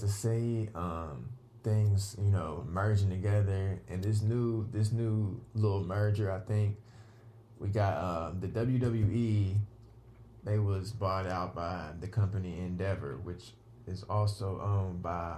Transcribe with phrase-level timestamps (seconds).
[0.00, 1.28] to say um,
[1.62, 6.30] things, you know, merging together, and this new, this new little merger.
[6.30, 6.76] I think
[7.58, 9.54] we got uh, the WWE.
[10.42, 13.50] They was bought out by the company Endeavor, which
[13.86, 15.36] is also owned by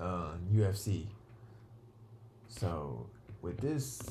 [0.00, 1.06] um, UFC.
[2.48, 3.06] So
[3.42, 4.02] with this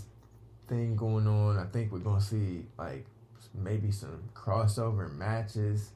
[0.67, 3.05] thing going on, I think we're gonna see like
[3.53, 5.91] maybe some crossover matches,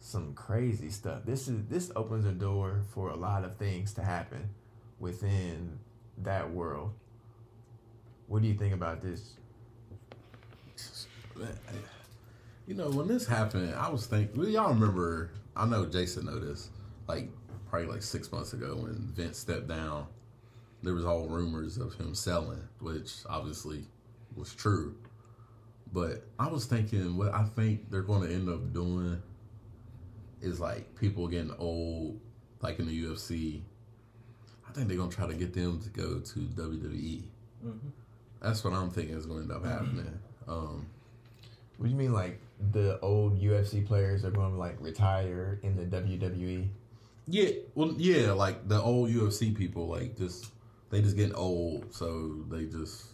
[0.00, 1.20] some crazy stuff.
[1.24, 4.48] This is this opens a door for a lot of things to happen
[4.98, 5.78] within
[6.18, 6.92] that world.
[8.26, 9.34] What do you think about this?
[12.66, 14.36] You know, when this happened, I was thinking.
[14.38, 15.30] Well, y'all remember?
[15.56, 16.70] I know Jason noticed.
[17.06, 17.28] Like
[17.68, 20.06] probably like six months ago when Vince stepped down,
[20.82, 23.84] there was all rumors of him selling, which obviously
[24.34, 24.94] was true.
[25.92, 29.20] But I was thinking, what I think they're going to end up doing
[30.40, 32.20] is like people getting old,
[32.62, 33.62] like in the UFC.
[34.68, 37.24] I think they're gonna try to get them to go to WWE.
[38.40, 40.18] That's what I'm thinking is going to end up happening.
[40.48, 40.86] Um,
[41.76, 42.40] What do you mean, like
[42.72, 45.84] the old UFC players are going to like retire in the?
[45.84, 46.68] WWE?
[47.26, 50.46] Yeah, well, yeah, like the old UFC people, like just
[50.90, 53.06] they just getting old, so they just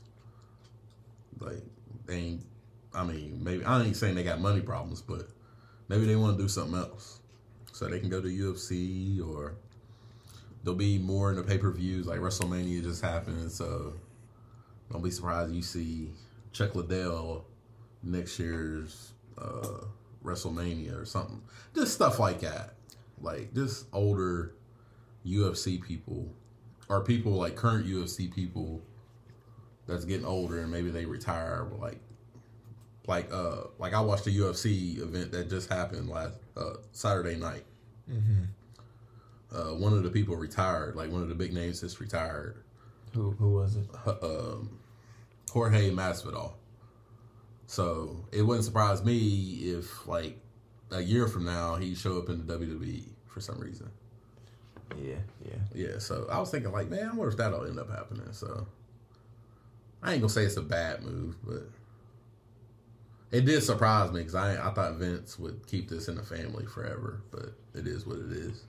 [1.40, 1.62] like
[2.06, 2.46] they ain't.
[2.94, 5.28] I mean, maybe I ain't saying they got money problems, but
[5.88, 7.20] maybe they want to do something else,
[7.72, 9.54] so they can go to UFC or
[10.62, 12.06] there'll be more in the pay per views.
[12.06, 13.94] Like WrestleMania just happened, so
[14.90, 16.10] don't be surprised you see
[16.52, 17.44] Chuck Liddell
[18.02, 19.84] next year's uh,
[20.24, 21.42] WrestleMania or something.
[21.74, 22.74] Just stuff like that.
[23.20, 24.54] Like just older
[25.26, 26.28] UFC people
[26.88, 28.82] or people like current UFC people
[29.86, 32.00] that's getting older and maybe they retire like
[33.06, 37.64] like uh like I watched a UFC event that just happened last uh, Saturday night.
[39.52, 42.62] Uh, one of the people retired, like one of the big names just retired.
[43.14, 43.86] Who who was it?
[44.22, 44.78] um,
[45.50, 46.52] Jorge Masvidal.
[47.66, 50.38] So it wouldn't surprise me if, like,
[50.92, 53.90] a year from now, he show up in the WWE for some reason.
[54.96, 55.56] Yeah, yeah.
[55.74, 55.98] Yeah.
[55.98, 58.28] So I was thinking, like, man, I wonder if that'll end up happening.
[58.32, 58.66] So
[60.02, 61.68] I ain't gonna say it's a bad move, but
[63.32, 66.66] it did surprise me because I I thought Vince would keep this in the family
[66.66, 68.64] forever, but it is what it is.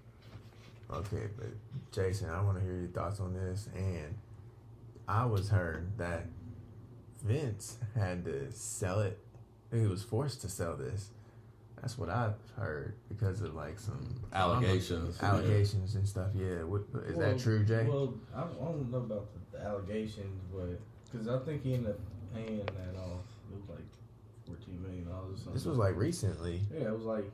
[0.89, 1.47] Okay, but
[1.91, 3.67] Jason, I want to hear your thoughts on this.
[3.75, 4.15] And
[5.07, 6.25] I was heard that
[7.23, 9.19] Vince had to sell it.
[9.73, 11.09] He was forced to sell this.
[11.81, 15.29] That's what I've heard because of like some Allegations, yeah.
[15.29, 16.29] allegations and stuff.
[16.33, 17.83] Yeah, what, is Well, that true, Jay?
[17.87, 20.79] Well, I don't, I don't know about the, the allegations, but
[21.11, 21.99] because I think he ended up
[22.33, 23.21] paying that off.
[23.51, 23.85] It was like
[24.47, 25.43] fourteen million dollars.
[25.53, 26.61] this was like recently.
[26.73, 27.25] yeah, it was like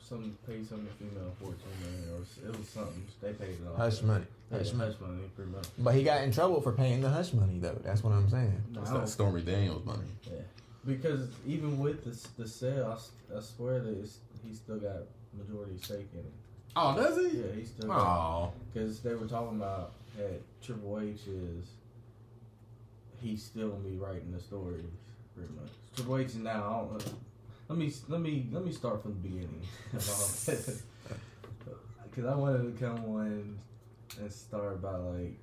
[0.00, 3.02] some paid some female fourteen million or s- it was something.
[3.22, 3.76] They paid it off.
[3.76, 4.24] Hush money.
[4.50, 4.90] Yeah, Hush money.
[4.92, 5.66] hush money, pretty much.
[5.78, 7.78] But he got in trouble for paying the hush money, though.
[7.84, 8.60] That's what I'm saying.
[8.72, 10.08] No, It's that don't- Stormy Daniels money.
[10.26, 10.40] Yeah,
[10.84, 12.98] because even with the the sale,
[13.36, 15.02] I swear that it's, he still got
[15.38, 16.32] majority stake in it.
[16.76, 17.38] Oh, does he?
[17.38, 17.88] Yeah, he still.
[17.88, 21.64] got Oh, Because they were talking about that Triple H is
[23.20, 24.84] he still gonna be writing the stories
[25.40, 26.28] pretty much.
[26.28, 26.88] H now.
[26.90, 27.14] I don't,
[27.68, 29.62] let me let me let me start from the beginning.
[32.10, 33.58] Because I wanted to come on
[34.18, 35.38] and start by like,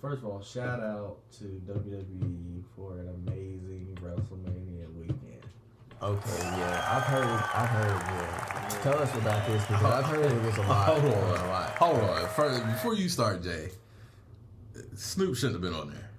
[0.00, 5.40] first of all, shout out to WWE for an amazing WrestleMania weekend.
[6.02, 7.24] Okay, yeah, I've heard,
[7.54, 8.02] I've heard.
[8.02, 10.98] Yeah, tell us about this because I've heard it was a lot.
[10.98, 11.70] Hold on, a lot.
[11.76, 12.28] hold on.
[12.28, 13.70] First, before you start, Jay,
[14.94, 16.09] Snoop shouldn't have been on there.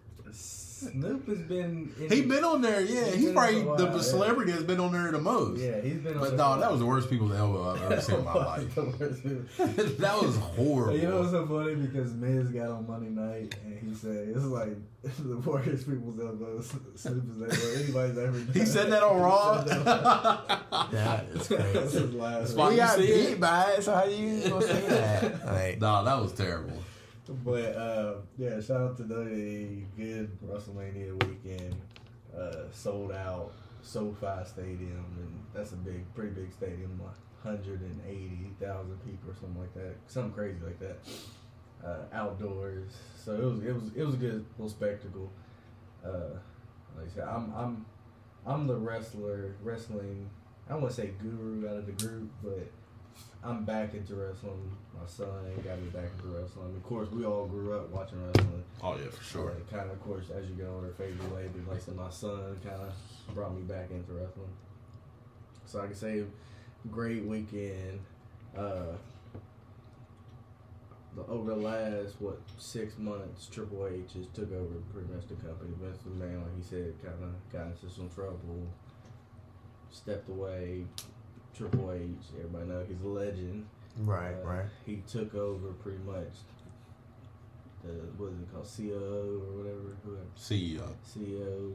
[0.89, 1.94] Snoop has been.
[2.00, 3.06] In, He been on there, yeah.
[3.06, 4.01] He's He been probably on the while, yeah.
[4.01, 5.62] celebrity has been on there the most.
[5.62, 6.18] Yeah, he's been.
[6.18, 8.75] But on no, that was the worst people's elbow I've ever seen in my life.
[8.75, 9.44] The worst people.
[10.00, 10.98] that was horrible.
[10.98, 11.75] You know what's so funny?
[11.75, 14.75] Because Miz got on Monday night and he said it's like
[15.19, 18.51] the worst people's elbows Snoop has ever anybody's ever done.
[18.54, 19.63] he said that on Raw.
[19.63, 20.92] He said that.
[20.92, 24.81] That is his last Why We got beat by it, so how you gonna say
[24.89, 25.45] that?
[25.45, 26.77] Like, nah, that was terrible.
[27.44, 29.86] But uh, yeah, shout out to WWE.
[29.98, 31.75] Good WrestleMania weekend.
[32.38, 33.51] Uh, sold out
[33.81, 37.00] SoFi Stadium, and that's a big, pretty big stadium.
[37.01, 39.95] Like 180,000 people or something like that.
[40.07, 40.98] Something crazy like that.
[41.83, 45.31] Uh, outdoors, so it was it was it was a good little spectacle.
[46.06, 46.38] Uh,
[46.95, 47.86] like I said, I'm I'm
[48.45, 50.30] I'm the wrestler wrestling.
[50.68, 52.69] I don't want to say guru out of the group, but
[53.44, 54.72] I'm back into wrestling.
[55.00, 55.28] My son
[55.64, 56.76] got me back into wrestling.
[56.76, 58.64] Of course, we all grew up watching wrestling.
[58.84, 59.54] Oh yeah, for sure.
[59.72, 61.50] kind of, of course, as you get older, fade away.
[61.52, 62.94] But like I said, my son kind of
[63.34, 64.50] brought me back into wrestling.
[65.66, 66.24] So I can say,
[66.92, 68.02] great weekend.
[68.56, 68.94] Uh,
[71.16, 75.36] the, over the last what six months, Triple H has took over pretty much the
[75.36, 75.72] company.
[75.82, 78.68] Vince McMahon, like he said, kind of got into some trouble.
[79.90, 80.86] Stepped away.
[81.56, 82.01] Triple H,
[82.38, 83.65] everybody know he's a legend.
[84.00, 84.65] right, Uh, right.
[84.86, 86.30] He took over pretty much
[87.83, 90.88] the what is it called, COO or whatever, whoever CEO.
[91.06, 91.74] CEO.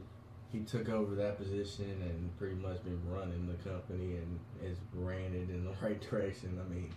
[0.51, 5.33] He took over that position and pretty much been running the company and has ran
[5.33, 6.59] it in the right direction.
[6.65, 6.89] I mean,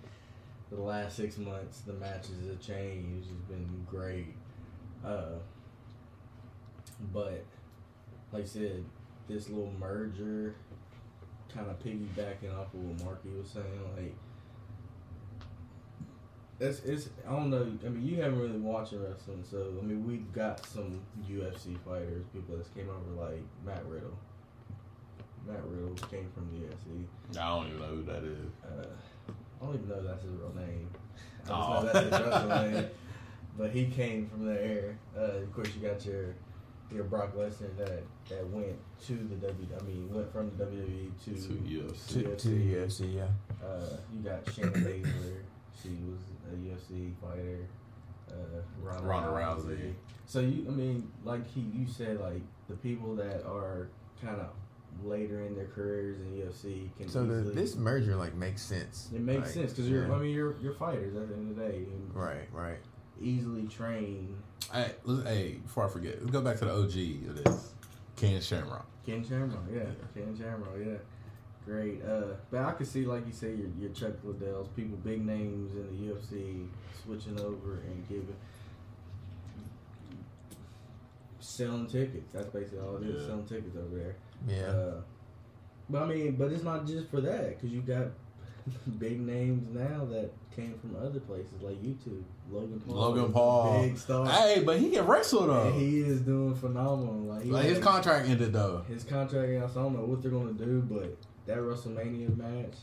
[0.70, 3.28] the last six months, the matches have changed.
[3.28, 4.34] It's been great.
[5.04, 5.38] Uh,
[7.12, 7.44] but
[8.32, 8.84] like I said,
[9.28, 10.54] this little merger,
[11.54, 14.14] kind of piggybacking off of what Marky was saying, like
[16.58, 17.66] it's it's I don't know.
[17.84, 22.24] I mean, you haven't really watched wrestling, so I mean, we've got some UFC fighters,
[22.32, 24.16] people that came over like Matt Riddle.
[25.46, 27.40] Matt Riddle came from the UFC.
[27.42, 28.52] I don't even know who that is.
[28.62, 28.86] Uh,
[29.62, 30.90] I don't even know if that's his real name.
[31.44, 31.72] I just Oh.
[31.82, 32.86] know that's his wrestling name.
[33.58, 34.96] But he came from there.
[35.14, 36.34] Uh, of course, you got your
[36.92, 38.76] your Brock Lesnar that that went
[39.06, 39.66] to the W.
[39.78, 42.08] I mean, went from the WWE to, To UFC.
[42.14, 43.26] To, to the UFC, yeah.
[43.64, 45.36] Uh, you got Shayna Baszler.
[45.82, 46.20] She was
[46.52, 47.66] a UFC fighter.
[48.30, 49.92] Uh, Ronda, Ronda Rousey.
[50.26, 53.88] So you, I mean, like he, you said, like the people that are
[54.22, 54.48] kind of
[55.04, 57.08] later in their careers in UFC can.
[57.08, 59.08] So the, this merger like makes sense.
[59.12, 60.12] it makes Like, sense because you're.
[60.12, 61.76] I mean, you're you're fighters at the end of the day.
[61.78, 62.78] And right, right.
[63.20, 64.36] Easily trained.
[64.72, 64.92] Hey,
[65.24, 67.72] hey, before I forget, let's go back to the OG of this.
[68.16, 68.86] Ken Shamrock.
[69.04, 69.82] Ken Shamrock, yeah.
[70.14, 70.94] Ken Shamrock, yeah.
[71.66, 72.02] Great.
[72.04, 75.72] Uh, but I could see, like you say, your, your Chuck Liddell's, people, big names
[75.72, 76.66] in the UFC,
[77.04, 78.34] switching over and giving,
[81.40, 82.32] selling tickets.
[82.32, 83.28] That's basically all it is, Yeah.
[83.28, 84.16] selling tickets over there.
[84.48, 84.70] Yeah.
[84.70, 85.00] Uh,
[85.88, 88.06] but I mean, but it's not just for that, because you got
[88.98, 92.22] big names now that came from other places, like YouTube.
[92.50, 92.96] Logan Paul.
[92.96, 93.82] Logan Paul.
[93.82, 94.26] Big star.
[94.26, 95.68] Hey, but he can wrestle though.
[95.68, 97.14] And he is doing phenomenal.
[97.14, 98.84] Like, like his contract ended though.
[98.88, 102.74] his contract, I don't know what they're gonna do, but that WrestleMania match,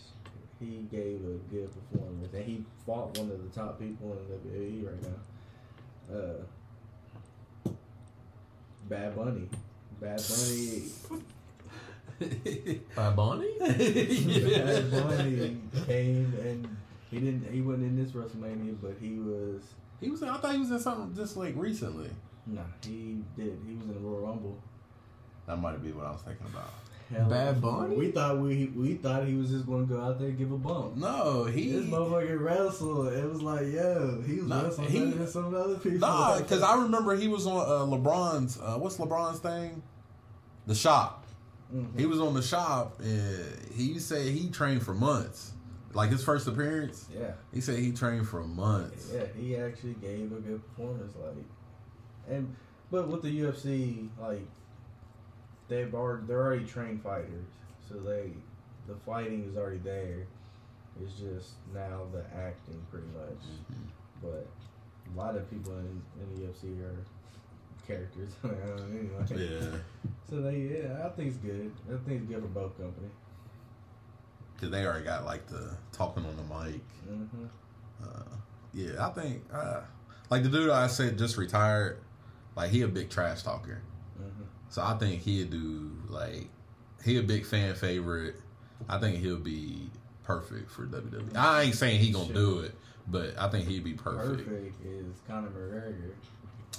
[0.59, 4.57] he gave a good performance, and he fought one of the top people in the
[4.57, 6.17] WWE right now.
[6.17, 7.71] Uh,
[8.89, 9.49] Bad Bunny,
[9.99, 10.83] Bad Bunny,
[12.95, 13.53] By Bonnie?
[13.59, 16.77] Bad Bunny came and
[17.11, 17.47] he didn't.
[17.51, 19.61] He wasn't in this WrestleMania, but he was.
[20.01, 20.23] he was.
[20.23, 22.09] I thought he was in something just like recently.
[22.45, 23.57] Nah, he did.
[23.67, 24.57] He was in the Royal Rumble.
[25.45, 26.69] That might be what I was thinking about.
[27.09, 27.95] Hell, Bad Bunny?
[27.95, 30.57] We thought we we thought he was just gonna go out there and give a
[30.57, 30.97] bump.
[30.97, 31.91] No, he This he.
[31.91, 33.13] motherfucker wrestled.
[33.13, 35.99] It was like, yo, he was Nah, wrestling he- than some other people.
[35.99, 38.59] Nah, because I remember he was on uh, LeBron's.
[38.61, 39.81] Uh, what's LeBron's thing?
[40.65, 41.23] The shop.
[41.73, 41.99] Mhm.
[41.99, 45.53] He was on the shop, and he said he trained for months.
[45.93, 49.11] Like his first appearance, Yeah, he said he trained for months.
[49.13, 51.13] yeah, he actually gave a good performance.
[51.15, 51.43] Like,
[52.29, 52.55] and
[52.91, 54.45] but with the UFC, like
[55.67, 57.47] they've already they're already trained fighters,
[57.87, 58.31] so they
[58.87, 60.27] the fighting is already there.
[61.01, 63.43] It's just now the acting, pretty much.
[63.43, 63.83] Mm-hmm.
[64.21, 64.47] But
[65.13, 66.95] a lot of people in, in the UFC are
[67.87, 68.31] characters.
[68.43, 69.59] anyway.
[69.61, 69.77] Yeah,
[70.29, 71.71] So they, yeah, I think it's good.
[71.87, 73.11] I think it's good for both companies.
[74.55, 76.81] because they already got like the talking on the mic.
[77.07, 77.45] hmm
[78.03, 78.35] Uh,
[78.73, 79.81] yeah, I think uh,
[80.29, 81.99] like the dude I said just retired.
[82.55, 83.81] Like he a big trash talker.
[84.17, 86.49] hmm So I think he'd do like
[87.03, 88.35] he a big fan favorite.
[88.89, 89.89] I think he'll be
[90.23, 91.35] perfect for WWE.
[91.35, 92.75] I ain't saying he gonna do it,
[93.07, 94.45] but I think he'd be perfect.
[94.47, 96.11] Perfect is Conor McGregor.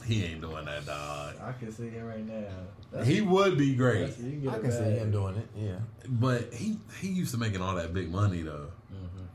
[0.07, 1.35] He ain't doing that, dog.
[1.43, 2.45] I can see him right now.
[2.91, 5.49] That's- He would be great, that's- you get I a can see him doing it.
[5.57, 5.79] Yeah.
[6.09, 8.69] but he he used to making all that big money though.
[8.93, 9.27] Mhm.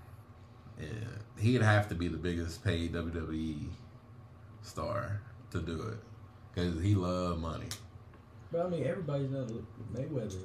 [0.80, 3.70] And he'd have to be the biggest paid WWE
[4.62, 5.98] star to do it
[6.54, 7.68] because he loved money.
[8.54, 9.48] But I mean, everybody's not
[9.94, 10.38] Mayweather.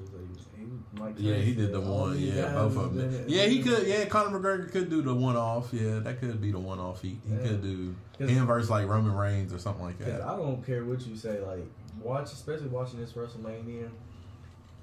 [0.98, 2.18] Like, he Yeah, he did the one.
[2.18, 3.24] Yeah, both of them.
[3.28, 3.86] Yeah, he could.
[3.86, 5.68] Yeah, Conor McGregor could do the one off.
[5.72, 7.02] Yeah, that could be the one off.
[7.02, 7.42] He, he Yeah.
[7.42, 10.22] could do him versus like Roman Reigns or something like that.
[10.22, 11.66] I don't care what you say, like
[12.02, 13.90] watch, especially watching this WrestleMania.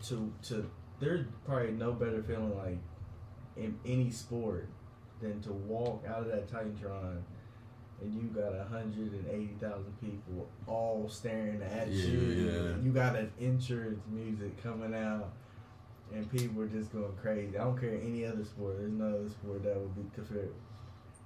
[0.04, 2.78] To to, there's probably no better feeling like
[3.58, 4.68] in any sport
[5.20, 7.22] than to walk out of that Titantron
[8.02, 12.20] and you got hundred and eighty thousand people all staring at Yeah, you.
[12.20, 12.84] yeah.
[12.84, 15.32] You got an entrance music coming out.
[16.14, 17.58] And people are just going crazy.
[17.58, 18.78] I don't care any other sport.
[18.78, 20.54] There's no other sport that would be compared.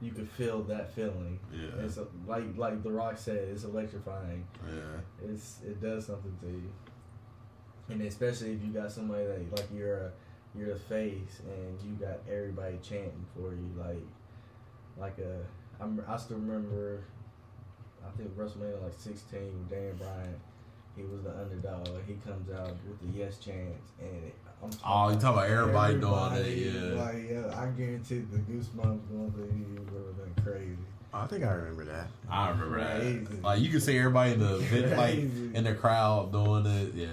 [0.01, 1.37] You could feel that feeling.
[1.53, 4.47] Yeah, It's a, like like The Rock said, it's electrifying.
[4.65, 6.71] yeah, It's it does something to you,
[7.89, 10.11] and especially if you got somebody that like you're a
[10.57, 14.07] you're a face and you got everybody chanting for you, like
[14.97, 15.39] like a
[15.81, 17.03] I'm I still remember,
[18.05, 20.35] I think WrestleMania like 16, Dan Bryan,
[20.95, 21.87] he was the underdog.
[22.07, 25.93] He comes out with the yes chance, and it, I'm Oh, you talking about everybody
[25.99, 27.01] doing everybody, it, yeah.
[27.03, 30.77] Like yeah, I guarantee the goosebumps going through you would have been crazy.
[31.13, 32.07] I think I remember that.
[32.29, 33.41] I remember that.
[33.41, 36.93] Like you can see everybody in the vid- like in the crowd doing it.
[36.93, 37.07] Yeah,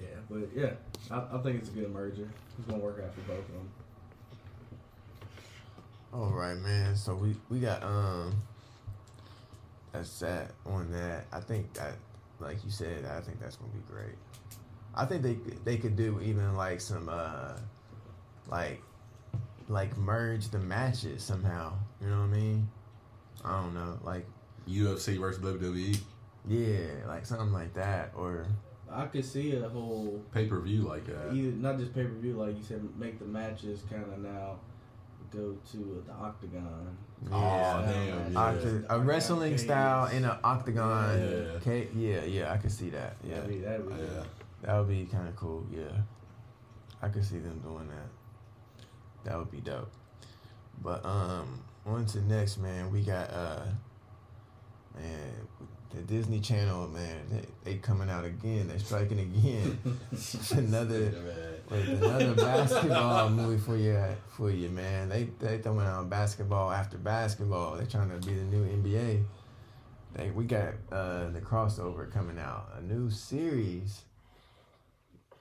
[0.00, 0.70] Yeah, but yeah,
[1.10, 2.28] I, I think it's a good merger.
[2.58, 3.68] It's gonna work out for both of them.
[6.16, 6.96] All right, man.
[6.96, 8.42] So we we got um.
[9.92, 11.26] That's that on that.
[11.30, 11.94] I think that,
[12.40, 14.16] like you said, I think that's gonna be great.
[14.94, 17.52] I think they they could do even like some uh,
[18.48, 18.82] like,
[19.68, 21.74] like merge the matches somehow.
[22.00, 22.68] You know what I mean?
[23.44, 24.26] I don't know, like
[24.66, 25.42] UFC versus.
[25.42, 25.98] WWE
[26.48, 28.46] yeah, like something like that, or
[28.90, 31.34] I could see a whole pay per view like that.
[31.34, 34.58] either not just pay per view like you said, make the matches kind of now
[35.30, 36.96] go to the octagon.
[37.32, 38.38] Aw, yeah, damn, yeah.
[38.38, 41.18] Octa- a wrestling style in an octagon.
[41.20, 41.58] Yeah.
[41.62, 43.16] ca- yeah, yeah, I could see that.
[43.24, 43.36] Yeah.
[43.36, 44.22] That'd be, that'd be Yeah.
[44.62, 45.66] That would be kind of cool.
[45.70, 45.82] Yeah,
[47.02, 49.24] I could see them doing that.
[49.24, 49.90] That would be dope.
[50.82, 52.90] But um, on to next, man.
[52.90, 53.62] We got uh,
[54.96, 55.32] man,
[55.94, 57.16] the Disney Channel, man.
[57.30, 58.68] They, they coming out again.
[58.68, 59.78] They're striking again.
[60.52, 61.12] another,
[61.70, 65.08] like, another basketball movie for you, for you, man.
[65.08, 67.76] They they throwing out basketball after basketball.
[67.76, 69.24] They're trying to be the new NBA.
[70.14, 74.02] They we got uh the crossover coming out, a new series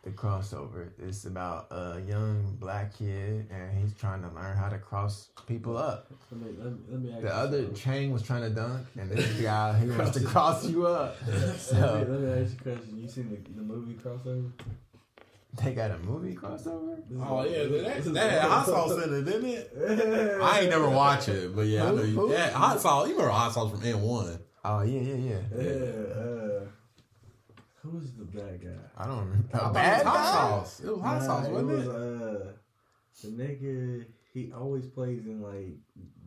[0.06, 0.90] the crossover.
[1.00, 5.76] It's about a young black kid and he's trying to learn how to cross people
[5.76, 6.12] up.
[6.32, 7.76] Let me, let me, let me ask The other something.
[7.76, 11.18] Chang was trying to dunk and this guy he wants to cross you up.
[11.28, 13.02] let, me, So let me ask you a question.
[13.02, 14.52] You seen the, the movie crossover?
[15.64, 17.00] they got a movie crossover?
[17.22, 19.72] Oh yeah, this that, is- that hot sauce in it, didn't it?
[20.42, 22.16] I ain't never watch it, but yeah, I know you.
[22.20, 22.32] Who?
[22.32, 23.08] Yeah, hot sauce.
[23.08, 24.40] You remember hot sauce from N one?
[24.64, 25.40] Oh yeah, yeah, yeah.
[25.56, 26.14] Yeah.
[26.14, 26.60] Uh,
[27.82, 28.70] who was the bad guy?
[28.98, 29.48] I don't remember.
[29.54, 30.32] I A bad it was hot guy?
[30.32, 30.80] sauce.
[30.80, 31.90] It was hot Nah, sauce, wasn't was, it?
[31.92, 32.52] Uh,
[33.22, 35.78] the nigga, he always plays in like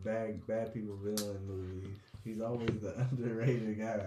[0.03, 1.97] bad bad people villain movies.
[2.23, 4.05] He's always the underrated guy.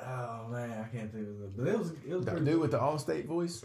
[0.00, 1.56] Oh man, I can't think of it.
[1.56, 3.64] But it was it was The dude with the Allstate voice?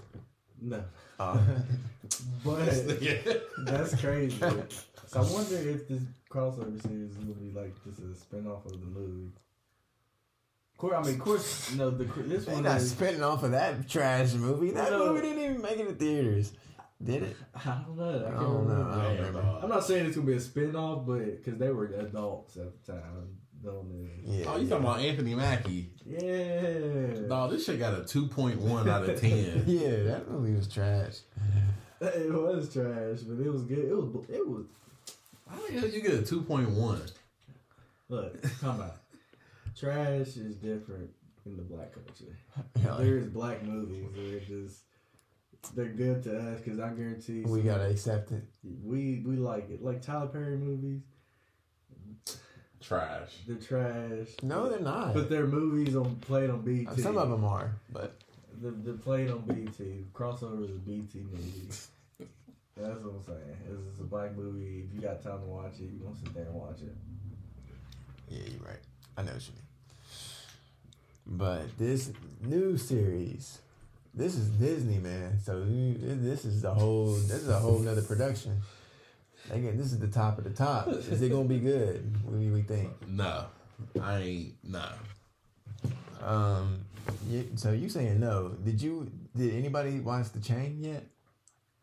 [0.61, 0.83] no.
[1.19, 1.39] Oh.
[2.45, 3.17] But Yeah.
[3.59, 4.37] that's crazy.
[4.39, 4.49] so
[5.15, 8.77] I wonder if this crossover series is gonna be like just a spin-off of the
[8.87, 9.31] movie.
[10.73, 11.89] Of course, I mean, of course, no.
[11.89, 12.91] The this they one not is.
[12.91, 14.71] spinning off of that trash movie.
[14.71, 15.07] That No.
[15.13, 16.53] movie didn't even make it to theaters.
[17.03, 17.35] Did it?
[17.55, 18.03] I don't know.
[18.25, 18.89] I, I don't know.
[18.91, 19.59] I don't remember.
[19.63, 22.91] I'm not saying it's gonna be a spin-off, but because they were adults at the
[22.93, 24.43] time, Yeah.
[24.47, 25.89] Oh, you talking about Anthony Mackie?
[26.05, 27.27] Yeah.
[27.27, 29.63] No, this shit got a two point one out of ten.
[29.67, 31.19] Yeah, that movie was trash.
[31.99, 33.79] It was trash, but it was good.
[33.79, 34.25] It was.
[34.29, 34.65] It was.
[35.49, 37.01] How the hell you get a two point one?
[38.07, 38.91] Look, come on.
[39.75, 41.09] Trash is different
[41.47, 42.37] in the black culture.
[42.83, 44.81] Yeah, There's black movies that are just
[45.75, 48.43] they're good to us because I guarantee we gotta accept it.
[48.63, 51.01] we we like it like Tyler Perry movies.
[52.87, 53.31] Trash.
[53.45, 54.27] They're trash.
[54.43, 55.13] No, they're not.
[55.13, 56.97] But they're movies on played on BET.
[56.99, 58.15] Some of them are, but
[58.61, 59.77] They're, they're played on BET.
[60.13, 61.67] Crossover is a BET movie.
[62.77, 63.57] That's what I'm saying.
[63.69, 64.85] It's, it's a black movie.
[64.87, 66.95] If you got time to watch it, you gonna sit there and watch it.
[68.29, 68.79] yeah, you're right.
[69.17, 71.37] I know what you mean.
[71.39, 73.59] But this new series,
[74.13, 75.39] this is Disney, man.
[75.43, 78.61] So this is a whole, this is a whole nother production.
[79.51, 80.87] Again, this is the top of the top.
[80.89, 82.13] Is it gonna be good?
[82.25, 82.89] What do we think?
[83.07, 83.45] No,
[84.01, 84.53] I ain't.
[84.63, 84.85] No,
[86.21, 86.79] Um,
[87.29, 88.49] you, so you saying no?
[88.63, 89.09] Did you?
[89.35, 91.05] Did anybody watch the Chang yet?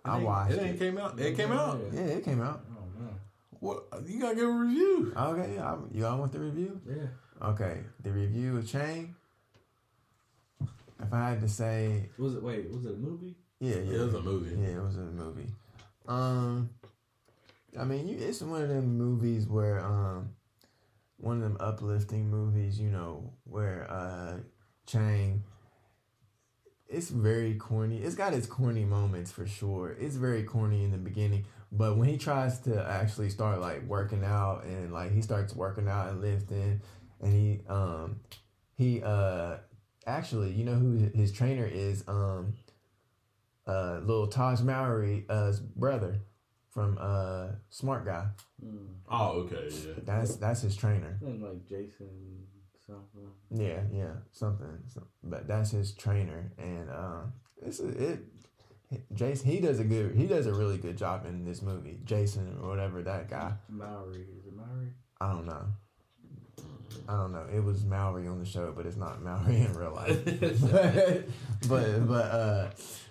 [0.04, 0.78] I watched It ain't it.
[0.78, 1.18] came out.
[1.18, 1.80] It came out.
[1.92, 2.62] Yeah, it came out.
[2.70, 3.08] Oh no.
[3.60, 3.84] What?
[4.06, 5.14] You gotta give a review.
[5.16, 6.78] Okay, I, you all want the review?
[6.86, 7.46] Yeah.
[7.48, 9.14] Okay, the review of Chang.
[10.60, 12.42] If I had to say, Was it?
[12.42, 12.70] Wait.
[12.70, 13.34] Was it a movie?
[13.60, 14.56] yeah, yeah, It was a movie.
[14.60, 15.46] Yeah, it was a movie.
[16.06, 16.68] Um,
[17.78, 20.30] I mean, you, it's one of them movies where um,
[21.16, 24.38] one of them uplifting movies, you know, where uh,
[24.86, 25.44] Chang.
[26.88, 27.98] It's very corny.
[27.98, 29.96] It's got its corny moments for sure.
[29.98, 34.22] It's very corny in the beginning, but when he tries to actually start like working
[34.22, 36.80] out and like he starts working out and lifting,
[37.20, 38.20] and he um
[38.76, 39.56] he uh
[40.06, 42.54] actually you know who his trainer is um
[43.66, 46.20] uh little Tahj Mowry uh's brother
[46.74, 48.26] from uh Smart Guy.
[48.64, 48.88] Mm.
[49.08, 49.92] Oh, okay, yeah.
[50.04, 51.16] That's that's his trainer.
[51.22, 52.46] I think like Jason
[52.86, 53.30] something.
[53.50, 54.66] Yeah, yeah, something.
[54.88, 58.20] some- but that's his trainer, and um, it's it.
[59.14, 61.98] Jason, he does a good, he does a really good job in this movie.
[62.04, 63.52] Jason or whatever that guy.
[63.68, 64.26] Mowry.
[64.38, 64.90] Is it Mowry?
[65.20, 65.64] I don't know.
[67.08, 67.46] I don't know.
[67.52, 70.24] It was Mowry on the show, but it's not Mowry in real life.
[70.24, 71.28] but
[71.68, 72.70] but but uh,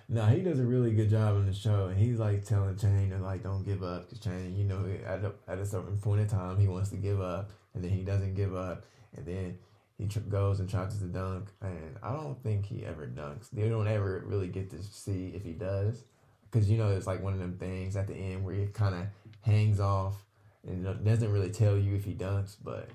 [0.09, 3.09] no, he does a really good job in the show, and he's like telling Chang
[3.11, 6.21] to like don't give up, cause Chang, you know, at a, at a certain point
[6.21, 9.57] in time, he wants to give up, and then he doesn't give up, and then
[9.97, 13.49] he tr- goes and tries to dunk, and I don't think he ever dunks.
[13.51, 16.03] They don't ever really get to see if he does,
[16.51, 18.95] cause you know it's like one of them things at the end where he kind
[18.95, 19.07] of
[19.41, 20.23] hangs off
[20.67, 22.89] and doesn't really tell you if he dunks, but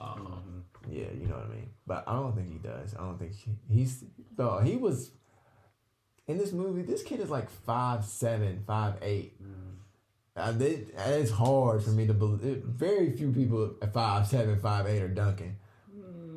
[0.00, 0.16] Uh,
[0.90, 1.70] yeah, you know what I mean.
[1.86, 2.94] But I don't think he does.
[2.94, 4.04] I don't think he, he's
[4.36, 5.10] though he was
[6.26, 6.82] in this movie.
[6.82, 9.34] This kid is like five seven, five eight.
[10.36, 12.62] Uh, they, it's hard for me to believe.
[12.64, 15.56] Very few people at five seven, five eight are dunking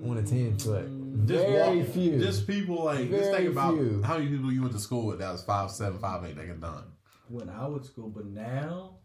[0.04, 0.88] on a ten foot.
[1.28, 2.20] just Very walk- few.
[2.20, 4.02] Just people like just Very think about few.
[4.04, 6.48] how many people you went to school with that was five seven, five eight that
[6.48, 6.86] can dunk.
[7.30, 8.96] When I was school, but now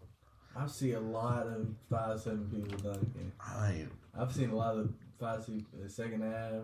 [0.59, 3.33] I see a lot of five seven people dunking.
[3.41, 3.93] I ain't.
[4.19, 4.91] I've seen a lot of
[5.21, 6.63] five six uh, second half.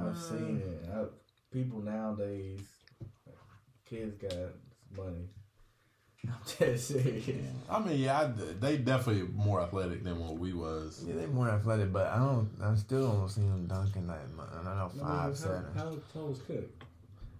[0.00, 0.88] I've seen it.
[0.92, 1.04] I,
[1.52, 2.60] people nowadays,
[3.88, 4.32] kids got
[4.96, 5.28] money.
[6.26, 7.46] I'm just serious.
[7.70, 8.26] I mean, yeah, I,
[8.60, 11.04] they definitely more athletic than what we was.
[11.06, 12.50] Yeah, they more athletic, but I don't.
[12.62, 14.48] I still don't see him dunking that much.
[14.52, 15.64] I know I mean, five how, seven.
[15.74, 16.84] How tall was Cook?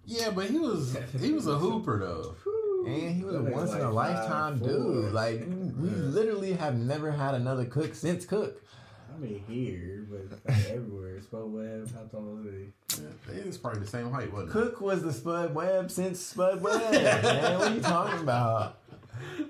[0.05, 2.35] Yeah, but he was he was a hooper though.
[2.85, 4.63] And he was a That nigga once in a lifetime 5'4".
[4.67, 5.13] dude.
[5.13, 5.39] Like
[5.77, 8.61] we literally have never had another cook since Cook.
[9.13, 11.19] I mean here, but I everywhere.
[11.21, 12.45] Spud Webb, how tall is
[12.97, 13.03] he?
[13.33, 14.59] Yeah, he was probably the same height, wasn't he?
[14.59, 16.91] Cook was the Spud Webb since Spud Webb.
[16.91, 18.77] man, what are you talking about?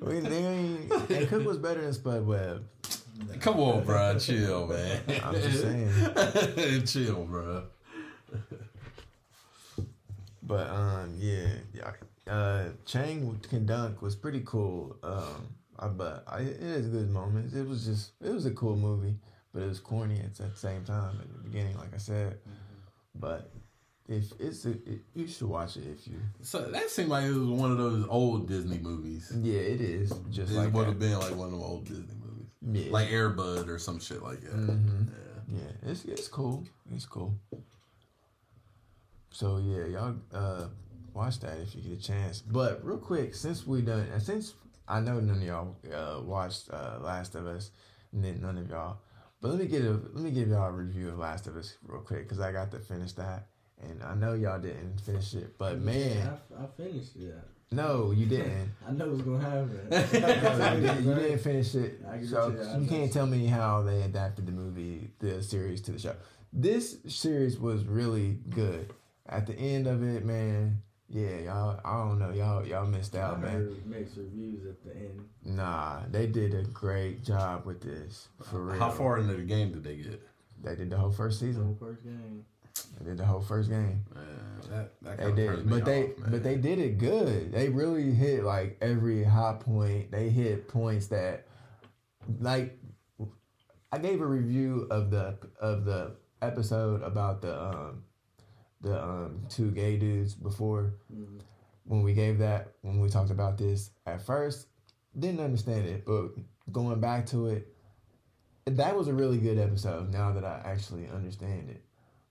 [0.02, 2.66] We, they ain't- and Cook was better than Spud Webb.
[3.42, 5.02] Come on, bro, chill, man.
[5.24, 6.84] I'm just saying.
[6.86, 7.64] chill, bro.
[10.42, 11.92] But um, yeah, yeah.
[12.30, 14.96] Uh, Chang can dunk was pretty cool.
[15.02, 17.56] Um, I, but I, it has good moments.
[17.56, 19.16] It was just it was a cool movie,
[19.54, 22.38] but it was corny at the same time at the beginning, like I said.
[23.16, 23.52] But
[24.08, 26.20] if it's a, it, you should watch it if you.
[26.42, 29.32] So that seemed like it was one of those old Disney movies.
[29.42, 32.14] Yeah, it is just It like would have been like one of them old Disney
[32.24, 34.56] movies, Yeah, like Air Bud or some shit like that.
[34.56, 35.08] Mhm.
[35.08, 35.60] Yeah.
[35.62, 36.64] Yeah, it's it's cool.
[36.94, 37.34] It's cool.
[39.32, 40.68] So yeah, y'all uh
[41.20, 42.42] watch that if you get a chance.
[42.42, 44.54] But real quick, since we done and since
[44.88, 47.72] I know none of y'all uh watched uh Last of Us,
[48.14, 48.98] and then none of y'all.
[49.42, 51.76] But let me get a let me give y'all a review of Last of Us
[51.84, 53.48] real quick because I got to finish that,
[53.82, 55.58] and I know y'all didn't finish it.
[55.58, 57.36] But man, I, I finished it.
[57.72, 58.72] no, you didn't.
[58.88, 59.88] I know what's gonna happen.
[59.92, 59.98] No,
[60.74, 62.00] you, didn't you didn't finish it.
[62.30, 66.00] So you, you can't tell me how they adapted the movie, the series to the
[66.00, 66.16] show.
[66.54, 68.94] This series was really good.
[69.28, 73.20] At the end of it, man, yeah, y'all, I don't know, y'all, y'all missed I
[73.22, 73.52] out, man.
[73.52, 75.22] heard mixed reviews at the end.
[75.44, 78.80] Nah, they did a great job with this for real.
[78.80, 80.22] How far into the game did they get?
[80.64, 81.64] They did the whole first The season.
[81.66, 82.46] whole first game.
[83.00, 84.06] They did the whole first game.
[84.14, 84.26] Man,
[84.70, 87.52] that, that They did, me but they, off, but they did it good.
[87.52, 90.12] They really hit like every high point.
[90.12, 91.48] They hit points that,
[92.40, 92.78] like,
[93.92, 98.04] I gave a review of the of the episode about the um
[98.82, 100.94] the um two gay dudes before.
[101.14, 101.42] Mhm.
[101.86, 104.68] when we gave that when we talked about this at first
[105.18, 106.30] didn't understand it but
[106.72, 107.76] going back to it
[108.66, 111.84] that was a really good episode now that I actually understand it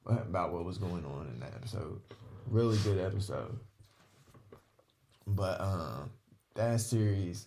[0.06, 2.00] about what was going on in that episode.
[2.46, 3.58] Really good episode.
[5.26, 6.10] But um
[6.54, 7.46] that series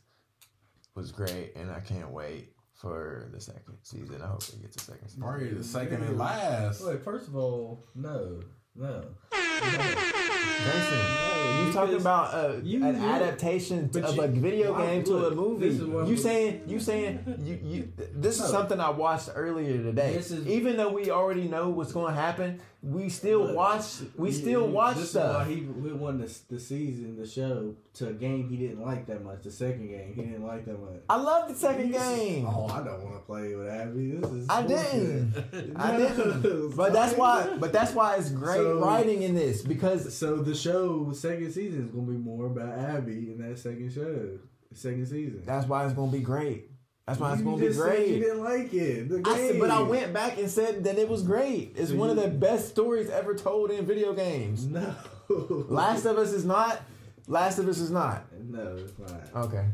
[0.96, 4.22] was great and I can't wait for the second season.
[4.22, 5.22] I hope it gets a second season.
[5.22, 6.84] Probably the second and last.
[6.86, 8.42] Wait, first of all, no,
[8.76, 9.04] no.
[9.32, 14.86] Jason, No, you talking about uh, you- an you- adaptation of you- a video why-
[14.88, 15.70] game to a movie?
[15.70, 18.48] this is what You I'm- saying you saying you you this is No.
[18.48, 20.16] something I watched earlier today.
[20.16, 23.84] Is- Even though we already know what's going to happen, we still Look, watch
[24.18, 25.48] we still watch this stuff.
[25.48, 28.82] Is why he, he won the, the season, the show, to a game he didn't
[28.82, 29.44] like that much.
[29.44, 31.02] The second game he didn't like that much.
[31.08, 32.48] I love the second game.
[32.48, 34.12] Oh, I don't want to play with Abby.
[34.14, 34.50] This is.
[34.50, 35.74] I didn't.
[35.76, 36.76] I didn't.
[36.76, 37.56] But that's why.
[37.60, 41.86] But that's why it's great So- writing in this because So the show, second season,
[41.86, 44.40] is gonna be more about Abby in that second show,
[44.74, 45.44] second season.
[45.46, 46.71] that's why it's gonna be great.
[47.12, 48.08] That's why it's You gonna be great.
[48.08, 49.10] You didn't like it.
[49.10, 51.74] The I said, but I went back and said that it was great.
[51.76, 54.66] It's So one of the best stories ever told in video games.
[54.66, 54.96] No.
[55.30, 56.82] Last of Us is not.
[57.28, 58.24] Last of Us is not.
[58.50, 59.44] No, it's not.
[59.46, 59.66] Okay.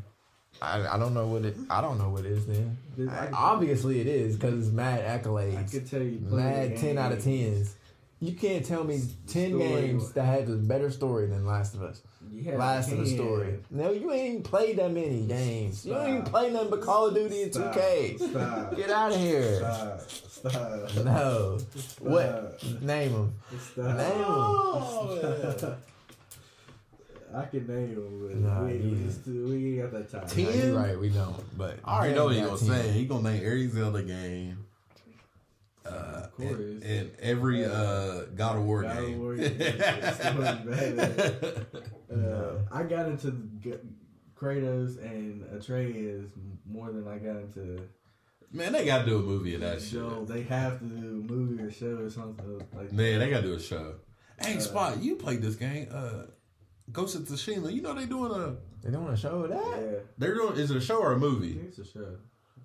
[0.59, 1.55] I, I don't know what it.
[1.69, 2.75] I don't know what it is then.
[3.07, 5.57] I- obviously it is because it's mad accolades.
[5.59, 6.19] I could tell you.
[6.21, 7.75] mad ten out of tens.
[8.19, 12.01] You can't tell me ten games that had a better story than Last of Us.
[12.39, 13.17] Yeah, Last I of Us can.
[13.17, 13.59] story.
[13.71, 15.83] No, you ain't even played that many games.
[15.85, 16.31] You don't even Stop.
[16.31, 17.73] play nothing but Call of Duty and Stop.
[17.73, 18.29] 2K.
[18.29, 18.75] Stop.
[18.75, 19.55] Get out of here.
[19.57, 20.01] Stop.
[20.01, 21.05] Stop.
[21.05, 21.57] No.
[21.75, 22.01] Stop.
[22.07, 22.63] What?
[22.83, 23.33] Name them.
[23.75, 25.77] Name them.
[27.35, 30.27] I can name them, but Nah, we, you- we, just, we ain't got that time.
[30.27, 30.45] Ten?
[30.45, 30.97] No, you're right.
[30.99, 31.57] We don't.
[31.57, 32.67] But I already know what he got gonna 10.
[32.83, 32.91] say.
[32.91, 34.63] He gonna name every Zelda game.
[35.87, 36.51] Uh, Of course.
[36.59, 39.19] and, and every uh, God of War God of game.
[39.21, 39.55] War game.
[39.59, 40.33] It's so
[40.65, 41.65] bad.
[42.13, 43.73] Uh, I got into G-
[44.35, 46.29] Kratos and Atreus
[46.69, 47.81] more than I got into.
[48.51, 50.27] Man, they gotta do a movie of that shit.
[50.27, 52.91] They have to do a movie or show or something like.
[52.93, 53.95] Man, they gotta do a show.
[54.39, 56.23] Hey, Uh, Spot, you played this game, uh,
[56.91, 57.73] Ghost of Tsushima.
[57.73, 58.55] You know they doing a.
[58.83, 59.61] They don't want to show that.
[59.81, 60.55] Yeah, They're doing.
[60.57, 61.53] Is it a show or a movie?
[61.55, 62.15] think it's a show.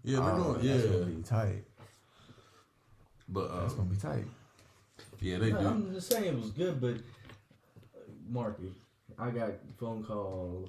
[0.04, 0.66] Yeah, they're Oh, doing.
[0.66, 1.64] That's Yeah, gonna be tight.
[3.28, 4.24] But That's uh, gonna be tight.
[5.20, 5.66] yeah, they No, do.
[5.66, 8.72] I'm just saying it was good, but uh, Marky,
[9.18, 10.68] I got phone calls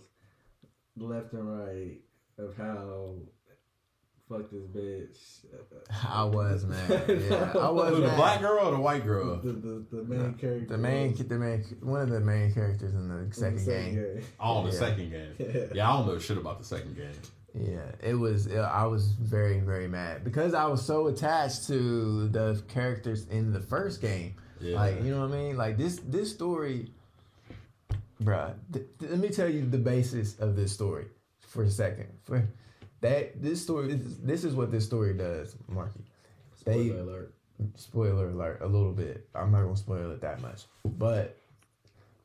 [0.98, 1.98] left and right
[2.38, 3.14] of how
[4.30, 5.18] fuck this bitch.
[6.08, 6.90] I was mad.
[7.30, 8.18] Yeah, I was Who, the mad.
[8.18, 9.36] black girl or the white girl?
[9.38, 10.66] The, the, the main character.
[10.70, 13.96] The main, the main, one of the main characters in the in the second game.
[13.96, 14.24] game.
[14.40, 14.80] Oh, the Yeah.
[14.80, 15.34] second game.
[15.40, 15.66] Yeah.
[15.74, 17.12] Yeah, I don't know shit about the second game.
[17.54, 18.52] Yeah, it was.
[18.52, 23.60] I was very, very mad because I was so attached to the characters in the
[23.60, 24.36] first game.
[24.60, 24.76] Yeah.
[24.78, 25.58] Like, you know what I mean?
[25.58, 26.90] Like this, this story,
[28.24, 28.56] bruh.
[28.72, 31.06] Th- th- let me tell you the basis of this story
[31.42, 32.08] for a second.
[32.24, 32.48] For
[33.02, 36.02] that, this story, this, this is what this story does, Marky.
[36.66, 37.34] They- Spoiler alert.
[37.76, 41.38] spoiler alert a little bit i'm not gonna spoil it that much but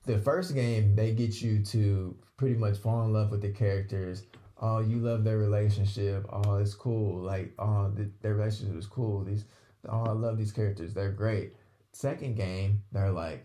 [0.07, 4.23] the first game they get you to pretty much fall in love with the characters
[4.61, 6.27] oh you love their relationship.
[6.33, 7.21] Oh it's cool.
[7.21, 9.25] Like oh th- their relationship is cool.
[9.25, 9.45] These
[9.89, 10.95] oh i love these characters.
[10.95, 11.55] They're great.
[11.93, 13.45] Second game they're like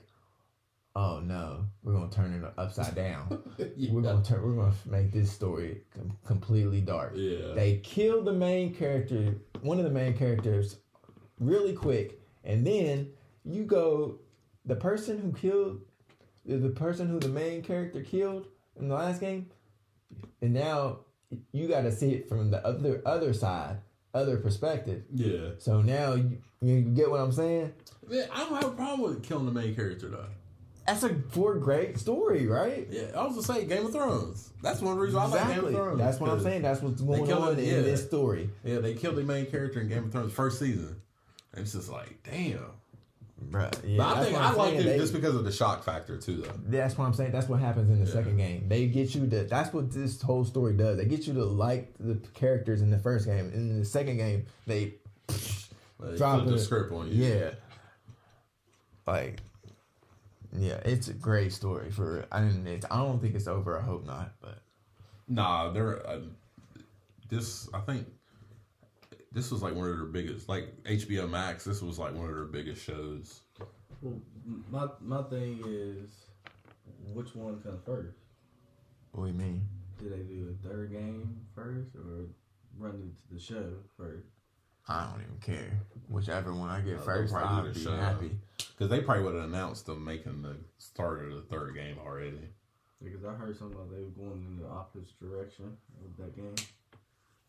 [0.96, 1.66] oh no.
[1.84, 3.42] We're gonna turn it upside down.
[3.92, 7.14] We're gonna turn we're gonna make this story com- completely dark.
[7.16, 7.54] Yeah.
[7.54, 10.78] they kill the main character, one of the main characters,
[11.40, 13.10] really quick, and then
[13.44, 14.20] you go,
[14.66, 15.82] the person who killed,
[16.46, 18.48] the person who the main character killed
[18.80, 19.50] in the last game,
[20.44, 21.00] and now
[21.52, 23.78] you got to see it from the other other side,
[24.14, 25.04] other perspective.
[25.14, 25.52] yeah.
[25.58, 27.74] So now you, you get what I'm saying?
[28.08, 30.26] Man, I don't have a problem with killing the main character though.
[30.86, 32.86] That's a for a great story, right?
[32.92, 34.52] Yeah, I was gonna say Game of Thrones.
[34.62, 35.98] That's one reason I like Game of Thrones.
[35.98, 36.62] That's what I'm saying.
[36.62, 37.82] That's what's going on it, in yeah.
[37.82, 38.50] this story.
[38.66, 40.98] Yeah, they killed the main character in Game of Thrones first season.
[41.54, 42.66] And it's just like, damn.
[43.50, 44.88] Bruh, yeah, but I think I saying.
[44.88, 46.52] it just because of the shock factor too, though.
[46.66, 47.32] That's what I'm saying.
[47.32, 48.14] That's what happens in the Yeah.
[48.14, 48.68] second game.
[48.68, 49.44] They get you to.
[49.44, 50.98] That's what this whole story does.
[50.98, 53.46] They get you to like the characters in the first game.
[53.48, 54.96] And in the second game, they
[56.00, 57.24] Like, Drop the script on you.
[57.24, 57.52] yeah,
[59.08, 59.40] like
[60.56, 62.26] yeah, it's a great story for.
[62.32, 63.78] I mean, it's, I don't think it's over.
[63.78, 64.34] I hope not.
[64.42, 64.60] But
[65.28, 66.20] Nah, they're uh,
[67.30, 67.70] this.
[67.74, 68.08] I think
[69.34, 71.64] this was like one of their biggest, like HBO Max.
[71.64, 73.42] This was like one of their biggest shows.
[74.02, 74.20] Well,
[74.70, 76.12] my my thing is,
[77.14, 78.18] which one comes first?
[79.12, 79.62] what do you mean?
[80.02, 82.26] Did they do a third game first or
[82.80, 84.26] run into the show first?
[84.88, 85.72] I don't even care.
[86.10, 87.96] Whichever one I get Uh, first, probably I'll be show.
[87.96, 88.32] happy.
[88.58, 92.50] Because they probably would have announced them making the start of the third game already.
[93.02, 96.56] Because I heard something about they were going in the opposite direction of that game.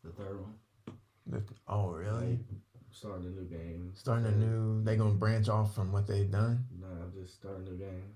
[0.03, 0.53] The third one.
[1.27, 2.39] The- Oh, really?
[2.91, 3.91] Starting a new game.
[3.93, 6.65] Starting a new, they gonna branch off from what they've done.
[6.79, 8.13] Nah, I'm just starting a new game.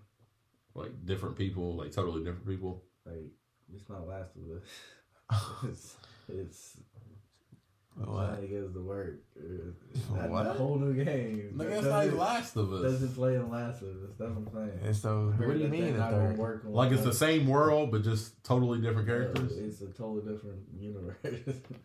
[0.73, 2.83] Like different people, like totally different people.
[3.05, 3.31] Like,
[3.73, 4.61] it's not Last of
[5.31, 5.55] Us.
[5.63, 5.97] it's,
[6.29, 6.77] it's
[8.07, 8.27] What?
[8.27, 9.19] trying to get us to work.
[9.37, 9.43] Uh,
[10.15, 10.43] That, What?
[10.45, 11.53] that whole new game.
[11.55, 12.81] Like, That that's not Last of Us.
[12.83, 13.95] Doesn't play in Last of Us.
[14.17, 14.79] That's what I'm saying.
[14.85, 16.37] And so, what do you mean they're the third?
[16.37, 19.51] work Like it's the same world, but just totally different characters.
[19.55, 21.15] Yeah, it's a totally different universe.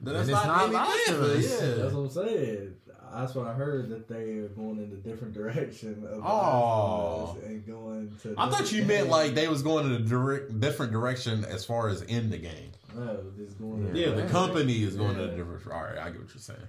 [0.00, 1.44] Then And it's not Last of Us.
[1.62, 1.66] Yeah.
[1.83, 2.74] That's what I'm saying.
[3.12, 7.27] That's what I heard that they are going in a different direction of Oh.
[7.27, 8.35] Last of Us and going to.
[8.37, 11.64] I thought different you meant like they was going in a direct, different direction as
[11.64, 12.72] far as in the game.
[12.96, 13.88] Oh, no, just going.
[13.88, 15.35] in Yeah, the company is going in Yeah.
[15.35, 15.66] a different.
[15.66, 16.61] All right, I get what you're saying.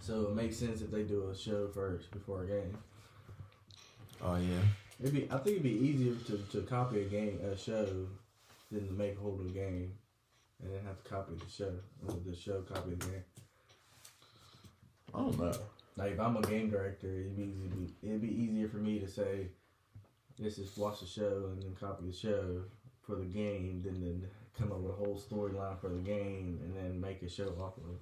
[0.00, 2.76] So it makes sense if they do a show first before a game.
[4.22, 4.58] Oh yeah.
[5.00, 7.86] It'd be, I think it'd be easier to, to copy a game, a show,
[8.70, 9.92] than to make a whole new game,
[10.62, 11.72] and then have to copy the show.
[12.06, 13.24] Or the show copy the game.
[15.14, 15.52] I don't know.
[15.96, 17.94] Like if I'm a game director, it'd be easy.
[18.02, 19.48] It'd be easier for me to say,
[20.38, 22.62] "Let's just watch the show and then copy the show
[23.06, 26.76] for the game, than then come up with a whole storyline for the game and
[26.76, 28.00] then make a show off of it."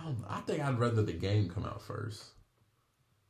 [0.00, 2.24] I, don't, I think I'd rather the game come out first.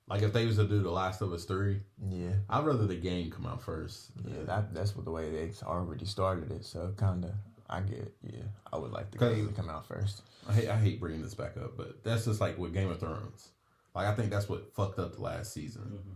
[0.08, 1.80] Like if they was to do The Last of Us three,
[2.10, 2.32] Yeah.
[2.50, 4.10] I'd rather the game come out first.
[4.26, 6.64] Yeah, that that's what the way they already started it.
[6.64, 7.30] So kind of,
[7.70, 7.98] I get.
[7.98, 8.14] It.
[8.22, 10.22] Yeah, I would like the game to come out first.
[10.48, 12.98] I hate, I hate bringing this back up, but that's just like with Game of
[12.98, 13.50] Thrones.
[13.94, 15.82] Like I think that's what fucked up the last season.
[15.82, 16.12] Mm-hmm.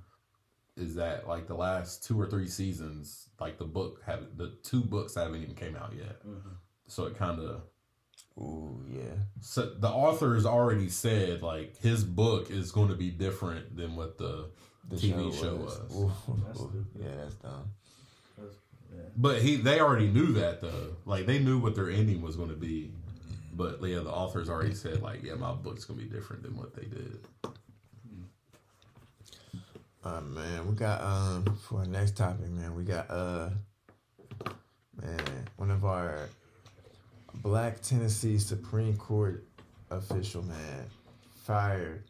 [0.76, 4.82] Is that like the last two or three seasons, like the book have the two
[4.82, 6.20] books haven't even came out yet.
[6.26, 6.50] Mm-hmm.
[6.86, 7.62] So it kind of
[8.38, 9.02] Ooh, yeah.
[9.40, 13.96] so the author has already said like his book is going to be different than
[13.96, 14.50] what the,
[14.88, 15.80] The TV show was.
[15.96, 16.12] Ooh,
[16.46, 17.70] That's ooh, yeah, that's dumb.
[18.36, 18.56] That's,
[18.94, 19.02] yeah.
[19.16, 20.96] But he they already knew that though.
[21.06, 22.92] Like they knew what their ending was going to be.
[23.54, 26.56] But yeah, the authors already said like, yeah, my book's going to be different than
[26.58, 27.20] what they did.
[30.06, 32.76] Uh, man, we got um for our next topic, man.
[32.76, 33.50] We got uh,
[35.02, 35.18] man,
[35.56, 36.28] one of our
[37.42, 39.44] Black Tennessee Supreme Court
[39.90, 40.84] official, man,
[41.44, 42.04] fired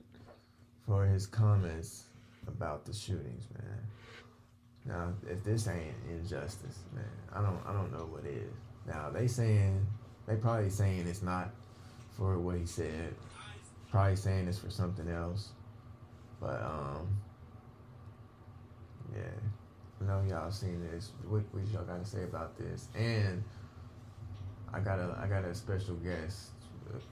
[0.85, 2.05] for his comments
[2.47, 3.79] about the shootings, man.
[4.85, 8.53] Now, if this ain't injustice, man, I don't, I don't know what is.
[8.87, 9.87] Now they saying,
[10.29, 11.49] they probably saying it's not
[12.15, 13.15] for what he said.
[13.91, 15.53] Probably saying it's for something else.
[16.43, 17.09] But um,
[19.15, 21.13] yeah, I know y'all seen this.
[21.29, 22.89] What, what y'all got to say about this?
[22.95, 23.43] And
[24.73, 26.51] I got a I got a special guest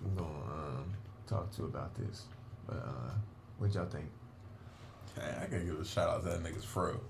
[0.05, 0.93] I'm gonna um,
[1.27, 2.25] talk to about this.
[2.67, 3.11] But uh,
[3.59, 4.07] what y'all think?
[5.15, 7.01] Hey, I gotta give a shout out to that nigga's fro.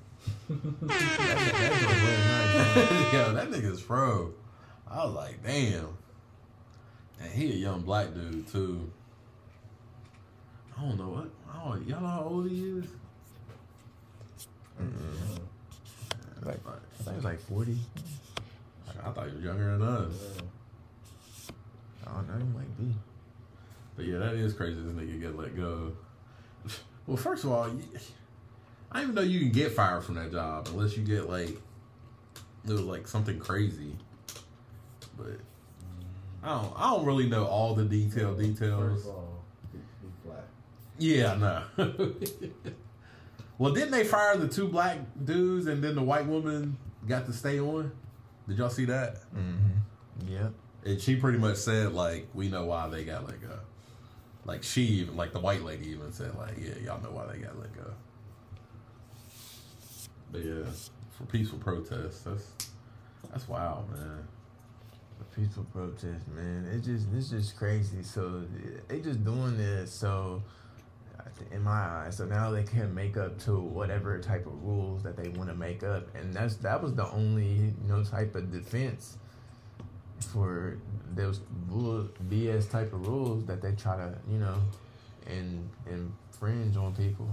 [0.49, 2.90] That's, that's a really nice.
[2.90, 3.14] man.
[3.14, 4.33] Yo, that nigga's fro.
[4.90, 5.97] I was like, damn.
[7.20, 8.90] And he a young black dude too.
[10.77, 11.31] I don't know what.
[11.53, 12.87] I don't, y'all know how old he is?
[14.81, 16.47] Mm-hmm.
[16.47, 17.79] Like I think it's like forty.
[19.05, 20.13] I thought he was younger than us.
[22.07, 22.39] I don't know.
[22.39, 22.95] He might be.
[23.97, 24.81] But yeah, that is crazy.
[24.81, 25.93] This nigga get let go.
[27.07, 27.83] Well, first of all, you-
[28.91, 31.51] I didn't even know you can get fired from that job unless you get like
[31.51, 33.93] it was like something crazy.
[35.19, 35.39] But
[36.43, 36.73] I don't.
[36.77, 38.95] I don't really know all the detail details.
[39.03, 40.45] First of all, he, he black.
[40.99, 41.63] Yeah, no.
[41.77, 42.15] know.
[43.59, 47.33] well, didn't they fire the two black dudes and then the white woman got to
[47.33, 47.93] stay on?
[48.49, 49.17] Did y'all see that?
[49.35, 50.29] Mm-hmm.
[50.29, 50.53] Yep.
[50.85, 53.59] And she pretty much said like, we know why they got let go.
[54.45, 57.38] Like she even like the white lady even said like, yeah, y'all know why they
[57.38, 57.90] got let go.
[60.31, 60.64] But yeah,
[61.17, 62.53] for peaceful protests, that's
[63.31, 64.27] that's wild, man.
[65.21, 66.69] A peaceful protest, man.
[66.73, 68.03] It's just it's just crazy.
[68.03, 68.45] So
[68.88, 69.93] they just doing this.
[69.93, 70.43] So
[71.51, 75.17] in my eyes, so now they can make up to whatever type of rules that
[75.17, 78.53] they want to make up, and that's that was the only you know type of
[78.53, 79.19] defense
[80.21, 80.79] for
[81.15, 81.41] those
[82.29, 84.57] BS type of rules that they try to you know
[85.27, 87.29] and infringe on people.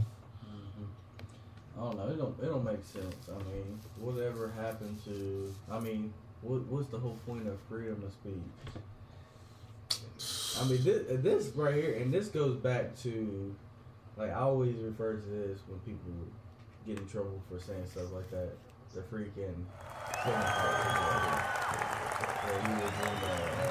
[0.46, 1.80] Mm-hmm.
[1.80, 2.08] I don't know.
[2.08, 2.40] It don't.
[2.42, 3.16] It don't make sense.
[3.30, 5.54] I mean, whatever happened to?
[5.70, 8.82] I mean, what what's the whole point of freedom of speech?
[10.60, 13.56] I mean, this, this right here, and this goes back to,
[14.18, 16.12] like, I always refer to this when people
[16.86, 18.50] get in trouble for saying stuff like that.
[18.94, 19.66] The freaking
[20.24, 20.36] Kevin
[22.62, 23.68] he was in the, uh,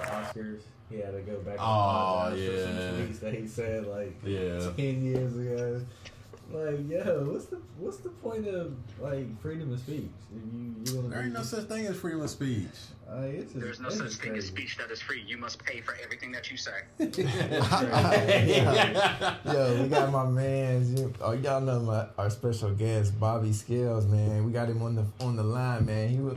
[0.00, 0.06] the
[0.40, 0.60] Oscars.
[0.90, 1.52] He had to go back.
[1.54, 2.90] and Oh, apologize for some yeah.
[3.06, 4.70] tweets that he said like Yeah.
[4.76, 5.80] ten years ago.
[6.52, 10.08] Like, yo, what's the what's the point of like freedom of speech?
[10.34, 12.68] If you you want There ain't no such thing as freedom of speech.
[13.10, 15.24] uh, it's just, There's no such just thing as speech that is free.
[15.26, 16.70] You must pay for everything that you say.
[19.44, 20.96] Yo, we got my man.
[20.96, 24.44] you- Oh, y'all know my our special guest, Bobby Scales, man.
[24.44, 26.08] We got him on the on the line, man.
[26.10, 26.34] He wa-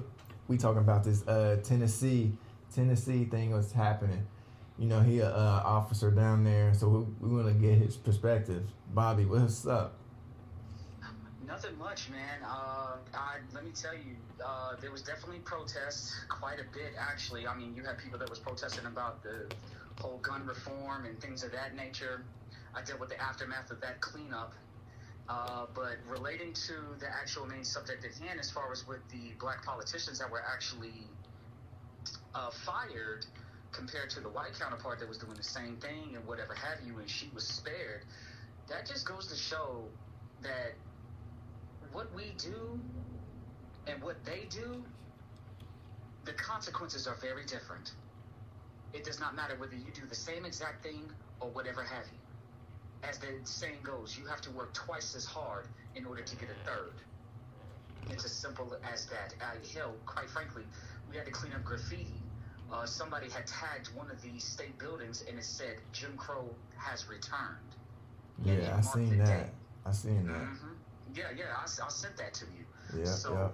[0.48, 2.32] we talking about this uh Tennessee
[2.74, 4.26] Tennessee thing was happening.
[4.80, 6.88] You know, he a uh, officer down there, so
[7.22, 8.64] we, we want to get his perspective.
[8.94, 9.96] Bobby, what's up?
[11.62, 12.40] Nothing much, man.
[12.48, 17.48] Uh, I, let me tell you, uh, there was definitely protests, quite a bit actually.
[17.48, 19.54] I mean, you had people that was protesting about the
[20.00, 22.24] whole gun reform and things of that nature.
[22.74, 24.54] I dealt with the aftermath of that cleanup.
[25.28, 29.34] Uh, but relating to the actual main subject at hand, as far as with the
[29.38, 31.04] black politicians that were actually
[32.36, 33.26] uh, fired
[33.74, 37.00] compared to the white counterpart that was doing the same thing and whatever have you,
[37.00, 38.06] and she was spared,
[38.70, 39.84] that just goes to show
[40.42, 40.72] that
[41.92, 42.80] what we do
[43.88, 44.84] and what they do,
[46.26, 47.94] the consequences are very different.
[48.94, 53.08] It does not matter whether you do the same exact thing or whatever have you.
[53.08, 56.50] As the saying goes, you have to work twice as hard in order to get
[56.50, 56.94] a third.
[58.10, 59.34] It's as simple as that.
[59.42, 60.64] Uh, hell, quite frankly,
[61.10, 62.08] we had to clean up graffiti.
[62.72, 67.08] Uh, somebody had tagged one of these state buildings and it said Jim Crow has
[67.10, 67.58] returned.
[68.44, 69.26] Yeah, I seen that.
[69.26, 69.46] day.
[69.86, 70.34] I seen that.
[70.34, 70.79] hmm
[71.16, 73.00] Yeah, yeah, I, I sent that to you.
[73.00, 73.50] Yeah, So- yeah.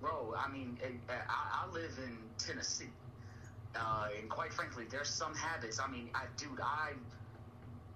[0.00, 2.86] Bro, I mean, eh, eh, I, I live in Tennessee,
[3.74, 5.80] uh, and quite frankly, there's some habits.
[5.80, 6.92] I mean, I, dude, I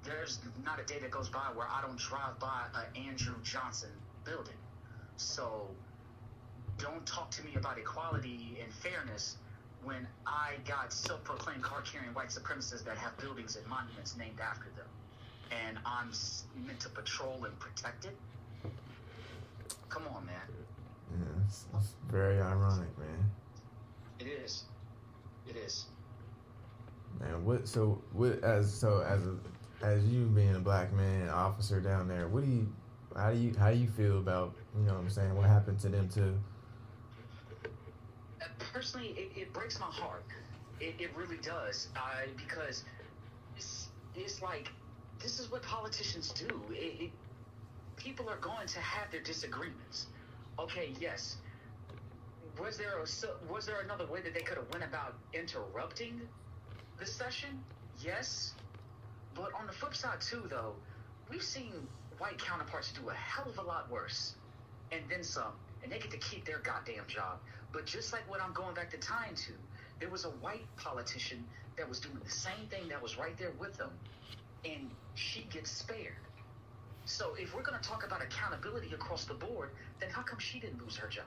[0.03, 3.91] there's not a day that goes by where I don't drive by an Andrew Johnson
[4.25, 4.57] building.
[5.17, 5.69] So,
[6.79, 9.37] don't talk to me about equality and fairness
[9.85, 14.89] when I got self-proclaimed card-carrying white supremacists that have buildings and monuments named after them,
[15.69, 16.11] and I'm
[16.67, 18.17] meant to patrol and protect it.
[19.89, 20.35] Come on, man.
[21.13, 23.31] Yeah, it's, it's very ironic, man.
[24.19, 24.65] It is.
[25.49, 25.87] It is.
[27.21, 27.69] Man, what?
[27.69, 28.43] So what?
[28.43, 29.37] As so as a,
[29.85, 32.73] as you being a black man officer down there, what do you?
[33.17, 33.55] How do you?
[33.59, 34.55] How do you feel about?
[34.77, 35.35] You know what I'm saying?
[35.37, 36.39] What happened to them too?
[38.41, 40.25] Uh, Personally, it, it breaks my heart.
[40.81, 41.89] It, it really does.
[41.95, 42.85] I because
[43.57, 44.69] it's, it's like
[45.21, 46.49] this is what politicians do.
[46.71, 47.11] It, it,
[48.03, 50.07] people are going to have their disagreements.
[50.59, 51.37] Okay, yes.
[52.59, 56.21] Was there a, was there another way that they could have went about interrupting
[56.99, 57.63] the session?
[58.01, 58.55] Yes.
[59.35, 60.75] But on the flip side too, though,
[61.31, 61.73] we've seen
[62.19, 64.35] white counterparts do a hell of a lot worse,
[64.91, 67.39] and then some, and they get to keep their goddamn job.
[67.73, 69.53] But just like what I'm going back to tying to,
[70.01, 71.45] there was a white politician
[71.79, 73.91] that was doing the same thing that was right there with them,
[74.65, 76.17] and she gets spared.
[77.05, 80.61] So if we're going to talk about accountability across the board, then how come she
[80.61, 81.25] didn't lose her job?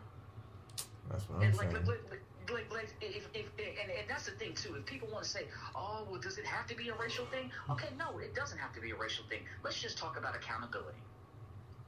[1.09, 1.85] That's what I'm And like, saying.
[1.85, 4.75] like, like, like, like, if, if, and, and that's the thing too.
[4.75, 7.51] If people want to say, "Oh, well, does it have to be a racial thing?"
[7.69, 9.39] Okay, no, it doesn't have to be a racial thing.
[9.63, 10.97] Let's just talk about accountability.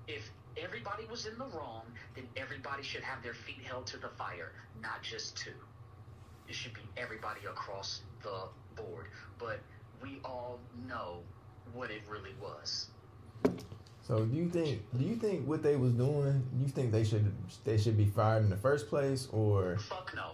[0.08, 1.84] If everybody was in the wrong,
[2.16, 5.52] then everybody should have their feet held to the fire, not just two.
[6.48, 9.08] It should be everybody across the board.
[9.38, 9.60] But
[10.02, 11.20] we all know
[11.74, 12.90] what it really was.
[14.08, 14.82] So do you think?
[14.98, 16.42] Do you think what they was doing?
[16.58, 17.30] You think they should
[17.66, 20.32] they should be fired in the first place, or Fuck no.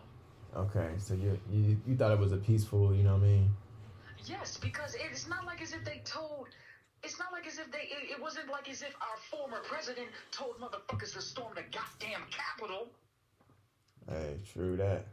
[0.55, 0.89] okay?
[0.99, 2.93] So you you you thought it was a peaceful?
[2.93, 3.49] You know what I mean?
[4.25, 6.49] Yes, because it's not like as if they told.
[7.03, 7.79] It's not like as if they.
[7.79, 12.21] It, it wasn't like as if our former president told motherfuckers to storm the goddamn
[12.29, 12.89] Capitol.
[14.07, 15.07] Hey, true that.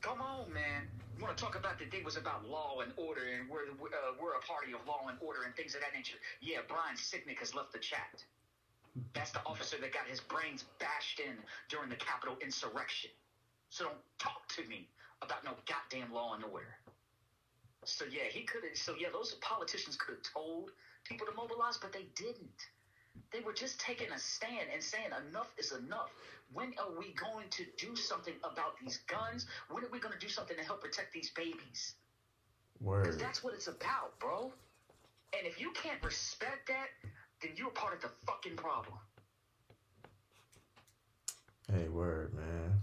[0.00, 0.88] Come on, man.
[1.13, 4.12] You want to talk about the day was about law and order, and we're uh,
[4.20, 6.20] we're a party of law and order and things of that nature.
[6.44, 8.20] Yeah, Brian Sicknick has left the chat.
[9.16, 11.40] That's the officer that got his brains bashed in
[11.72, 13.10] during the Capitol insurrection.
[13.70, 14.86] So don't talk to me
[15.22, 16.76] about no goddamn law and order.
[17.84, 18.76] So yeah, he could have.
[18.76, 20.76] So yeah, those politicians could have told
[21.08, 22.60] people to mobilize, but they didn't.
[23.32, 26.10] They were just taking a stand and saying enough is enough.
[26.52, 29.46] When are we going to do something about these guns?
[29.70, 31.94] When are we going to do something to help protect these babies?
[32.80, 34.52] Because that's what it's about, bro.
[35.36, 36.88] And if you can't respect that,
[37.42, 38.98] then you're part of the fucking problem.
[41.72, 42.82] Hey, word, man.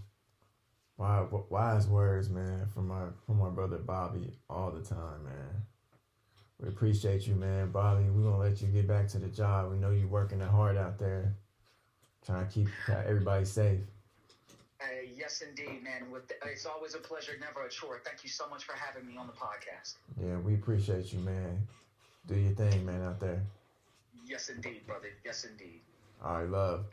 [0.96, 5.62] Why, wise words, man, from my from our brother Bobby all the time, man.
[6.62, 8.04] We appreciate you, man, Bobby.
[8.04, 9.72] We're gonna let you get back to the job.
[9.72, 11.34] We know you're working it hard out there,
[12.24, 13.80] trying to keep everybody safe.
[14.80, 14.84] Uh,
[15.16, 16.10] Yes, indeed, man.
[16.10, 18.00] With it's always a pleasure, never a chore.
[18.04, 19.94] Thank you so much for having me on the podcast.
[20.20, 21.66] Yeah, we appreciate you, man.
[22.26, 23.40] Do your thing, man, out there.
[24.24, 25.08] Yes, indeed, brother.
[25.24, 25.80] Yes, indeed.
[26.24, 26.86] All right, love.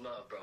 [0.00, 0.38] Love, bro.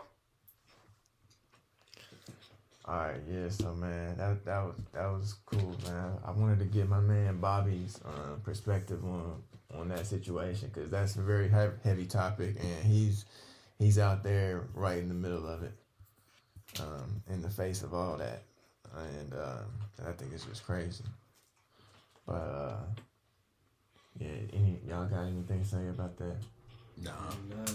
[2.85, 3.47] All right, yeah.
[3.49, 6.17] So, man, that that was that was cool, man.
[6.25, 9.41] I wanted to get my man Bobby's uh, perspective on
[9.73, 13.25] on that situation because that's a very heavy, heavy topic, and he's
[13.79, 15.73] he's out there right in the middle of it,
[16.81, 18.43] um, in the face of all that,
[18.97, 19.61] and uh,
[20.05, 21.05] I think it's just crazy.
[22.25, 22.75] But uh,
[24.19, 26.35] yeah, any y'all got anything to say about that?
[27.01, 27.11] Nah.
[27.49, 27.71] Nah,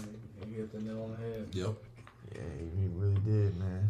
[0.47, 1.47] you hit the nail on the head.
[1.51, 1.73] Yep.
[2.35, 2.41] Yeah,
[2.79, 3.89] he really did, man.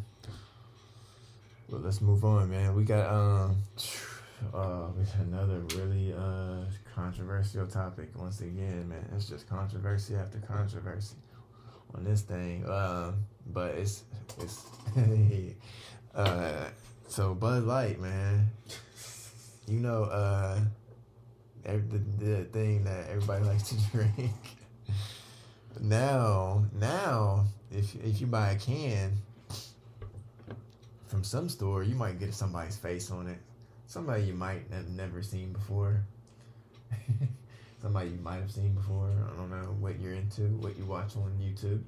[1.70, 2.74] Well, let's move on, man.
[2.74, 3.58] We got um,
[4.54, 6.66] uh, we got another really uh
[6.96, 9.08] controversial topic once again, man.
[9.16, 11.16] It's just controversy after controversy
[11.94, 12.68] on this thing.
[12.68, 14.04] Um, but it's
[14.40, 14.66] it's
[16.16, 16.70] uh,
[17.08, 18.50] so Bud Light, man.
[19.68, 20.60] You know, uh,
[21.66, 24.32] ev- the, the thing that everybody likes to drink.
[25.80, 29.20] now, now, if if you buy a can
[31.10, 33.40] from some store, you might get somebody's face on it.
[33.88, 36.04] Somebody you might have never seen before.
[37.82, 39.10] somebody you might have seen before.
[39.10, 41.82] I don't know what you're into, what you watch on YouTube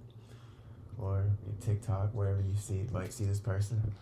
[0.98, 1.24] or
[1.64, 3.94] TikTok, wherever you see might see this person.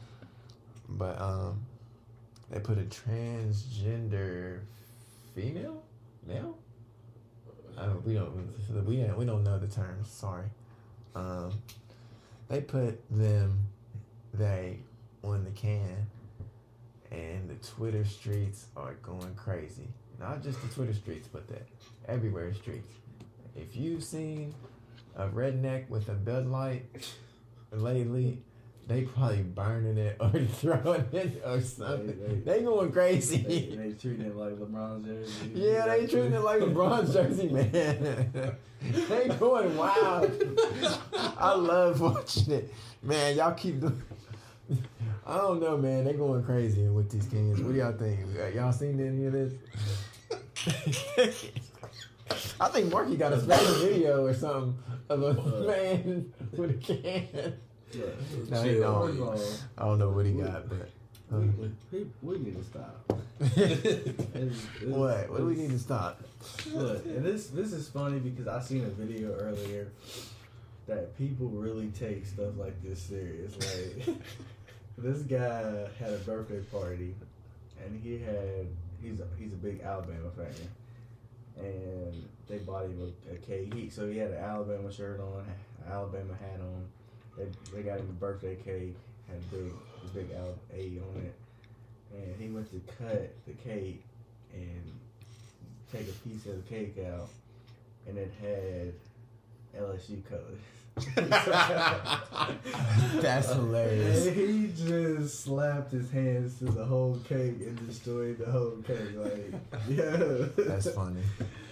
[0.88, 1.66] But um,
[2.50, 4.62] they put a transgender
[5.36, 5.84] female,
[6.26, 6.58] male.
[7.76, 10.10] Don't, we don't we don't we don't know the terms.
[10.10, 10.46] Sorry.
[11.14, 11.52] Um,
[12.48, 13.68] they put them
[14.34, 14.80] they
[15.24, 16.08] on the can,
[17.12, 19.88] and the Twitter streets are going crazy.
[20.20, 21.58] Not just the Twitter streets, but the
[22.08, 22.90] everywhere streets.
[23.56, 24.54] If you've seen
[25.16, 26.86] a redneck with a Bud Light
[27.72, 28.42] lately,
[28.88, 32.08] they probably burning it or throwing it or something.
[32.08, 33.76] They- They, they- going They, crazy.
[33.78, 35.52] they treating it like LeBron's jersey.
[35.54, 38.56] Yeah, they treating it like LeBron's jersey, man.
[38.82, 40.32] they going wild.
[41.14, 43.38] I love watching it, man.
[43.38, 44.02] Y'all keep doing.
[45.30, 46.06] I don't know, man.
[46.06, 47.62] They going crazy with these cans.
[47.62, 48.20] What do y'all think?
[48.40, 49.54] Uh, Y'all seen any of this?
[52.60, 54.76] I think Marky got a special video or something
[55.10, 55.34] of a
[55.68, 57.54] man with a can.
[57.92, 58.06] Yeah.
[58.50, 59.64] No, he don't.
[59.78, 60.90] I don't know what he got, but.
[61.32, 63.14] we, we, we need to stop.
[63.40, 63.86] It's-
[64.36, 65.30] it's- what?
[65.30, 66.22] What do we need to stop?
[66.74, 69.88] Look, and this this is funny because I seen a video earlier
[70.88, 73.54] that people really take stuff like this serious.
[73.56, 74.16] Like
[75.02, 77.16] this guy had a birthday party,
[77.84, 78.68] and he had
[79.02, 83.92] he's a, he's a big Alabama fan, and they bought him a, a cake.
[83.92, 85.46] So he had an Alabama shirt on,
[85.90, 86.86] Alabama hat on.
[87.38, 88.96] They they got him a birthday cake,
[89.28, 89.74] had a big
[90.04, 91.36] a big Al A on it,
[92.14, 94.04] and he went to cut the cake
[94.54, 94.84] and
[95.92, 97.30] take a piece of the cake out,
[98.08, 98.94] and it had
[99.82, 100.60] LSU colors.
[103.22, 104.28] That's hilarious.
[104.28, 109.16] And he just slapped his hands to the whole cake and destroyed the whole cake.
[109.16, 109.54] Like,
[109.90, 110.48] yeah.
[110.58, 111.22] That's funny.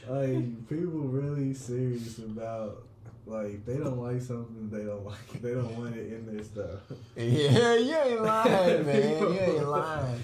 [0.08, 2.84] like, people really serious about,
[3.26, 5.42] like, they don't like something, they don't like it.
[5.42, 6.80] They don't want it in their stuff.
[7.16, 9.20] Yeah, you ain't lying, man.
[9.20, 10.24] You ain't lying.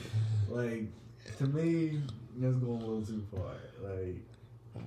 [0.49, 0.83] Like,
[1.37, 2.01] to me,
[2.37, 3.55] that's going a little too far.
[3.81, 4.21] Like,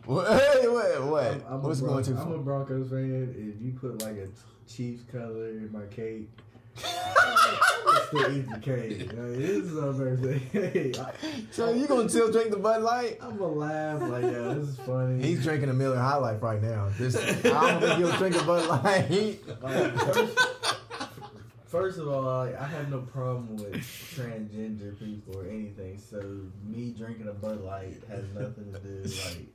[0.04, 0.26] What?
[0.40, 1.02] Hey, what?
[1.04, 1.26] What?
[1.26, 2.38] I'm, I'm What's a going too I'm a?
[2.38, 3.34] Broncos fan.
[3.36, 4.28] If you put like a
[4.68, 6.28] Chiefs color in my cake,
[6.84, 8.98] I still eat the cake.
[9.06, 10.92] Like, this is my birthday.
[11.50, 13.18] So you gonna still drink the Bud Light?
[13.22, 15.22] I'm gonna laugh like, yeah, this is funny.
[15.22, 16.88] He's drinking a Miller High Life right now.
[16.98, 19.40] This, I don't think he'll drink a Bud Light.
[19.62, 20.38] Like, first,
[21.66, 25.98] first of all, like, I have no problem with transgender people or anything.
[25.98, 26.20] So
[26.66, 29.02] me drinking a Bud Light has nothing to do.
[29.02, 29.46] Like,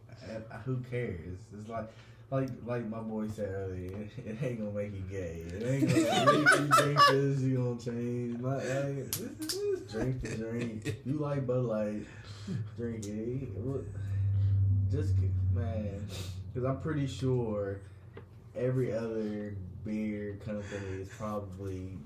[0.65, 1.37] who cares?
[1.57, 1.91] It's like.
[2.33, 5.43] Like, like my boy said earlier, it, ain't gonna make you gay.
[5.49, 8.39] It ain't gonna make you drink this, you gonna change.
[8.39, 10.95] My, like, this, this is drink the drink.
[11.05, 12.05] You like Bud Light,
[12.77, 13.49] drink it.
[14.89, 15.15] Just
[15.53, 16.07] man,
[16.53, 17.81] because I'm pretty sure
[18.55, 21.97] every other beer company is probably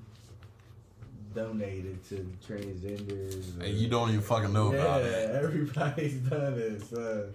[1.34, 3.59] donated to transgenders.
[3.59, 5.36] And you don't even fucking know yeah, about it.
[5.36, 6.82] everybody's done it.
[6.82, 7.30] So,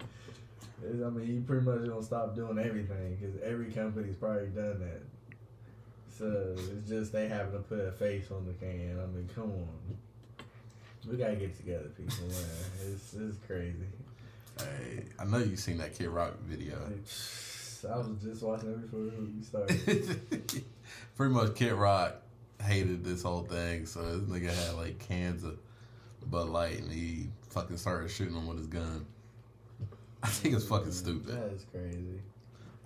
[0.83, 5.01] I mean, you pretty much gonna stop doing everything because every company's probably done that.
[6.17, 8.99] So it's just they happen to put a face on the can.
[9.01, 9.97] I mean, come on,
[11.09, 12.27] we gotta get together, people.
[12.27, 13.75] Man, it's it's crazy.
[14.57, 16.77] Hey, I know you seen that Kid Rock video.
[17.89, 20.19] I was just watching it before you started.
[21.15, 22.21] Pretty much, Kid Rock
[22.61, 23.85] hated this whole thing.
[23.85, 25.57] So this nigga had like cans of
[26.29, 29.05] Bud Light, and he fucking started shooting them with his gun.
[30.23, 31.27] I think it's fucking stupid.
[31.27, 32.21] That is crazy.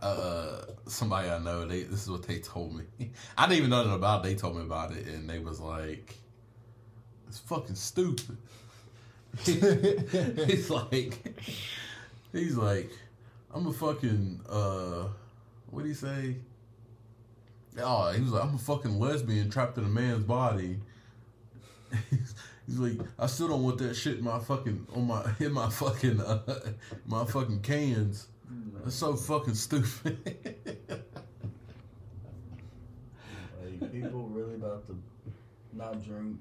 [0.02, 2.84] uh somebody I know, they this is what they told me.
[3.38, 4.30] I didn't even know nothing about it.
[4.30, 6.16] They told me about it and they was like
[7.28, 8.38] it's fucking stupid.
[9.44, 11.38] he's like
[12.32, 12.90] he's like
[13.54, 15.08] I'm a fucking uh
[15.72, 16.38] what do you say?
[17.78, 20.80] Oh, he was like, I'm a fucking lesbian trapped in a man's body.
[22.68, 25.70] He's like, I still don't want that shit in my fucking on my in my
[25.70, 26.40] fucking uh,
[27.06, 28.28] my fucking cans.
[28.84, 30.18] That's so fucking stupid.
[33.62, 34.98] Like people really about to
[35.74, 36.38] not drink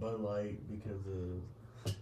[0.00, 1.94] Bud Light because of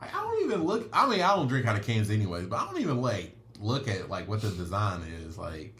[0.00, 0.88] I I don't even look.
[0.92, 3.88] I mean, I don't drink out of cans anyways, but I don't even like look
[3.88, 5.74] at like what the design is like.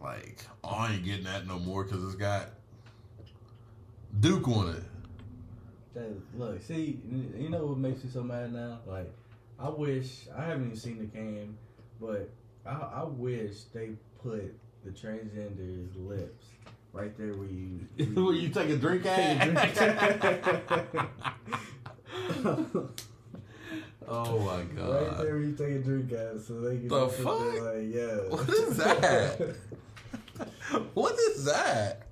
[0.00, 2.48] Like, oh, I ain't getting that no more because it's got
[4.18, 4.82] Duke on it.
[5.94, 7.00] That, look, see,
[7.36, 8.78] you know what makes me so mad now?
[8.86, 9.12] Like,
[9.58, 11.56] I wish I haven't even seen the can,
[12.00, 12.30] but
[12.64, 13.90] I, I wish they
[14.22, 16.46] put the transgender's lips
[16.92, 19.44] right there where you Where you take a drink at?
[19.44, 19.58] drink.
[24.08, 24.88] oh my god!
[24.88, 27.40] right there where you take a drink at, so they can The fuck?
[27.40, 28.16] Like, yeah.
[28.28, 29.56] What is that?
[30.94, 32.06] what is that?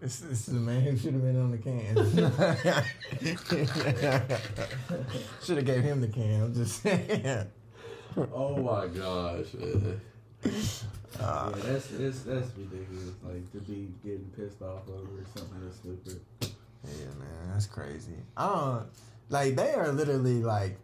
[0.00, 1.96] This, this is the man who should have been on the can.
[5.44, 6.42] should have gave him the can.
[6.42, 7.46] I'm just saying.
[8.16, 9.46] Oh my gosh!
[11.20, 13.14] Uh, yeah, that's it's, that's ridiculous.
[13.22, 16.20] Like to be getting pissed off over something that's stupid.
[16.40, 18.16] Yeah, man, that's crazy.
[18.36, 18.86] I don't
[19.30, 20.76] like they are literally like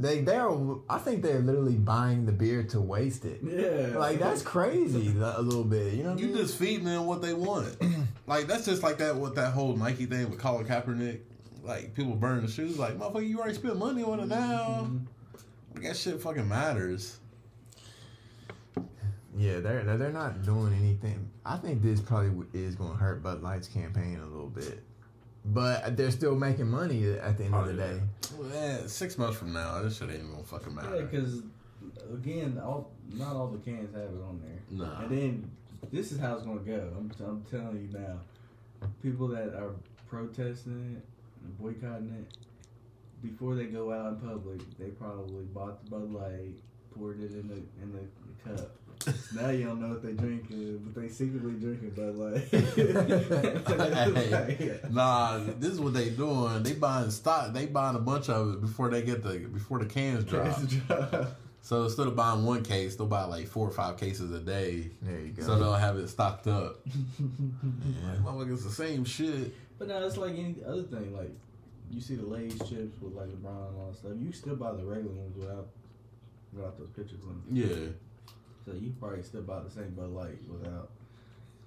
[0.00, 0.78] they they are.
[0.88, 3.40] I think they're literally buying the beer to waste it.
[3.42, 5.94] Yeah, Like that's crazy a little bit.
[5.94, 6.36] You know what I You mean?
[6.36, 7.76] just feeding them what they want.
[8.26, 11.20] like that's just like that with that whole Nike thing with Colin Kaepernick.
[11.62, 12.78] Like people burning the shoes.
[12.78, 14.30] Like motherfucker, you already spent money on it mm-hmm.
[14.30, 14.90] now.
[15.74, 17.18] Like, that shit fucking matters.
[19.36, 21.30] Yeah, they're they're- they're not doing anything.
[21.44, 24.82] I think this probably is going to hurt Bud Light's campaign a little bit,
[25.44, 27.92] but they're still making money at the end of oh, the Oh, yeah.
[27.94, 28.00] day.
[28.38, 30.88] Well, man, six months from now, this shit ain't gonna fucking matter.
[30.88, 31.06] Yeah, matter.
[31.06, 31.42] because
[32.12, 34.86] again, all not all the cans have it on there.
[34.86, 35.00] Nah.
[35.02, 35.50] And then
[35.92, 36.92] this is how it's gonna go.
[36.96, 38.20] I'm, I'm telling you now.
[39.02, 39.72] People that are
[40.08, 41.04] protesting it
[41.44, 42.36] and boycotting it,
[43.22, 46.54] before they go out in public, they probably bought the Bud Light,
[46.94, 48.00] poured it in the in the,
[48.56, 48.70] cup.
[49.34, 52.48] Now you don't know what they drinking, but they secretly drinking Bud Light.
[54.50, 56.62] Hey, nah, this is what they doing.
[56.62, 57.52] They buying stock.
[57.52, 60.58] They buying a bunch of it before they get the before the cans drop.
[61.62, 64.90] So instead of buying one case, they'll buy like four or five cases a day.
[65.02, 65.42] There you go.
[65.42, 66.80] So they'll have it stocked up.
[67.20, 68.32] Yeah.
[68.32, 69.54] Like, it's the same shit.
[69.78, 71.14] But now it's like any other thing.
[71.14, 71.30] Like
[71.90, 74.12] you see the Lay's chips with like LeBron and all that stuff.
[74.18, 75.68] You still buy the regular ones without
[76.52, 77.54] without those pictures on it.
[77.54, 77.88] Yeah.
[78.64, 80.90] So you probably still buy the same Bud Light without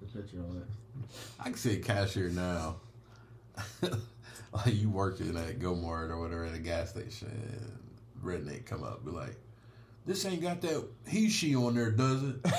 [0.01, 1.09] the picture on it.
[1.39, 2.77] I can see a cashier now.
[3.81, 7.79] like you working at GoMart or whatever at a gas station,
[8.23, 9.35] redneck come up, be like,
[10.05, 12.35] "This ain't got that he she on there, does it?"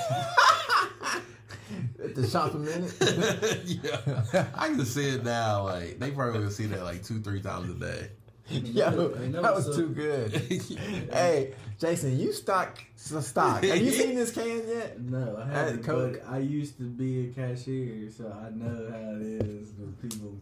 [2.03, 2.93] At the shop a minute.
[3.65, 5.63] yeah, I can see it now.
[5.63, 8.09] Like they probably gonna see that like two, three times a day.
[8.49, 10.31] Yo, that was too good.
[11.11, 13.63] hey, Jason, you stock so stock.
[13.63, 15.01] Have you seen this can yet?
[15.01, 15.83] No, I Hey, haven't.
[15.83, 16.21] Coke.
[16.23, 20.35] But I used to be a cashier, so I know how it is when people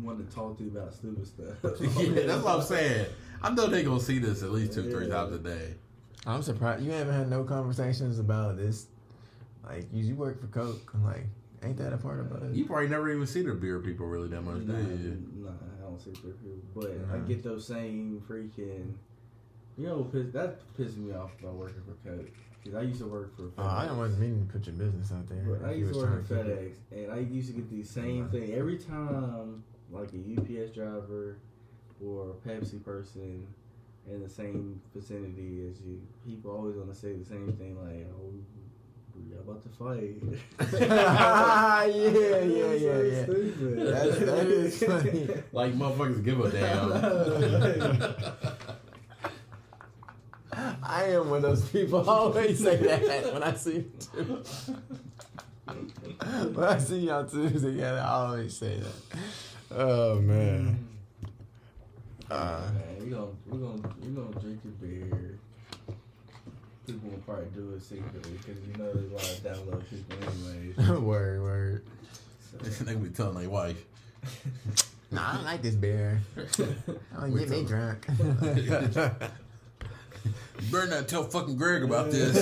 [0.00, 1.54] want to talk to you about stupid stuff.
[1.98, 3.06] yeah, that's what I'm saying.
[3.42, 5.74] I know they're gonna see this at least two, three times a day.
[6.24, 8.86] I'm surprised you haven't had no conversations about this.
[9.64, 10.90] Like, you, you work for Coke.
[10.94, 11.24] I'm like,
[11.64, 12.54] ain't that a part of it?
[12.54, 15.26] You probably never even see the beer people really that much, do you?
[15.36, 15.50] nah,
[15.98, 16.58] I don't see through people.
[16.74, 17.26] But I mm-hmm.
[17.26, 18.94] get those same freaking.
[19.76, 22.30] You know, piss, that pisses me off about working for Coke.
[22.62, 23.50] Because I used to work for.
[23.58, 25.44] Oh, I don't want meaning to put your business out there.
[25.44, 27.54] But I used to work trying at to keep it- FedEx, and I used to
[27.54, 28.36] get the same mm-hmm.
[28.36, 31.38] thing every time, like a UPS driver
[32.04, 33.46] or a Pepsi person
[34.10, 36.00] in the same vicinity as you.
[36.26, 38.32] People always want to say the same thing, like, "Oh,
[39.28, 40.16] we about to fight."
[40.80, 43.22] yeah, yeah, yeah, yeah.
[43.24, 43.78] stupid.
[43.88, 45.28] That's- that is funny.
[45.52, 46.92] Like motherfuckers give a damn.
[50.82, 52.08] I am one of those people.
[52.08, 54.42] I always say that when I see you too.
[56.54, 59.18] when I see y'all two together, I always say that.
[59.70, 60.86] Oh man.
[62.30, 65.38] Uh, Man, we gonna we gonna we gonna drink your beer.
[66.88, 70.16] People will probably do it secretly because you know there's a lot of download people
[70.76, 71.00] anyways.
[71.02, 71.84] word, word.
[72.62, 73.84] So, they be telling their wife.
[75.10, 76.20] Nah, I don't like this beer.
[77.16, 78.06] Oh, We get me told- drunk.
[78.56, 79.10] You
[80.70, 82.36] better not tell fucking Greg about this.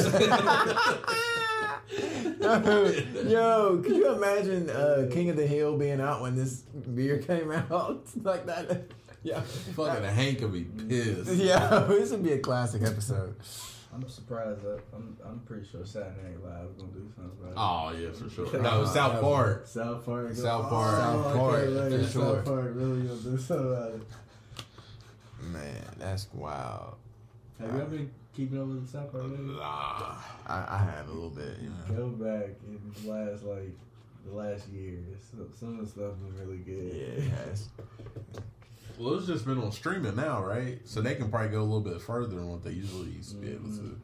[2.40, 6.62] Yo, can you imagine uh, King of the Hill being out when this
[6.94, 8.86] beer came out like that?
[9.22, 11.32] Yeah, fucking Hank will be pissed.
[11.34, 13.36] yeah, this would be a classic episode.
[13.96, 14.62] I'm surprised.
[14.62, 17.56] That, I'm I'm pretty sure Saturday Night Live is gonna do something about it.
[17.56, 18.58] Oh yeah, for sure.
[18.58, 19.66] Uh, No, South Park.
[19.66, 20.34] South Park.
[20.34, 20.96] South Park.
[20.98, 22.36] South okay, Park, later, for sure.
[22.36, 24.02] South Park really gonna do something about it.
[25.50, 26.96] Man, that's wild.
[27.58, 29.24] Have you ever been keeping up with the South Park?
[29.24, 30.16] Nah.
[30.46, 31.56] I, I have a little bit.
[31.62, 31.94] You know.
[31.96, 33.72] Go back in the last like
[34.26, 34.98] the last year.
[35.58, 36.94] Some of the stuff been really good.
[36.94, 37.68] Yeah, it has.
[38.98, 40.78] Well, it's just been on streaming now, right?
[40.86, 43.36] So they can probably go a little bit further than what they usually used to
[43.36, 44.00] be able to.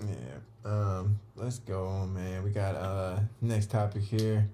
[0.00, 0.38] Yeah.
[0.64, 2.42] Um, let's go on, man.
[2.42, 4.48] We got uh next topic here.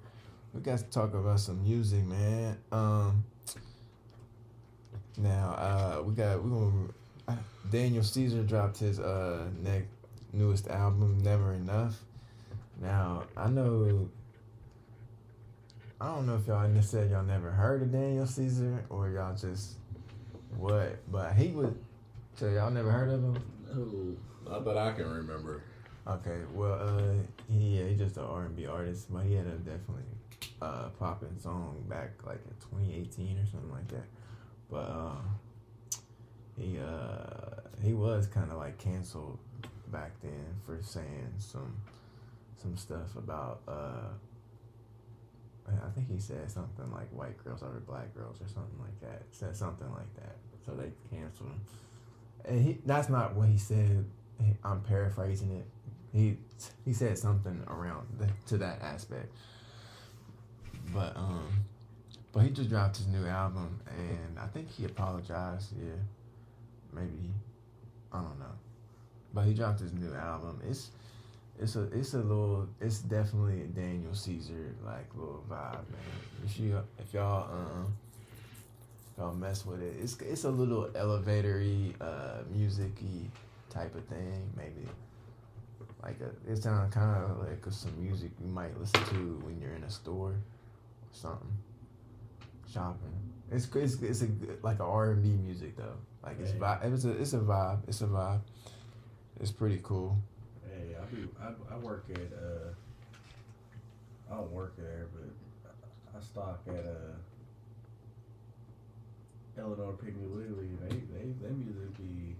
[0.54, 2.56] We got to talk about some music, man.
[2.72, 3.24] Um
[5.18, 6.88] now uh we got we gonna
[7.28, 7.36] uh,
[7.70, 9.88] Daniel Caesar dropped his uh next
[10.32, 11.96] newest album, Never Enough.
[12.80, 14.08] Now I know
[15.98, 19.76] I don't know if y'all said y'all never heard of Daniel Caesar or y'all just
[20.58, 21.72] what, but he was
[22.34, 23.42] so y'all never heard of him?
[23.72, 24.16] Who?
[24.46, 25.62] Not that I can remember.
[26.06, 27.14] Okay, well, uh,
[27.50, 30.02] he yeah, he's just an R and B artist, but he had a definitely
[30.60, 34.04] uh popping song back like in 2018 or something like that.
[34.70, 35.16] But uh,
[36.58, 39.38] he uh he was kind of like canceled
[39.90, 41.74] back then for saying some
[42.60, 44.08] some stuff about uh.
[45.68, 49.22] I think he said something like white girls over black girls or something like that.
[49.32, 50.36] Said something like that.
[50.64, 51.60] So they canceled him.
[52.44, 54.04] And he that's not what he said.
[54.64, 55.66] I'm paraphrasing it.
[56.12, 56.38] He
[56.84, 59.32] he said something around the, to that aspect.
[60.94, 61.64] But um
[62.32, 65.92] but he just dropped his new album and I think he apologized, yeah.
[66.92, 67.32] Maybe
[68.12, 68.54] I don't know.
[69.34, 70.60] But he dropped his new album.
[70.68, 70.90] It's
[71.60, 76.44] it's a it's a little it's definitely a Daniel Caesar like little vibe, man.
[76.44, 77.96] If you if y'all um
[79.18, 83.30] y'all mess with it, it's it's a little elevatory, uh, musicy
[83.70, 84.50] type of thing.
[84.56, 84.86] Maybe
[86.02, 89.74] like a it sounds kind of like some music you might listen to when you're
[89.74, 90.40] in a store or
[91.12, 91.56] something
[92.72, 93.14] shopping.
[93.50, 94.28] It's it's it's a
[94.62, 95.96] like a R and B music though.
[96.22, 96.92] Like it's vibe.
[96.92, 97.78] It's a it's a vibe.
[97.88, 98.40] It's a vibe.
[99.40, 100.16] It's pretty cool.
[101.06, 102.68] I be I, I work at uh
[104.32, 105.30] I don't work there, but
[106.16, 107.14] I stock at uh
[109.58, 110.68] Eleanor Piggly Wiggly.
[110.82, 112.34] They they they music be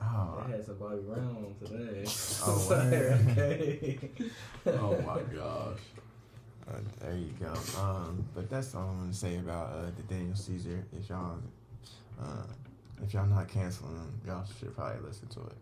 [0.00, 2.04] Oh, they had some Bobby Brown today.
[2.46, 2.68] Oh,
[3.30, 3.98] okay.
[4.66, 5.80] Oh my gosh.
[6.70, 7.52] Uh, there you go.
[7.80, 10.84] Um, but that's all I'm gonna say about uh, the Daniel Caesar.
[10.96, 11.38] If y'all,
[12.20, 12.44] uh,
[13.02, 15.56] if y'all not canceling y'all should probably listen to it.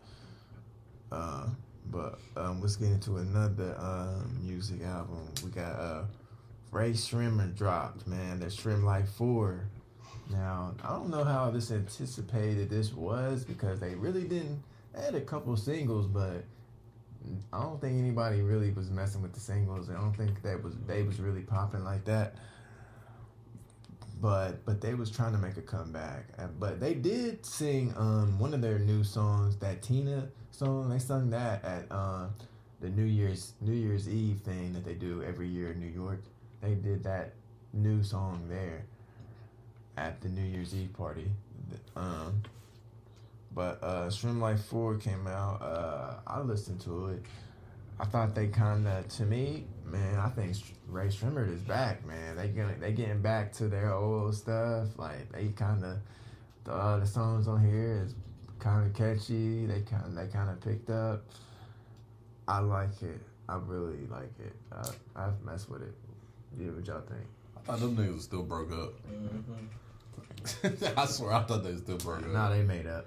[1.10, 1.46] Uh,
[1.90, 5.28] but um, let's get into another um, music album.
[5.44, 6.04] We got uh,
[6.70, 8.40] Rae Sremmurd dropped, man.
[8.40, 9.68] The SremmLife Four.
[10.30, 14.62] Now I don't know how this anticipated this was because they really didn't.
[14.94, 16.44] They had a couple singles, but
[17.52, 19.90] I don't think anybody really was messing with the singles.
[19.90, 22.34] I don't think that was they was really popping like that.
[24.20, 26.28] But but they was trying to make a comeback.
[26.38, 30.88] Uh, But they did sing um one of their new songs, that Tina song.
[30.88, 32.30] They sung that at um
[32.80, 36.22] the New Year's New Year's Eve thing that they do every year in New York.
[36.62, 37.32] They did that
[37.72, 38.84] new song there
[39.98, 41.30] at the New Year's Eve party.
[41.94, 42.42] Um
[43.54, 45.60] but uh SremmLife 4 came out.
[45.60, 47.22] Uh I listened to it.
[47.98, 50.56] I thought they kind of, to me, man, I think
[50.88, 52.36] Rae Sremmurd is back, man.
[52.36, 54.88] They gonna they getting back to their old stuff.
[54.98, 55.98] Like they kind of
[56.64, 58.14] the uh, the songs on here is
[58.58, 59.66] kind of catchy.
[59.66, 61.24] They kind they kind of picked up.
[62.48, 63.20] I like it.
[63.48, 64.54] I really like it.
[64.72, 64.88] I
[65.24, 65.94] I've messed with it.
[66.58, 67.26] Yeah, what y'all think?
[67.56, 68.94] I thought them niggas was still broke up.
[69.08, 69.66] Mhm.
[70.96, 72.28] I swear, I thought they still broke up.
[72.30, 73.06] Nah, they made up.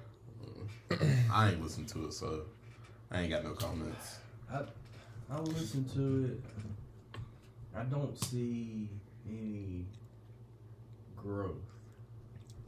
[1.31, 2.41] I ain't listened to it, so
[3.11, 4.17] I ain't got no comments.
[4.51, 4.63] I
[5.31, 7.19] I listen to it.
[7.75, 8.89] I don't see
[9.27, 9.85] any
[11.15, 11.55] growth.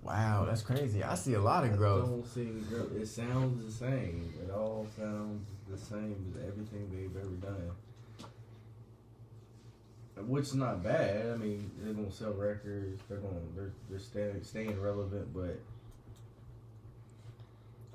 [0.03, 1.03] Wow, that's crazy.
[1.03, 2.09] I see a lot of I growth.
[2.09, 2.91] don't see any growth.
[2.95, 4.33] It sounds the same.
[4.43, 7.71] It all sounds the same as everything they've ever done.
[10.27, 11.31] Which is not bad.
[11.31, 13.01] I mean, they're gonna sell records.
[13.09, 15.33] They're gonna they're they're staying staying relevant.
[15.33, 15.59] But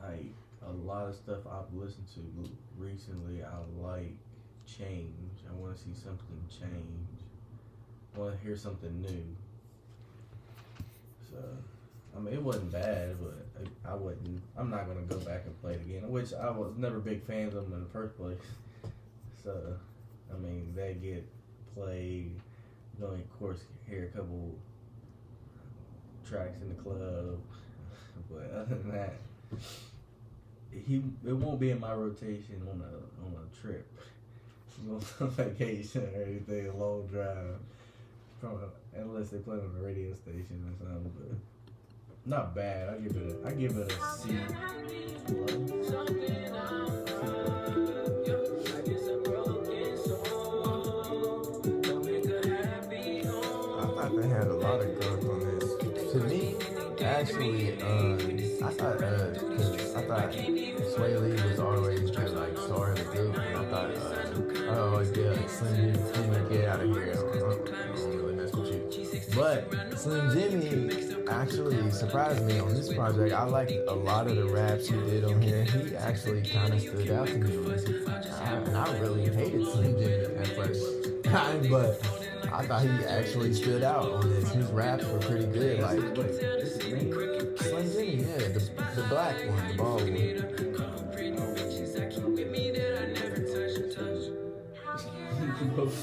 [0.03, 0.15] I
[0.67, 4.17] a lot of stuff I've listened to recently, I like
[4.67, 5.41] change.
[5.49, 7.21] I want to see something change.
[8.15, 9.25] I want to hear something new.
[11.31, 11.39] So,
[12.17, 13.47] I mean, it wasn't bad, but
[13.87, 14.43] I, I wouldn't.
[14.57, 16.09] I'm not gonna go back and play it again.
[16.09, 18.39] Which I was never big fans of them in the first place.
[19.45, 19.75] So,
[20.33, 21.27] I mean, they get
[21.75, 22.33] played.
[22.99, 24.55] You of course, hear a couple
[26.27, 27.39] tracks in the club,
[28.31, 29.15] but other than that,
[30.71, 33.87] he it won't be in my rotation on a on a trip,
[34.89, 35.01] on
[35.31, 37.59] vacation or anything, a long drive.
[38.41, 38.59] From
[38.95, 41.39] unless they play on a radio station or something, but
[42.27, 42.91] not bad.
[42.91, 44.37] I give it a, I give it a C
[54.09, 56.13] thought they had a lot of growth on this.
[56.13, 56.57] To me,
[57.03, 58.19] actually, um,
[58.63, 59.31] I thought, uh,
[59.97, 63.91] I thought Swae Lee was always the like star of the group, and I thought,
[63.91, 64.36] uh,
[64.69, 67.13] oh yeah, Slim Jxmmi, get out of here.
[67.13, 69.21] I don't, I don't really mess with you.
[69.35, 73.35] But Slim Jxmmi actually surprised me on this project.
[73.35, 75.65] I liked a lot of the raps he did on here.
[75.65, 77.57] He actually kind of stood out to me.
[78.41, 82.23] And I really hated Slim Jxmmi at first, but.
[82.53, 84.51] I thought he actually stood out on this.
[84.53, 85.81] His raps were pretty good.
[85.81, 86.37] Like Wait.
[86.81, 88.61] Slim Jxmmi, yeah, the,
[88.95, 90.46] the black one, the bald one.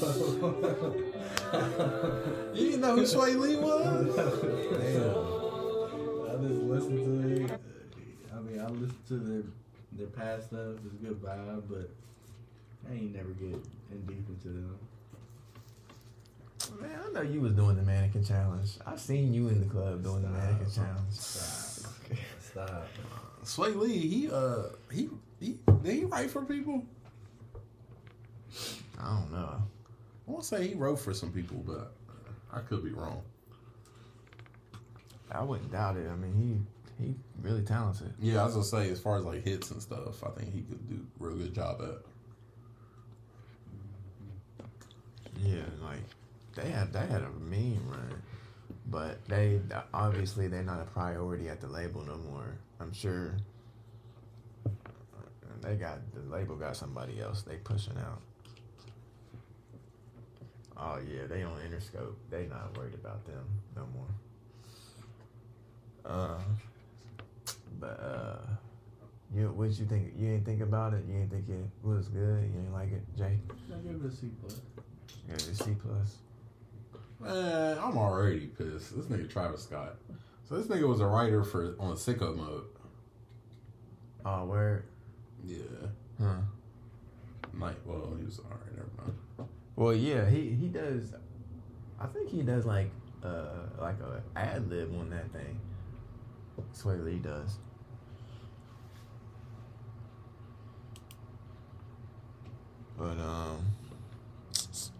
[2.54, 4.16] You didn't know who Swae Lee was?
[4.16, 5.10] Damn.
[6.28, 7.60] I just listen to it.
[8.34, 9.42] I mean, I listen to their
[9.92, 10.76] their past stuff.
[10.84, 11.90] It's a good vibe, but
[12.88, 14.78] I ain't never get in deep into them.
[16.80, 18.70] Man, I know you was doing the mannequin challenge.
[18.86, 21.12] I seen you in the club doing the mannequin challenge.
[21.12, 21.92] Stop.
[22.40, 22.88] Stop.
[23.44, 25.08] Swae Lee, he uh he
[25.40, 26.84] he did he write for people?
[28.98, 29.62] I don't know.
[30.26, 31.92] I won't say he wrote for some people, but
[32.52, 33.22] I could be wrong.
[35.30, 36.08] I wouldn't doubt it.
[36.08, 36.34] I mean,
[36.98, 38.14] he he really talented.
[38.20, 40.62] Yeah, I was gonna say as far as like hits and stuff, I think he
[40.62, 41.98] could do a real good job at.
[45.42, 46.00] Yeah, like
[46.54, 48.22] they had they had a mean run,
[48.86, 49.60] but they
[49.92, 52.56] obviously they're not a priority at the label no more.
[52.80, 53.34] I'm sure
[55.62, 58.20] they got the label got somebody else they pushing out.
[60.76, 62.14] Oh yeah, they on Interscope.
[62.30, 63.44] They not worried about them
[63.76, 64.06] no more.
[66.04, 66.38] Uh,
[67.78, 68.46] but uh,
[69.34, 70.12] you what you think?
[70.18, 71.04] You didn't think about it.
[71.06, 72.42] You didn't think it was good.
[72.42, 73.38] You didn't like it, Jay.
[73.72, 74.60] I give it a C plus.
[75.28, 76.16] Yeah, it's C plus.
[77.20, 78.96] Man, I'm already pissed.
[78.96, 79.96] This nigga Travis Scott.
[80.48, 82.64] So this nigga was a writer for on sicko mode.
[84.26, 84.84] Oh, where?
[85.46, 85.56] Yeah.
[86.20, 86.36] Huh.
[87.58, 89.14] Like, well, he was alright, never mind.
[89.76, 91.14] Well, yeah, he he does.
[91.98, 92.90] I think he does like
[93.24, 95.58] uh like a ad lib on that thing.
[96.72, 97.58] Swae Lee does.
[102.96, 103.58] But um.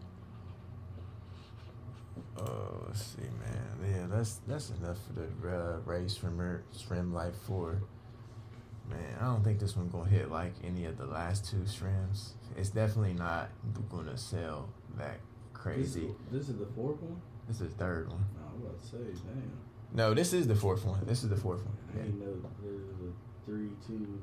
[2.37, 3.91] Oh, let's see, man.
[3.91, 6.37] Yeah, that's that's enough for the uh, race from
[6.77, 7.81] SremmLife Four.
[8.97, 12.35] Man, I don't think this one gonna hit like any of the last two shrimps.
[12.57, 13.49] It's definitely not
[13.91, 15.19] gonna sell that
[15.53, 16.09] crazy.
[16.31, 17.21] This, this is the fourth one.
[17.49, 18.25] This is the third one.
[18.37, 19.53] No, I was about to say, damn.
[19.93, 21.01] No, this is the fourth one.
[21.07, 21.77] This is the fourth one.
[21.93, 22.13] I Yeah.
[22.25, 24.21] know there was a three two.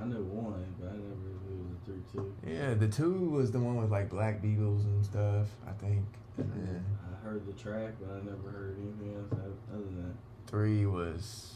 [0.00, 2.34] I know one, but I never knew it was a three two.
[2.46, 5.46] Yeah, the two was the one with like Black Beatles and stuff.
[5.66, 6.04] I think,
[6.36, 9.32] and then I heard the track, but I never heard anything else
[9.72, 10.14] other than that.
[10.46, 11.55] three was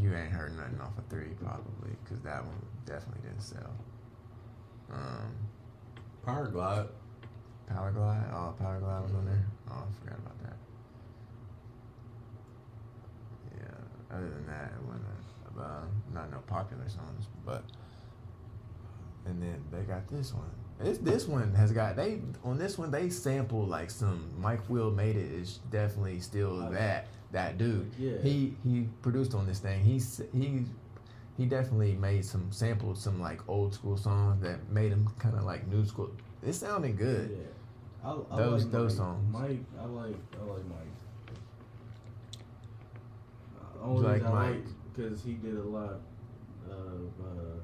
[0.00, 3.72] you ain't heard nothing off of three probably because that one definitely didn't sell.
[4.92, 5.32] Um,
[6.26, 6.88] Powerglide.
[7.68, 8.24] Power Glide.
[8.32, 9.44] Oh, Powerglide was on there.
[9.70, 10.56] Oh, I forgot about that.
[13.56, 14.16] Yeah.
[14.16, 15.06] Other than that, it wasn't
[15.58, 17.64] uh, not no popular songs, but
[19.24, 20.50] and then they got this one.
[20.78, 24.90] This this one has got they on this one they sample like some Mike Will
[24.90, 27.06] made it is definitely still that
[27.36, 27.90] that dude.
[27.98, 28.16] Yeah.
[28.22, 29.84] He he produced on this thing.
[29.84, 30.64] He's he
[31.38, 35.44] he definitely made some sampled some like old school songs that made him kind of
[35.44, 36.10] like new school.
[36.42, 37.30] It sounded good.
[37.30, 38.08] Yeah.
[38.10, 38.96] I, I Those- like those Mike.
[39.06, 39.32] songs.
[39.32, 40.94] Mike, I like I like Mike.
[43.82, 44.50] Only like I Mike?
[44.54, 44.64] like
[44.94, 46.00] because he did a lot
[46.70, 47.60] of uh,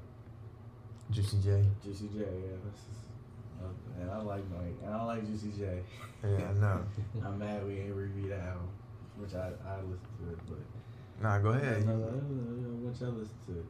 [1.11, 1.64] Juicy J.
[1.85, 2.18] Juicy J.
[2.20, 4.77] Yeah, uh, and I like Mike.
[4.85, 5.81] And I like Juicy J.
[6.23, 6.81] Yeah, I know.
[7.27, 8.68] I'm mad we ain't reviewed the album,
[9.23, 11.87] which I I listened to it, but Nah, go ahead.
[11.87, 12.07] No, no,
[12.89, 13.66] which I listened to it.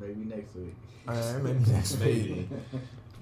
[0.00, 0.74] Maybe next week.
[1.08, 2.32] All right, maybe next Maybe.
[2.32, 2.48] week.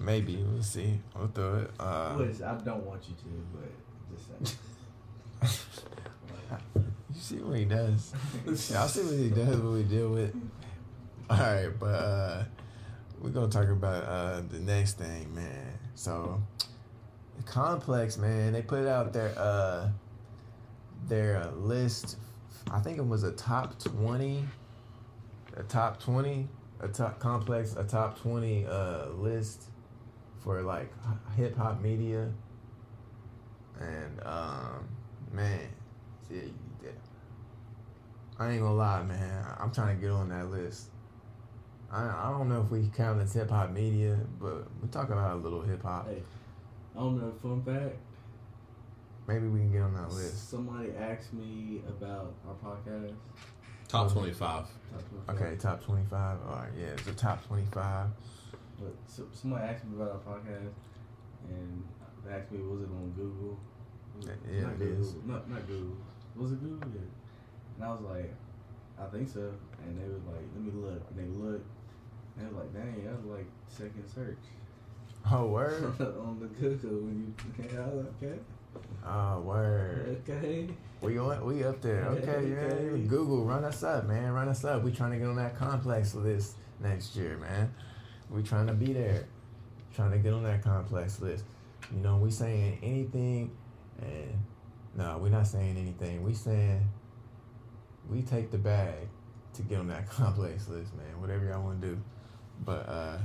[0.00, 0.98] Maybe we'll see.
[1.16, 1.70] We'll do it.
[1.78, 3.70] Uh, Which I don't want you to, but
[4.10, 4.58] just
[5.44, 5.64] saying.
[7.14, 8.12] you see what he does.
[8.72, 9.56] Y'all see what he does.
[9.60, 10.34] What we deal with.
[11.30, 12.44] All right, but uh,
[13.20, 15.78] we're gonna talk about uh, the next thing, man.
[15.94, 16.42] So,
[17.42, 18.52] complex, man.
[18.52, 19.88] They put out their uh,
[21.08, 22.16] their uh, list.
[22.70, 24.44] I think it was a top twenty,
[25.56, 26.48] a top twenty,
[26.80, 29.64] a top complex, a top twenty uh, list
[30.42, 30.92] for like
[31.36, 32.30] hip hop media.
[33.80, 34.88] And um,
[35.32, 35.60] man,
[36.30, 36.42] yeah,
[36.82, 36.90] yeah.
[38.38, 39.44] I ain't gonna lie, man.
[39.58, 40.90] I'm trying to get on that list.
[41.90, 45.32] I I don't know if we count as hip hop media, but we talk about
[45.32, 46.08] a little hip hop.
[46.08, 46.22] Hey,
[46.96, 47.32] I don't know.
[47.42, 47.96] Fun fact.
[49.26, 50.50] Maybe we can get on that list.
[50.50, 53.14] Somebody asked me about our podcast.
[53.88, 54.66] Top twenty five.
[54.92, 55.36] Top 25.
[55.42, 56.38] Okay, top 25.
[56.46, 58.06] All right, yeah, it's a top 25.
[58.80, 60.72] But so, somebody asked me about our podcast,
[61.50, 61.84] and
[62.24, 63.58] they asked me, was it on Google?
[64.16, 65.02] Was Yeah, not it Google.
[65.02, 65.14] is.
[65.26, 65.96] Not, not Google.
[66.36, 66.88] Was it Google?
[66.94, 67.00] Yeah.
[67.76, 68.34] And I was like,
[69.00, 69.52] I think so.
[69.84, 71.02] And they was like, let me look.
[71.10, 71.66] And they looked.
[72.38, 74.38] And they was like, dang, that was like second search
[75.30, 75.84] Oh, word.
[76.00, 76.90] on the Google.
[77.00, 78.38] When you, was okay,
[79.06, 80.22] Oh, word.
[80.28, 80.68] okay.
[81.00, 82.04] We on, we up there.
[82.06, 82.74] Okay, yeah.
[82.74, 83.02] Okay.
[83.06, 84.32] Google, run us up, man.
[84.32, 84.82] Run us up.
[84.82, 87.72] We trying to get on that complex list next year, man.
[88.30, 89.26] We trying to be there.
[89.94, 91.44] Trying to get on that complex list.
[91.94, 93.50] You know, we saying anything,
[94.00, 94.32] and
[94.96, 96.22] no, we're not saying anything.
[96.22, 96.82] We saying
[98.10, 98.94] we take the bag
[99.54, 101.20] to get on that complex list, man.
[101.20, 102.02] Whatever y'all want to do,
[102.64, 103.18] but uh,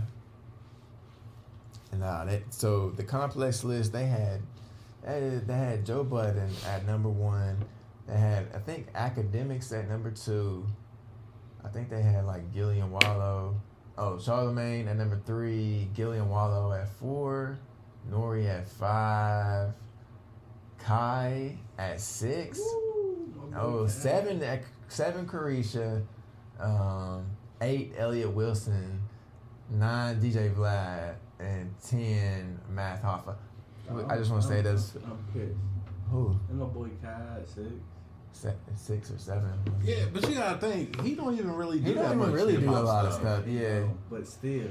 [1.98, 2.26] nah.
[2.26, 4.42] That so the complex list they had
[5.04, 7.58] they, had Joe Budden at number one.
[8.08, 10.66] They had I think Akademiks at number two.
[11.64, 13.60] I think they had like Gillie and Wallo.
[13.98, 15.90] Oh, Charlemagne at number three.
[15.94, 17.60] Gillie and Wallo at four.
[18.10, 19.74] Nori at five.
[20.78, 22.60] Kai at six.
[22.60, 26.04] Boy Oh, seven, at- seven Carisha,
[26.60, 27.26] um,
[27.62, 29.02] eight Elliott Wilson,
[29.70, 33.36] nine DJ Vlad, and ten Math Hoffa.
[34.08, 34.94] I just want to say this.
[35.06, 35.56] I'm pissed.
[36.12, 36.36] Who?
[36.50, 37.68] And my boy Kai six.
[38.32, 39.52] Se- six or seven?
[39.84, 42.32] Yeah, but you gotta think he don't even really do He that don't even much
[42.32, 43.48] really do a hip-hop lot of stuff.
[43.48, 43.82] Yeah.
[44.10, 44.70] But still,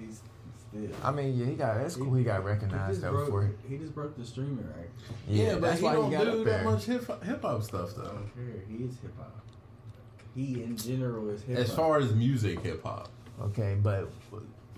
[0.00, 0.22] he's
[0.68, 0.88] still.
[1.04, 2.14] I mean, yeah, he got that's cool.
[2.14, 4.90] He got recognized just though broke, for he just broke the streaming record.
[5.28, 5.52] yeah.
[5.54, 7.94] but that's he why don't he got do up that much hip hip hop stuff
[7.94, 8.02] though.
[8.02, 8.12] I though.
[8.12, 8.62] don't care.
[8.68, 9.44] He is hip hop.
[10.34, 11.64] He in general is hip hop.
[11.66, 13.10] As far as music hip hop,
[13.42, 14.10] Okay, but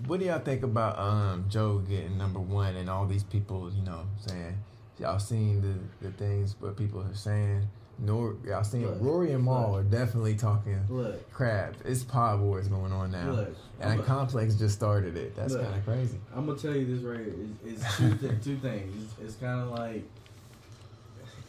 [0.07, 3.83] what do y'all think about um Joe getting number one and all these people, you
[3.83, 4.59] know, saying
[4.99, 7.67] y'all seen the, the things what people are saying?
[8.01, 9.81] Nor y'all seen Look, Rory and Mal look.
[9.81, 11.75] are definitely talking look, crap.
[11.85, 13.31] It's pod wars going on now.
[13.31, 13.57] look.
[13.81, 15.35] and Complex just started it.
[15.35, 16.19] That's kind of crazy.
[16.33, 17.19] I'm gonna tell you this right.
[17.19, 17.35] here.
[17.67, 19.03] It's, it's two, th- two things.
[19.03, 20.05] It's, it's kind of like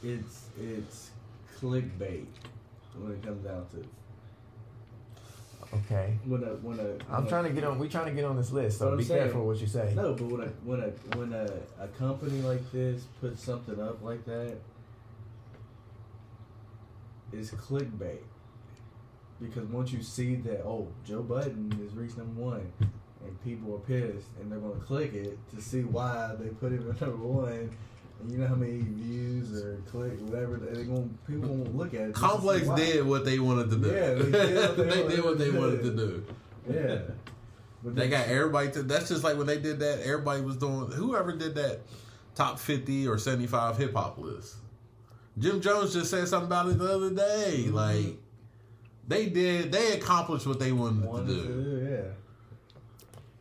[0.03, 1.11] it's it's
[1.59, 2.25] clickbait
[2.97, 3.85] when it comes down to it.
[5.71, 6.17] Okay.
[6.25, 7.77] when a when a I'm trying to get on.
[7.77, 9.93] We trying to get on this list, so be saying- careful what you say.
[9.95, 11.47] No, but when a when a when a,
[11.83, 14.57] a company like this puts something up like that,
[17.31, 18.19] it's clickbait.
[19.41, 23.79] Because once you see that, oh, Joe Budden is reached number one, and people are
[23.79, 27.69] pissed, and they're gonna click it to see why they put him at number one.
[28.21, 32.01] And you know how many views or click whatever they're going people won't look at
[32.01, 32.15] it.
[32.15, 33.87] just to see Complex did what they wanted to do.
[33.87, 36.25] Yeah, they did what they they did what they wanted wanted to to do.
[36.69, 36.99] Yeah.
[37.81, 38.83] But They got everybody to.
[38.83, 40.01] That's just like when they did that.
[40.01, 40.91] Everybody was doing.
[40.91, 41.79] Whoever did that
[42.35, 44.55] top fifty or seventy five hip hop list.
[45.37, 47.65] Jim Jones just said something about it the other day.
[47.67, 47.73] Mhm.
[47.73, 48.17] Like
[49.07, 49.71] they did.
[49.71, 51.63] They accomplished what they wanted, wanted to to do.
[51.63, 51.87] do,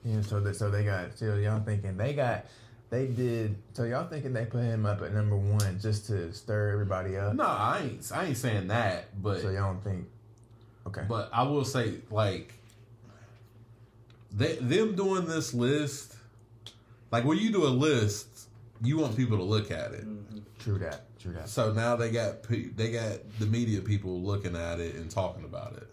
[0.04, 0.14] yeah.
[0.14, 2.46] Yeah, so that so they got so y'all thinking they got
[2.90, 6.70] they did so y'all thinking they put him up at number one just to stir
[6.70, 7.34] everybody up.
[7.34, 8.10] No, I ain't.
[8.12, 9.22] I ain't saying that.
[9.22, 10.06] But So y'all don't think
[10.86, 11.04] okay.
[11.08, 12.54] But I will say, like,
[14.32, 16.16] they, them doing this list,
[17.10, 18.48] like when you do a list,
[18.82, 20.06] you want people to look at it.
[20.06, 20.42] Mhm.
[20.58, 21.04] True that.
[21.18, 21.48] True that.
[21.48, 25.44] So now they got pe- they got the media people looking at it and talking
[25.44, 25.88] about it.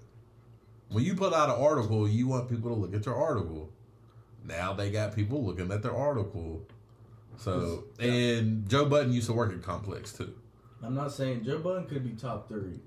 [0.89, 3.69] When you put out an article, you want people to look at your article.
[4.43, 6.61] Now they got people looking at their article.
[7.37, 10.33] So and Joe Budden used to work at Complex too.
[10.83, 12.79] I'm not saying Joe Budden could be top three.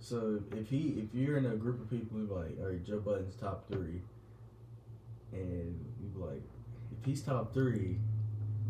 [0.00, 3.00] So if he if you're in a group of people who like, all right, Joe
[3.00, 4.02] Budden's top three,
[5.32, 6.42] and you be like,
[6.98, 7.98] if he's top three,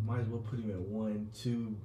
[0.07, 1.77] might as well put him at one, two.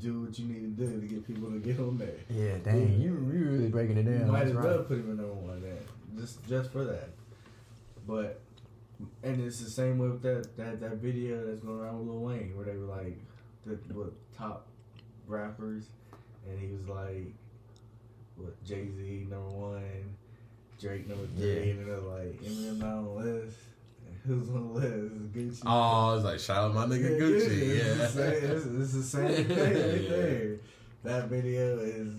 [0.00, 2.14] Do what you need to do to get people to get on there.
[2.30, 4.28] Yeah, dang, you you really breaking it You down.
[4.30, 4.64] might That's as right.
[4.66, 5.60] well put him at number one.
[5.60, 5.76] Then
[6.16, 7.08] just just for that.
[8.06, 8.40] But
[9.22, 12.20] and it's the same way with that that, that video that's going around with Lil
[12.22, 13.18] Wayne where they were like
[13.66, 14.66] the what top
[15.26, 15.84] rappers
[16.48, 17.32] and he was like
[18.36, 19.82] what Jay Z number one,
[20.80, 21.70] Drake number three, Yeah.
[21.72, 23.56] and they're like Eminem not on the list.
[24.26, 25.32] Who's on the list?
[25.32, 25.62] Gucci.
[25.66, 27.60] Oh, it's like shout out my nigga Gucci.
[27.60, 28.40] It's, the Yeah.
[28.40, 30.56] same, it's, it's the same thing right there.
[31.04, 32.14] That video is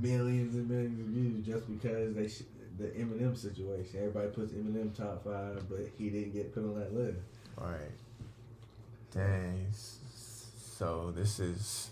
[0.00, 2.42] millions and millions of views just because they sh-
[2.78, 3.98] the Eminem situation.
[3.98, 7.18] Everybody puts Eminem top five, but he didn't get put on that list.
[7.58, 7.92] All right.
[9.12, 9.66] Dang.
[9.72, 11.90] So this is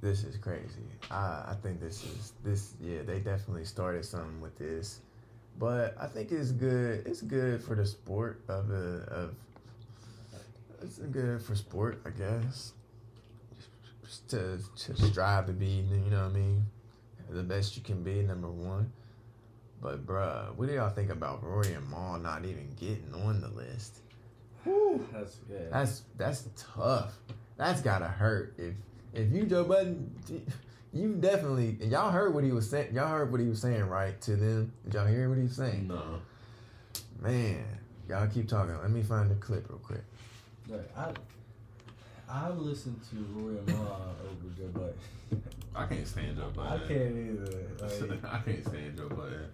[0.00, 0.86] this is crazy.
[1.10, 5.00] I I think this is this yeah, they definitely started something with this.
[5.58, 7.06] But I think it's good.
[7.06, 9.34] It's good for the sport of the of
[10.82, 12.74] it's good for sport, I guess.
[14.04, 16.66] Just to to strive to be, you know what I mean,
[17.28, 18.92] the best you can be, number one.
[19.86, 23.46] But bruh, what do y'all think about Rory and Mal not even getting on the
[23.46, 24.00] list?
[25.12, 25.58] That's yeah.
[25.70, 27.14] That's that's tough.
[27.56, 28.54] That's gotta hurt.
[28.58, 28.74] If
[29.14, 30.12] if you Joe Budden,
[30.92, 32.96] you definitely y'all heard what he was saying.
[32.96, 34.20] Y'all heard what he was saying, right?
[34.22, 35.86] To them, did y'all hear what he was saying?
[35.86, 36.18] No.
[37.22, 37.64] Man,
[38.08, 38.76] y'all keep talking.
[38.82, 40.02] Let me find the clip real quick.
[40.68, 41.12] Like, I
[42.28, 45.42] I listened to Rory and Mal over Joe Budden.
[45.76, 47.52] I can't stand Joe I can't either.
[48.08, 49.46] Like, I can't stand Joe Budden.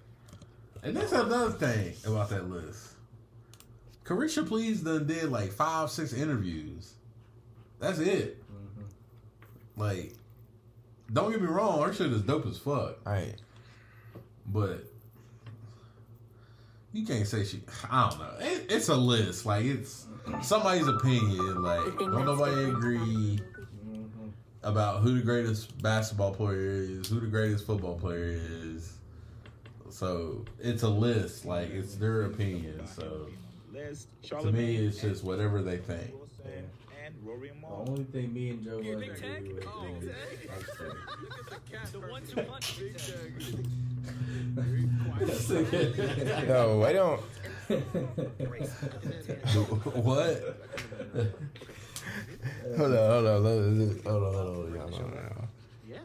[0.82, 2.88] And that's another thing about that list.
[4.04, 6.94] Caresha Please done did like five, six interviews.
[7.78, 8.42] That's it.
[8.50, 8.84] mhm.
[9.76, 10.14] Like,
[11.12, 12.96] don't get me wrong, her shit is dope as fuck.
[13.06, 13.34] Right.
[14.46, 14.84] But
[16.92, 17.62] you can't say she.
[17.90, 18.30] I don't know.
[18.40, 19.46] It, it's a list.
[19.46, 20.06] Like it's
[20.42, 21.62] somebody's opinion.
[21.62, 23.40] Like don't nobody agree
[23.86, 24.08] Mhm.
[24.62, 28.92] about who the greatest basketball player is, who the greatest football player is.
[29.92, 31.44] So it's a list.
[31.44, 32.86] Like it's their opinion.
[32.86, 33.28] So
[34.40, 36.12] to me, it's just whatever they think.
[36.14, 36.70] Wilson
[37.04, 40.08] and Rory and The only thing me and Joe Budden agree with is
[40.48, 40.88] X-Ray.
[46.48, 47.20] no, I don't.
[50.02, 50.58] what?
[52.76, 55.48] Hold on, hold on, hold on, hold on, hold on, hold on, y'all, hold on.
[55.88, 55.98] Yeah.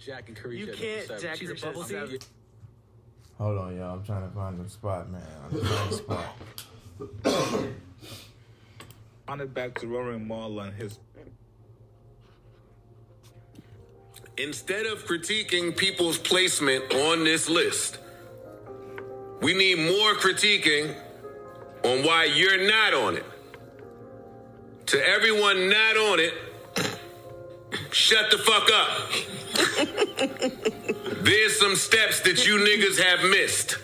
[0.00, 0.58] Jack and Caresha.
[0.58, 1.20] You the can't.
[1.20, 2.18] Jack She's a bubble seven.
[2.18, 2.26] tea.
[3.36, 3.94] Hold on, y'all.
[3.94, 5.22] I'm trying to find the spot, man.
[5.44, 7.64] I'm trying to find the spot.
[9.28, 10.98] On it back to Rory and Mal and his
[14.36, 17.98] Instead of critiquing people's placement on this list,
[19.42, 20.94] we need more critiquing
[21.84, 23.24] on why you're not on it.
[24.86, 26.34] To everyone not on it,
[27.92, 29.49] shut the fuck up.
[31.22, 33.78] There's some steps that you niggas have missed.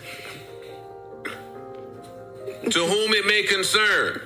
[2.71, 4.21] To whom it may concern,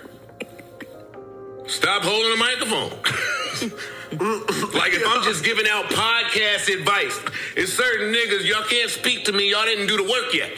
[1.66, 2.90] stop holding the microphone.
[4.74, 7.20] like if I'm just giving out podcast advice,
[7.56, 10.50] it's certain niggas, y'all can't speak to me, y'all didn't do the work yet.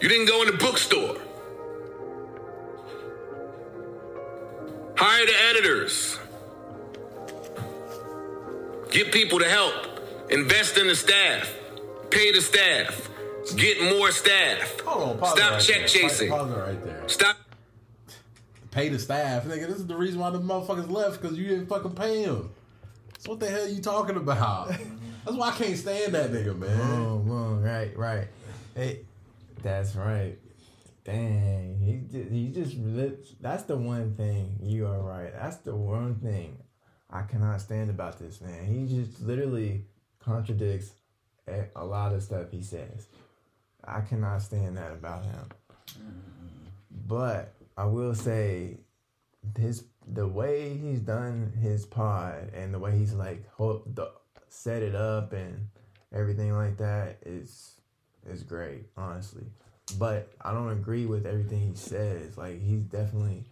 [0.00, 1.16] You didn't go in the bookstore.
[4.96, 6.18] Hire the editors.
[8.92, 9.72] Get people to help.
[10.28, 11.50] Invest in the staff.
[12.10, 13.08] Pay the staff.
[13.56, 14.80] Get more staff.
[14.80, 15.18] Hold on.
[15.18, 15.88] Pause Stop right check there.
[15.88, 16.28] chasing.
[16.30, 17.08] Pause it right there.
[17.08, 17.36] Stop.
[18.70, 19.66] Pay the staff, nigga.
[19.66, 22.50] This is the reason why the motherfuckers left because you didn't fucking pay them.
[23.18, 24.68] So what the hell are you talking about?
[25.24, 26.76] That's why I can't stand that nigga, man.
[26.76, 28.28] Boom, boom, right, right.
[28.74, 29.00] Hey,
[29.62, 30.36] that's right.
[31.04, 35.32] Dang, he just, he just that's the one thing you are right.
[35.32, 36.58] That's the one thing
[37.12, 38.64] I cannot stand about this man.
[38.64, 39.84] He just literally
[40.18, 40.92] contradicts
[41.76, 43.06] a, lot of stuff he says.
[43.84, 45.48] I cannot stand that about him.
[47.06, 48.78] But I will say
[49.58, 54.10] his the way he's done his pod and the way he's like the,
[54.48, 55.68] set it up and
[56.12, 57.80] everything like that is
[58.26, 59.44] is great, honestly.
[59.98, 62.38] But I don't agree with everything he says.
[62.38, 63.44] Like he's definitely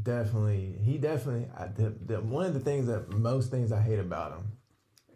[0.00, 3.98] definitely he definitely I, the, the one of the things that most things I hate
[3.98, 4.52] about him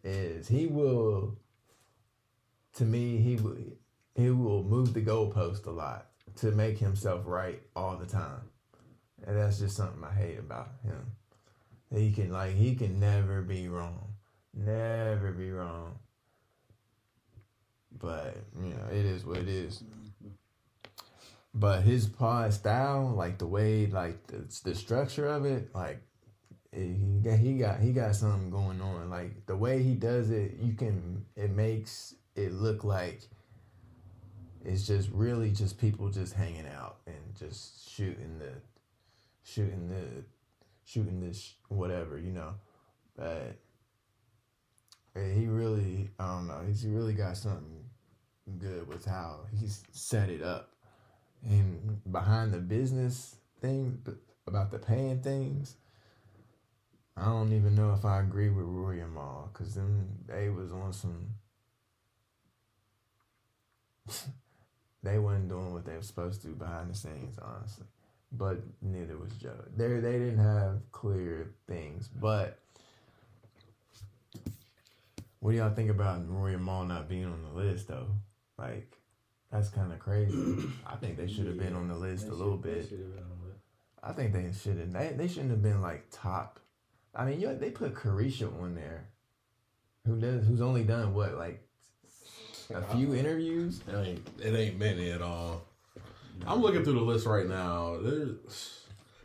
[0.02, 1.38] is he will
[2.74, 3.56] to me he will
[4.14, 6.06] he will move the goalpost a lot
[6.36, 8.40] to make himself right all the time.
[9.26, 11.12] And that's just something I hate about him.
[11.92, 14.14] He can like he can never be wrong.
[14.52, 15.98] Never be wrong.
[17.96, 19.82] But, you know, it is what it is.
[21.54, 26.02] But his pod style, like the way like the, the structure of it, like
[26.72, 29.08] he got he got he got something going on.
[29.08, 33.22] Like the way he does it, you can it makes it look like
[34.64, 38.50] it's just really just people just hanging out and just shooting the
[39.44, 40.24] shooting the
[40.84, 42.54] shooting this whatever you know,
[43.16, 43.56] but
[45.14, 47.84] eh, he really I don't know he's really got something
[48.58, 50.73] good with how he's set it up
[51.48, 54.02] and behind the business thing
[54.46, 55.76] about the paying things.
[57.16, 60.72] I don't even know if I agree with Rory and Mal because them they was
[60.72, 61.28] on some.
[65.02, 67.86] they wasn't doing what they were supposed to behind the scenes, honestly.
[68.32, 69.64] But neither was Joe.
[69.76, 72.08] They they didn't have clear things.
[72.08, 72.58] But
[75.38, 78.08] what do y'all think about Rory and Mal not being on the list though?
[78.58, 78.96] Like
[79.54, 80.36] that's kind of crazy.
[80.86, 82.88] I think they should have been on the list a little bit.
[82.88, 83.60] should have been on the list.
[84.02, 84.92] I think they should have.
[84.92, 86.58] They, they shouldn't have been like top.
[87.14, 89.06] I mean, you they put Caresha on there,
[90.04, 91.64] who does who's only done what like
[92.74, 93.80] a few interviews.
[93.86, 95.62] It ain't it ain't many at all.
[96.48, 97.96] I'm looking through the list right now.
[98.02, 98.80] There's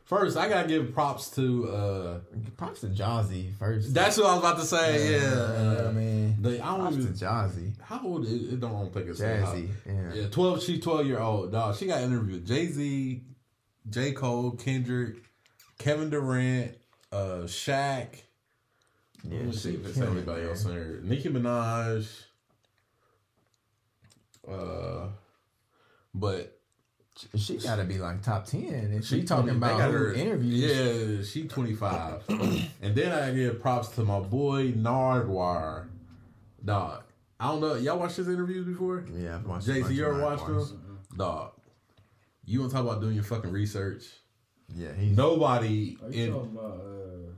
[0.09, 2.19] first I gotta give props to uh
[2.57, 3.93] Props to Jazzy first.
[3.93, 5.19] that's what I was about to say, yeah.
[5.19, 9.07] I uh, mean, I don't props to even, Jazzy, how old is it don't think
[9.07, 9.69] it's how- Jazzy.
[9.85, 10.13] Yeah.
[10.13, 10.63] Yeah, twelve.
[10.63, 11.75] She's twelve year old dog.
[11.75, 13.21] She got interviewed Jay Z,
[13.89, 15.17] J Cole, Kendrick,
[15.77, 16.75] Kevin Durant,
[17.11, 18.07] uh, Shaq.
[19.23, 20.99] Yeah, Let me see if it's anybody else in there.
[21.03, 22.07] Nicki Minaj.
[24.49, 25.07] Uh,
[26.15, 26.58] but
[27.35, 28.63] She got to be like top ten.
[28.63, 30.63] And she, she talking 20 about her interviews.
[30.63, 32.23] Yeah, she twenty five.
[32.29, 35.87] and then I give props to my boy Nardwuar,
[36.63, 37.03] dog.
[37.39, 37.75] I don't know.
[37.75, 39.05] Y'all watched his interviews before?
[39.13, 39.67] Yeah, I've watched.
[39.67, 40.99] a Jay bunch Z, you ever Nine watched them?
[41.17, 41.51] Dog.
[42.45, 44.03] You want to talk about doing your fucking research?
[44.75, 46.73] Yeah, he's Nobody Are you in talking about?
[46.73, 47.31] Uh,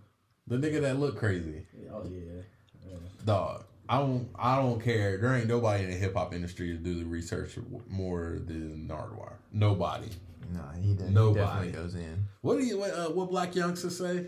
[0.48, 2.42] the nigga that look crazy, oh yeah,
[2.88, 2.96] yeah.
[3.26, 3.64] dog.
[3.92, 4.30] I don't.
[4.39, 5.18] I don't care.
[5.18, 7.58] There ain't nobody in the hip hop industry to do the research
[7.89, 9.34] more than Nardwuar.
[9.52, 10.08] Nobody.
[10.54, 10.72] nah.
[10.82, 11.39] He, he Nobody.
[11.46, 12.24] definitely goes in.
[12.39, 12.80] What do you?
[12.80, 14.28] What, uh, what black youngsters say?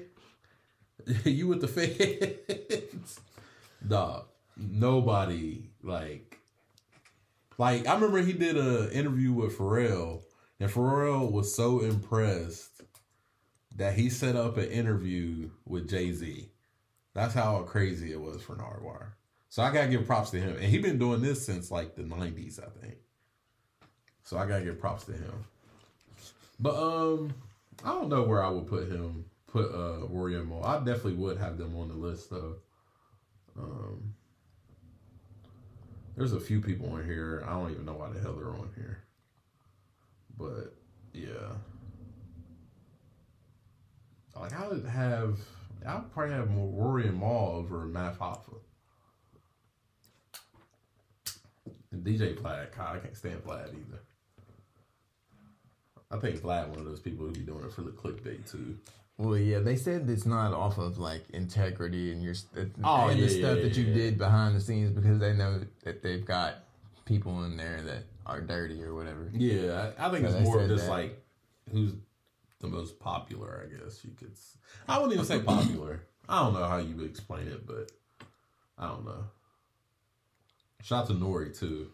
[1.24, 3.22] you with the feds,
[3.88, 4.26] dog.
[4.58, 6.40] Nobody like,
[7.58, 10.24] like I remember he did a interview with Pharrell,
[10.60, 12.82] and Pharrell was so impressed
[13.78, 16.50] that he set up an interview with Jay Z.
[17.14, 19.14] That's how crazy it was for Nardwuar.
[19.54, 22.02] So I gotta give props to him, and he been doing this since like the
[22.02, 22.98] '90s, I think.
[24.24, 25.46] So I gotta give props to him.
[26.60, 27.36] But um,
[27.86, 29.26] I don't know where I would put him.
[29.46, 30.64] Put uh Rory and Mo.
[30.64, 32.56] I definitely would have them on the list though.
[33.56, 34.16] Um,
[36.18, 37.46] there's a few people on here.
[37.48, 39.04] I don't even know why the hell they're on here.
[40.36, 40.74] But
[41.14, 41.52] yeah,
[44.36, 45.38] like I would have.
[45.86, 48.58] I would probably have more Rory and Mal over Math Hoffa.
[51.94, 54.00] And DJ Vlad, God, I can't stand Vlad either.
[56.12, 58.78] I think Vlad one of those people who be doing it for the clickbait too.
[59.18, 62.34] Well, yeah, they said it's not off of like integrity and your
[62.84, 63.94] Oh, and yeah, the stuff yeah, that you yeah.
[63.94, 66.56] did behind the scenes because they know that they've got
[67.06, 69.30] people in there that are dirty or whatever.
[69.34, 70.92] Yeah, I, I think So it's more of just that.
[70.92, 71.24] like
[71.72, 71.94] who's
[72.60, 73.68] the most popular.
[73.70, 74.32] I guess you could.
[74.88, 76.04] I wouldn't even say popular.
[76.28, 77.92] I don't know how you would explain it, but
[78.80, 79.26] I don't know.
[80.84, 81.88] Shout out to Nori too,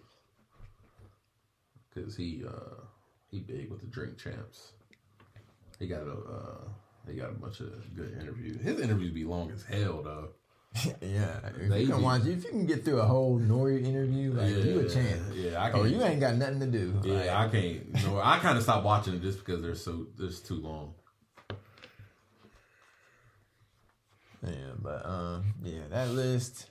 [1.93, 2.81] because he uh
[3.29, 4.73] he big with the drink champs.
[5.77, 6.57] He got a uh,
[7.07, 8.59] he got a bunch of good interviews.
[8.61, 10.29] His interviews be long as hell though.
[11.01, 14.33] yeah, if They you can watch, if you can get through a whole Nori interview,
[14.33, 15.33] like you a Yeah, chance.
[15.35, 16.99] yeah, I Oh, can't- you ain't got nothing to do.
[17.03, 17.93] Yeah, Like, I can't.
[18.05, 20.93] No, I kind of stopped watching it just because they're so there's too long.
[24.45, 26.67] Yeah, but um, yeah, that list,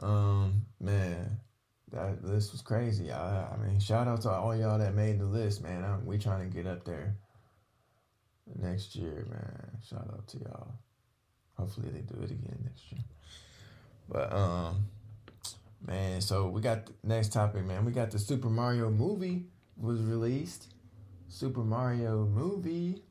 [0.00, 1.38] um, man,
[1.92, 3.12] that list was crazy.
[3.12, 5.84] I, I mean, shout out to all y'all that made the list, man.
[5.84, 7.16] i we trying to get up there
[8.60, 9.78] next year, man.
[9.88, 10.74] Shout out to y'all.
[11.56, 13.00] Hopefully they do it again next year.
[14.08, 14.86] But um,
[15.86, 17.84] man, so we got the next topic, man.
[17.84, 19.46] We got the Super Mario movie
[19.76, 20.74] was released.
[21.28, 23.02] Super Mario movie.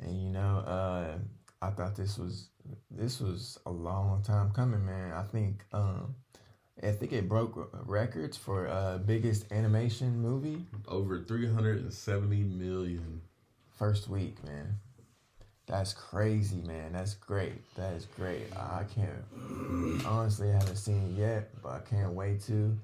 [0.00, 1.18] And you know, uh,
[1.62, 2.48] I thought this was
[2.90, 5.12] this was a long time coming, man.
[5.12, 6.14] I think um,
[6.82, 13.20] I think it broke records for uh, biggest animation movie Over 370 million.
[13.78, 14.76] first week, man.
[15.66, 16.92] That's crazy, man.
[16.92, 17.74] That's great.
[17.76, 18.44] That is great.
[18.54, 22.76] I can't honestly I haven't seen it yet, but I can't wait to.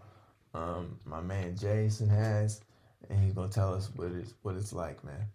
[0.54, 2.60] Um, my man Jason has,
[3.08, 5.26] and he's gonna tell us what it's what it's like, man.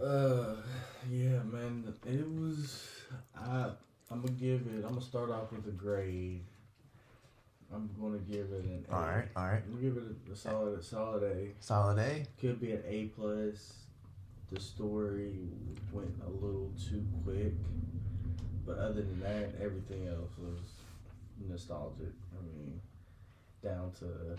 [0.00, 0.56] Uh,
[1.10, 1.92] yeah, man.
[2.06, 2.88] It was.
[3.36, 3.70] I.
[4.10, 4.84] I'm gonna give it.
[4.84, 6.44] I'm gonna start off with a grade.
[7.72, 8.84] I'm gonna give it an.
[8.90, 8.94] A.
[8.94, 9.62] All right, all right.
[9.64, 11.48] I'm gonna give it a, a solid, a solid A.
[11.60, 12.26] Solid A.
[12.40, 13.74] Could be an A plus.
[14.50, 15.48] The story
[15.92, 17.54] went a little too quick,
[18.66, 20.58] but other than that, everything else was
[21.48, 22.12] nostalgic.
[22.32, 22.78] I mean,
[23.62, 24.36] down to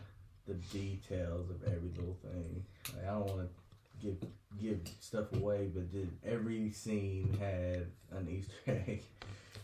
[0.48, 2.64] the details of every little thing.
[2.96, 3.63] Like, I don't want to
[4.04, 4.18] give
[4.62, 9.04] give stuff away, but did every scene had an Easter egg?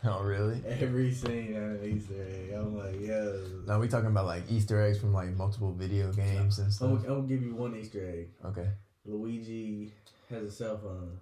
[0.03, 0.61] Oh, really?
[0.65, 2.53] Every scene had an Easter egg.
[2.53, 3.31] I'm like, yeah.
[3.67, 6.89] Now we talking about like Easter eggs from like multiple video games and stuff.
[6.89, 8.29] I'm gonna give you one Easter egg.
[8.45, 8.69] Okay.
[9.05, 9.91] Luigi
[10.29, 11.19] has a cell phone,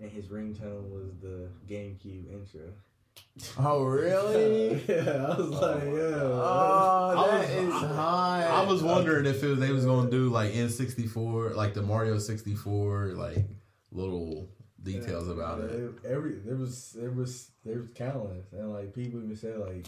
[0.00, 2.72] and his ringtone was the GameCube intro.
[3.58, 4.82] Oh, really?
[4.88, 6.20] yeah, I was oh, like, yeah.
[6.22, 8.46] Oh, I that is was- high.
[8.48, 13.14] I was wondering if it, they was gonna do like N64, like the Mario 64,
[13.16, 13.44] like
[13.90, 14.48] little
[14.82, 15.90] details about Yeah, it.
[16.06, 19.86] Every there was there was there was countless, and like people even said like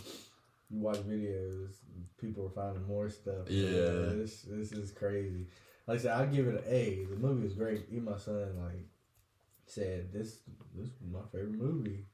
[0.69, 1.75] you watch videos,
[2.21, 3.49] people are finding more stuff.
[3.49, 3.71] Yeah.
[4.17, 5.47] this this is crazy.
[5.87, 7.05] Like I said, I give it an A.
[7.11, 7.87] The movie was great.
[7.91, 8.87] Even my son like
[9.67, 10.41] said this
[10.75, 12.07] this was my favorite movie.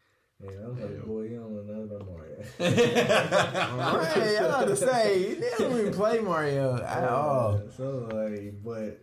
[0.42, 1.04] And I was like, Yeah.
[1.04, 2.42] boy, you don't know nothing about Mario.
[2.58, 7.60] Hey, I was about to say you didn't even play Mario at all.
[7.76, 8.98] So like, but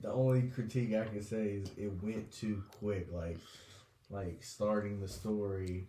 [0.00, 3.08] the only critique I can say is it went too quick.
[3.12, 3.38] Like,
[4.10, 5.86] like starting the story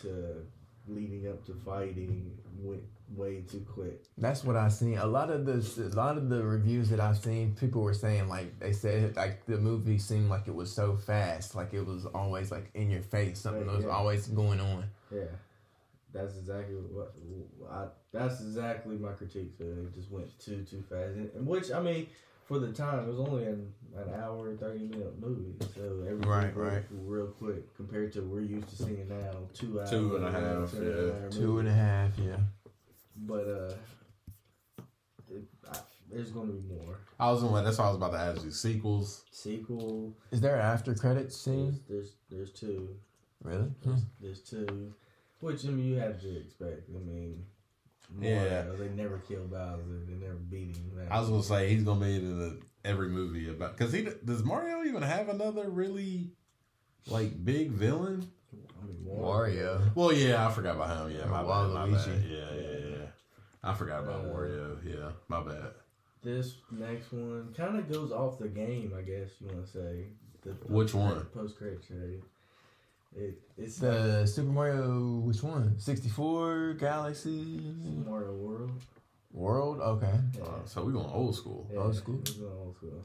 [0.00, 0.44] to
[0.88, 2.82] leading up to fighting went
[3.16, 4.02] way too quick.
[4.18, 4.98] That's what I seen.
[4.98, 8.28] A lot of the a lot of the reviews that I've seen, people were saying
[8.28, 12.06] like they said like the movie seemed like it was so fast, like it was
[12.06, 13.90] always like in your face, something Right, was yeah.
[13.90, 14.84] always going on.
[15.12, 15.24] Yeah,
[16.12, 17.14] that's exactly what
[17.70, 17.86] I.
[18.12, 19.52] That's exactly my critique.
[19.58, 22.06] So it just went too too fast, and, and which I mean.
[22.46, 26.44] For the time, it was only an, an hour, thirty minute movie, so everything Right,
[26.44, 26.82] went right.
[27.04, 30.70] real quick compared to we're used to seeing now two hours, Two and a half,
[30.70, 31.38] two and yeah.
[31.38, 32.36] Two and a half, yeah.
[33.26, 33.74] But uh,
[35.30, 35.78] it, I,
[36.10, 38.44] there's going to be more I was gonna, that's why I was about to ask
[38.44, 39.24] you sequels.
[39.30, 40.14] sequel.
[40.30, 41.80] Is there an after credits There's scene?
[41.88, 42.96] there's, there's two.
[43.42, 43.64] Really?
[43.84, 43.90] Hmm.
[43.90, 44.94] There's, there's two,
[45.40, 46.88] which I mean you have to expect.
[46.94, 47.44] I mean,
[48.20, 48.62] Yeah.
[48.64, 50.04] Mario, they never kill Bowser.
[50.06, 50.92] They never beat him.
[50.94, 51.08] Man.
[51.10, 54.44] I was gonna say he's gonna be in the, every movie about because he does
[54.44, 56.30] Mario even have another really
[57.08, 58.28] like big villain?
[58.80, 59.94] I mean, Wario.
[59.94, 61.16] Well, yeah, I forgot about him.
[61.18, 61.72] Yeah, my bad.
[61.74, 62.06] My bad.
[62.06, 62.67] Yeah, yeah, yeah.
[63.62, 64.78] I forgot about Uh, Wario.
[64.84, 65.72] Yeah, my bad.
[66.22, 70.04] This next one kind of goes off the game, I guess you want to say.
[70.42, 71.24] The Which one?
[71.26, 72.22] Post credit trade.
[73.16, 75.78] It it's The Super Mario, which one?
[75.78, 77.74] 64, Galaxy,
[78.06, 78.70] Mario World.
[79.32, 79.80] World?
[79.80, 80.14] Okay.
[80.36, 80.42] Yeah.
[80.44, 81.68] Uh, so we going old school.
[81.76, 82.18] Old school?
[82.20, 83.04] It's going old school.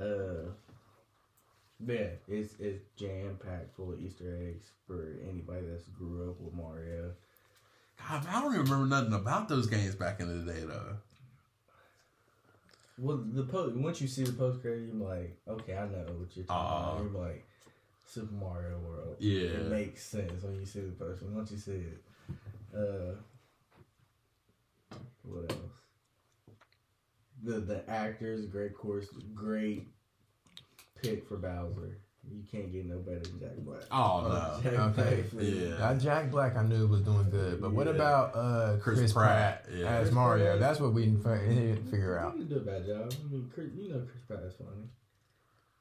[0.00, 0.50] Uh,
[1.80, 6.40] but yeah, it's it's jam packed full of Easter eggs for anybody that's grew up
[6.40, 7.12] with Mario.
[7.98, 10.96] God, I don't remember nothing about those games back in the day though.
[12.98, 16.36] Well, the post once you see the post credit, you're like, okay, I know what
[16.36, 16.90] you're talking Aw.
[16.92, 17.02] about.
[17.12, 17.46] You're like
[18.06, 19.16] Super Mario World.
[19.20, 19.50] Yeah.
[19.50, 21.22] it makes sense when you see the post.
[21.22, 22.02] Once you see it,
[22.76, 23.14] uh,
[25.22, 25.60] what else?
[27.44, 29.86] The the actors, great course, great
[31.00, 31.98] pick for Bowser.
[32.30, 33.80] You can't get no better than Jack Black.
[33.90, 34.60] Oh, no.
[34.62, 35.24] Jack Okay.
[35.32, 35.44] Black.
[35.44, 35.78] Yeah.
[35.78, 39.64] Now, Jack Black, I knew was doing good, but what about uh, Chris, Chris Pratt,
[39.64, 39.86] Pratt, yeah.
[39.88, 40.44] as Chris Mario?
[40.46, 40.60] Pratt.
[40.60, 42.36] That's what we didn't fi- didn't figure out.
[42.36, 43.12] He did a bad job.
[43.12, 44.88] I mean, Chris, you know Chris Pratt is funny.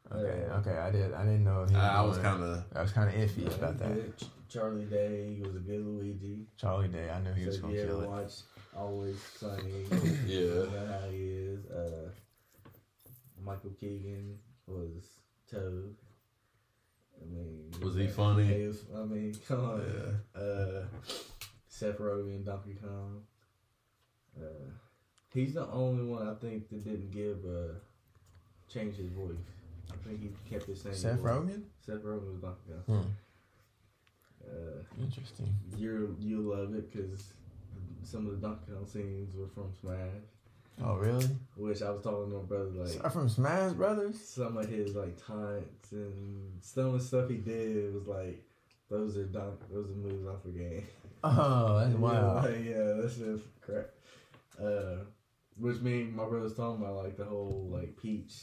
[0.09, 1.13] Okay, Uh, okay, I did.
[1.13, 1.65] I didn't know.
[1.69, 4.17] He I was kind of I was kind of iffy Yeah, about that.
[4.17, 6.45] Ch- Charlie Day he was a good Luigi.
[6.55, 8.09] Charlie Day, I knew he so was gonna you ever kill it.
[8.09, 8.31] watch
[8.77, 9.99] Always Sunny, Yeah.
[10.27, 11.65] you know how he is.
[11.65, 12.09] Uh,
[13.43, 15.03] Michael Keegan was
[15.51, 15.95] Toad.
[17.21, 18.45] I mean, Was he funny?
[18.45, 19.81] he was- I mean, come on.
[20.35, 20.41] Yeah.
[20.41, 20.83] Uh,
[21.67, 23.21] Seth Rogen, Donkey Kong.
[24.39, 24.43] Uh,
[25.33, 27.73] he's the only one I think that didn't give uh,
[28.71, 29.35] change his voice.
[29.91, 30.93] I think he kept the same.
[30.93, 31.31] Seth voice.
[31.31, 31.63] Rogen?
[31.85, 33.03] Seth Rogen was Donkey Kong.
[33.03, 34.49] Hmm.
[34.49, 35.53] Uh, Interesting.
[35.77, 37.33] you you love it because
[38.03, 40.23] some of the Donkey Kong scenes were from Smash,
[40.83, 41.25] Oh, really?
[41.55, 44.19] which I was talking to my brother like from Smash Brothers?
[44.21, 48.43] some of his like taunts and some of the stuff he did was like
[48.89, 50.85] those are those are moves off the game.
[51.23, 52.43] Oh, that's Yeah, wild.
[52.45, 53.87] like, yeah, that's just crap.
[54.61, 55.03] Uh,
[55.57, 58.33] which mean my brother's talking about like the whole like Peach,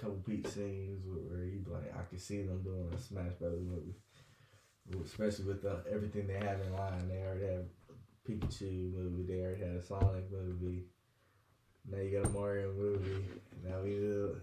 [0.00, 3.64] couple Peach scenes where, where he like I could see them doing a Smash Brothers
[3.66, 3.96] movie,
[5.04, 7.08] especially with the, everything they have in line.
[7.08, 9.24] They already have a Pikachu movie.
[9.24, 10.84] They already had a Sonic movie.
[11.90, 13.24] Now you got a Mario movie.
[13.64, 14.36] Now we do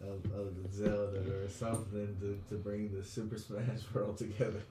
[0.00, 4.62] of, of the Zelda or something to, to bring the Super Smash World together.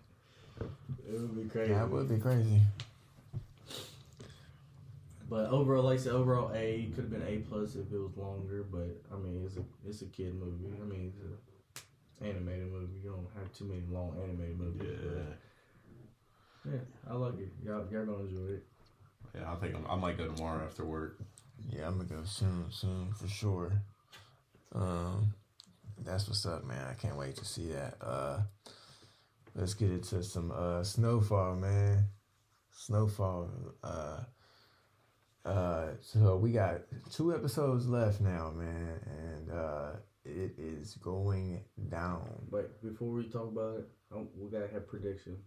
[0.59, 1.73] It would be crazy.
[1.73, 2.61] That would be crazy.
[5.29, 8.15] But overall, like I said, overall A could have been A plus if it was
[8.15, 8.63] longer.
[8.63, 10.75] But I mean, it's a it's a kid movie.
[10.79, 12.99] I mean, it's an animated movie.
[13.03, 14.99] You don't have too many long animated movies.
[15.03, 15.09] Yeah.
[16.63, 16.79] But yeah,
[17.09, 17.51] I like it.
[17.65, 18.63] Y'all y'all gonna enjoy it.
[19.35, 21.19] Yeah, I think I'm, I might go tomorrow after work.
[21.69, 23.72] Yeah, I'm gonna go soon, soon for sure.
[24.73, 25.34] Um,
[26.03, 26.85] that's what's up, man.
[26.90, 27.95] I can't wait to see that.
[28.02, 28.41] Uh,
[29.56, 32.06] let's get into some uh snowfall, man.
[32.72, 33.49] Snowfall.
[33.84, 34.19] Uh,
[35.45, 36.81] uh, so we got
[37.11, 39.91] two episodes left now, man, and uh,
[40.26, 42.30] it is going down.
[42.49, 45.40] But before we talk about it, um, we gotta have predictions.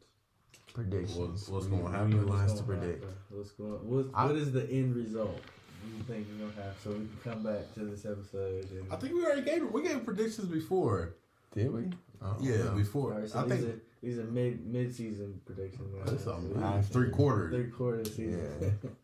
[0.75, 1.17] Predictions.
[1.19, 2.11] What's- what's gonna we happen?
[2.11, 3.05] need What's lines to predict.
[3.05, 3.17] happen?
[3.31, 3.89] What's going?
[3.89, 5.41] What, I- what is the end result?
[5.85, 8.97] You think you're gonna have so we can come back to this episode and I
[8.97, 11.15] think we already gave we gave predictions before.
[11.55, 11.85] Did we?
[12.23, 12.71] Oh, Yeah, no.
[12.75, 13.15] before.
[13.15, 15.93] All right, so I these think are these are mid mid season predictions.
[15.95, 16.05] now.
[16.11, 16.59] That's something.
[16.61, 17.55] So I- three quarters.
[17.55, 18.51] Three quarters season.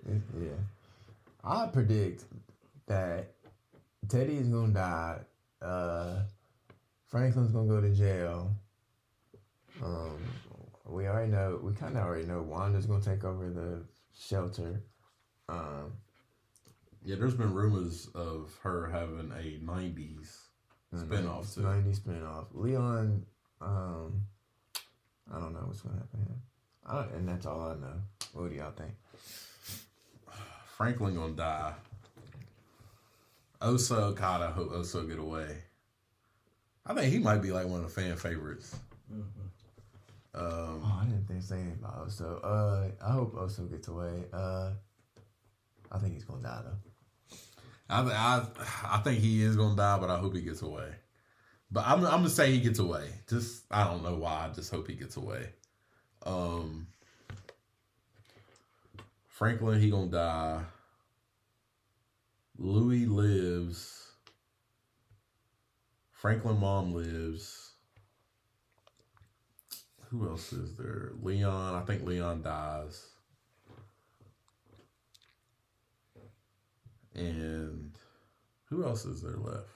[0.07, 0.15] Yeah.
[0.41, 0.49] yeah.
[1.45, 2.25] I predict
[2.87, 3.33] that
[4.09, 5.19] Teddy is gonna die.
[5.61, 6.21] Uh,
[7.09, 8.51] Franklin's gonna go to jail.
[9.83, 10.19] Um,
[10.87, 11.59] we already know.
[11.63, 13.83] We kind of already know Wanda's gonna take over the
[14.19, 14.83] shelter.
[15.49, 15.93] Um,
[17.05, 20.37] Yeah, there's been rumors of her having a '90s
[20.95, 21.63] spinoff too.
[21.63, 22.47] ninety spinoff.
[22.53, 23.25] Leon.
[23.61, 24.23] Um,
[25.33, 26.21] I don't know what's gonna happen.
[26.25, 26.43] to him.
[26.87, 27.95] I don't, and that's all I know.
[28.33, 28.93] What do y'all think?
[30.77, 31.75] Franklin gonna die.
[33.61, 35.57] Oso, God, I hope Oso get away.
[36.85, 38.75] I think he might be like one of the fan favorites.
[40.35, 42.41] Um, Oh, I didn't think say anything about Oso.
[42.43, 44.25] Uh, I hope Oso gets away.
[44.33, 44.71] Uh,
[45.93, 46.91] I think he's gonna die though.
[47.93, 48.47] I, I
[48.97, 50.89] I think he is gonna die, but I hope he gets away.
[51.71, 53.09] But I'm I'm gonna say he gets away.
[53.29, 54.49] Just I don't know why.
[54.49, 55.49] I just hope he gets away.
[56.25, 56.87] Um,
[59.27, 60.63] Franklin he gonna die.
[62.59, 63.99] Louis lives.
[66.13, 67.73] Franklin mom lives.
[70.11, 71.13] Who else is there?
[71.23, 71.75] Leon.
[71.75, 73.12] I think Leon dies.
[77.15, 77.93] And
[78.69, 79.69] who else is there left?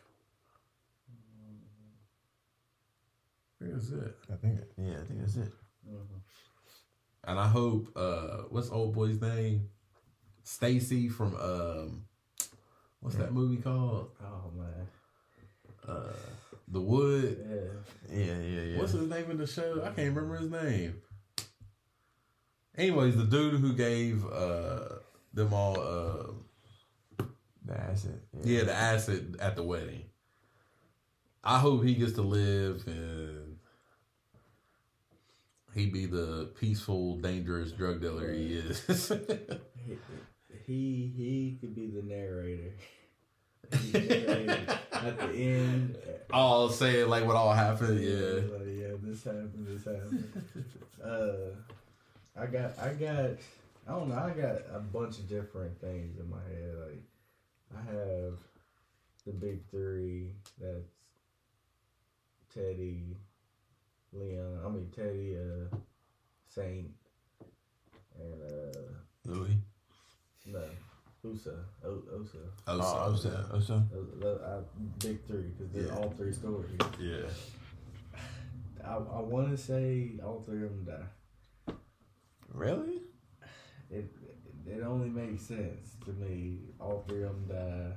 [3.60, 4.16] I think that's it.
[4.32, 4.60] I think.
[4.78, 5.52] Yeah, I think that's it.
[7.24, 9.68] And I hope uh what's old boy's name?
[10.44, 12.04] Stacy from um
[13.00, 14.10] what's that movie called?
[14.22, 14.88] Oh man.
[15.86, 16.12] Uh
[16.68, 17.44] The Wood.
[18.10, 18.16] Yeah.
[18.16, 18.78] Yeah, yeah, yeah.
[18.78, 19.82] What's his name in the show?
[19.82, 21.02] I can't remember his name.
[22.76, 24.96] Anyways, the dude who gave uh
[25.32, 26.32] them all uh
[27.66, 28.20] the acid?
[28.44, 30.04] yeah, the acid at the wedding.
[31.42, 33.58] I hope he gets to live and
[35.74, 39.12] he be the peaceful, dangerous drug dealer he is.
[39.86, 39.94] He,
[40.66, 42.72] he he could be the narrator.
[44.92, 45.96] At the end.
[46.32, 48.00] I'll say it like what all happened.
[48.00, 48.40] Yeah.
[48.56, 50.32] Like, yeah, this happened, this happened.
[51.04, 53.30] uh, I got, I got,
[53.86, 56.74] I don't know, I got a bunch of different things in my head.
[56.84, 57.02] Like,
[57.74, 58.38] I have
[59.26, 60.32] the big three.
[60.60, 60.88] That's
[62.54, 63.16] Teddy,
[64.12, 64.60] Leon.
[64.64, 65.76] I mean Teddy, uh,
[66.48, 66.88] Saint,
[68.18, 68.78] and uh,
[69.26, 69.56] Louis.
[70.46, 70.60] no,
[71.24, 71.50] Usa,
[71.84, 72.38] o- Osa.
[72.66, 73.52] Oh, Oh, so, Oso.
[73.52, 73.90] Oso.
[73.90, 74.62] Those- those- I-
[75.00, 75.96] big three because they're Yeah.
[75.98, 76.78] all three stories.
[77.00, 77.28] yeah.
[78.84, 80.84] I, I want to say all three of them
[81.66, 81.74] die.
[82.54, 83.02] Really?
[83.90, 84.08] It
[84.66, 86.58] it only makes sense to me.
[86.80, 87.96] All three of them die,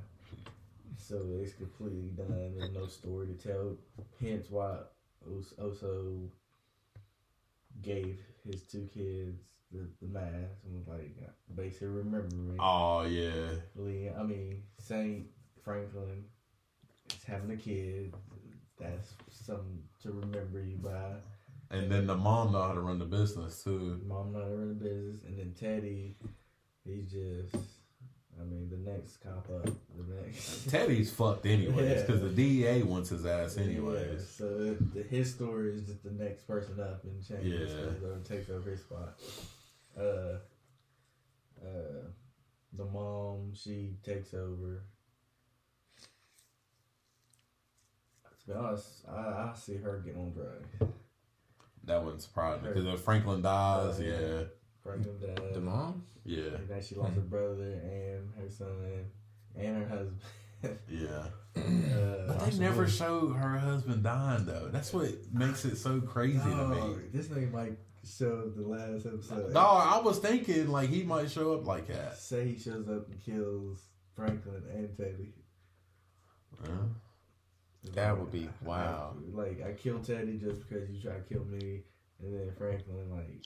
[0.98, 2.54] so it's completely done.
[2.58, 3.76] There's no story to tell.
[4.22, 4.78] Hence why
[5.28, 6.30] Os- Oso
[7.82, 9.40] gave his two kids
[9.72, 11.16] the, the mask and was like,
[11.56, 12.56] basically remember me.
[12.60, 13.52] Oh yeah.
[14.20, 15.28] I mean Saint
[15.64, 16.24] Franklin
[17.14, 18.14] is having a kid.
[18.80, 21.16] That's something to remember you by.
[21.72, 24.02] And then the mom know how to run the business too.
[24.08, 26.16] Mom know how to run the business, and then Teddy,
[26.95, 27.56] he's just.
[28.40, 30.70] I mean, the next cop up, the next.
[30.70, 32.02] Teddy's fucked anyways Yeah.
[32.06, 34.30] because the DEA wants his ass Yeah, anyways.
[34.30, 37.76] so the, his story is just the next person up and changes Yeah.
[37.82, 39.20] goes over and takes over his spot.
[39.99, 40.38] Uh,
[41.61, 42.07] uh,
[42.72, 44.84] the mom she takes over.
[48.41, 50.94] To be honest, I, I see her get on drugs.
[51.84, 54.44] That wouldn't surprise me because if Franklin dies, Oh, yeah.
[54.98, 55.53] Yeah, Franklin died.
[55.53, 56.03] The mom?
[56.26, 56.41] yeah.
[56.56, 59.06] And then she lost her brother and her son
[59.56, 60.20] and her husband.
[60.90, 61.26] Yeah.
[61.56, 64.68] Uh, But they never showed her husband dying though.
[64.72, 66.95] That's what makes it so crazy to me.
[67.14, 69.53] this nigga might show the last episode.
[69.53, 72.18] No, I was thinking like he might show up like that.
[72.18, 73.84] Say he shows up and kills
[74.16, 75.34] Franklin and Teddy.
[76.64, 76.68] Uh,
[77.94, 79.16] That would be wow.
[79.32, 81.84] Like I killed Teddy just because you tried to kill me,
[82.22, 83.45] and then Franklin like.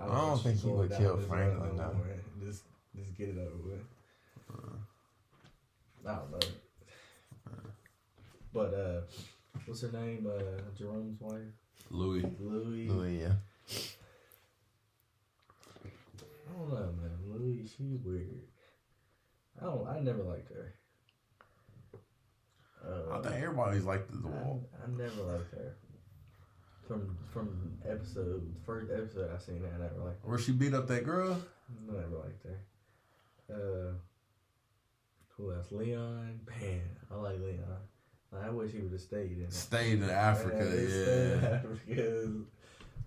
[0.00, 1.94] I don't want you think he would kill Franklin, though.
[1.94, 2.06] more.
[2.44, 2.64] Just,
[2.96, 3.80] just get it over with.
[6.06, 6.38] I don't know.
[8.52, 9.00] But uh,
[9.66, 10.26] what's her name?
[10.26, 11.40] Uh, Jerome's wife,
[11.90, 12.24] Louis.
[12.40, 12.88] Louis.
[12.88, 13.34] Louis, yeah.
[16.48, 17.18] I don't know, man.
[17.26, 18.48] Louis, she weird.
[19.60, 19.86] I don't.
[19.86, 20.74] I never liked her.
[22.84, 24.68] Uh, I think everybody's liked the, the I, wall.
[24.82, 25.76] I never liked her.
[26.88, 30.24] From from episode first episode I seen that I never liked.
[30.24, 31.38] Where she beat up that girl?
[31.90, 33.54] I never liked her.
[33.54, 33.92] Uh,
[35.36, 35.70] who else?
[35.70, 36.40] Leon.
[36.48, 37.58] Man, I like Leon.
[38.32, 39.50] Like, I wish he would have stayed in.
[39.50, 41.48] Stayed in Africa, stayed in yeah.
[41.58, 42.28] Africa.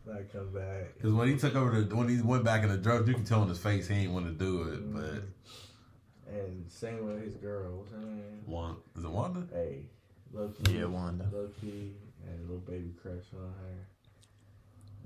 [0.06, 0.96] Not come back.
[0.96, 3.26] Because when he took over the when he went back in the drugs, you can
[3.26, 4.80] tell in his face he ain't want to do it.
[4.80, 4.94] Mm-hmm.
[4.94, 7.78] But And same with his girl.
[7.78, 8.44] What's her name?
[8.46, 9.48] one is it Wanda?
[9.52, 9.86] Hey,
[10.32, 10.78] low key.
[10.78, 11.28] Yeah, Wanda.
[11.34, 11.94] Low key.
[12.26, 13.88] Had a little baby crush on her.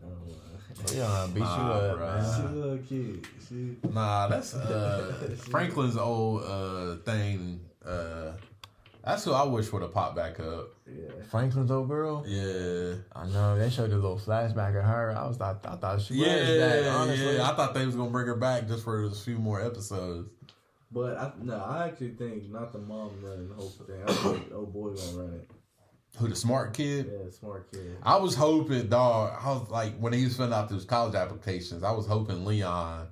[0.04, 0.46] I don't know.
[0.94, 2.06] Yeah, beat you up, bro.
[2.06, 2.24] man.
[2.24, 3.28] She's a little kid.
[3.48, 3.78] She.
[3.94, 7.62] Nah, that's uh, Franklin's old uh, thing.
[7.86, 8.32] Uh,
[9.04, 10.70] that's who I wish would have popped back up.
[10.88, 11.24] Yeah.
[11.30, 12.24] Franklin's old girl.
[12.28, 15.16] Yeah, I know they showed a little flashback of her.
[15.16, 16.96] I was I, I thought she was yeah, back.
[16.96, 17.52] Honestly, yeah.
[17.52, 20.30] I thought they was gonna bring her back just for a few more episodes.
[20.92, 24.02] But I, no, I actually think not the mom running the whole thing.
[24.08, 25.52] I think old boy gonna run it.
[26.18, 27.12] Who the smart kid?
[27.12, 27.98] Yeah, smart kid.
[28.02, 29.38] I was hoping, dog.
[29.42, 33.08] I was like, when he was filling out those college applications, I was hoping Leon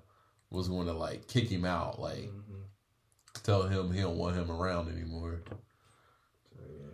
[0.51, 2.61] was going to like kick him out, like Mm-hmm.
[3.43, 5.41] tell him he don't want him around anymore.
[5.49, 6.93] So yeah.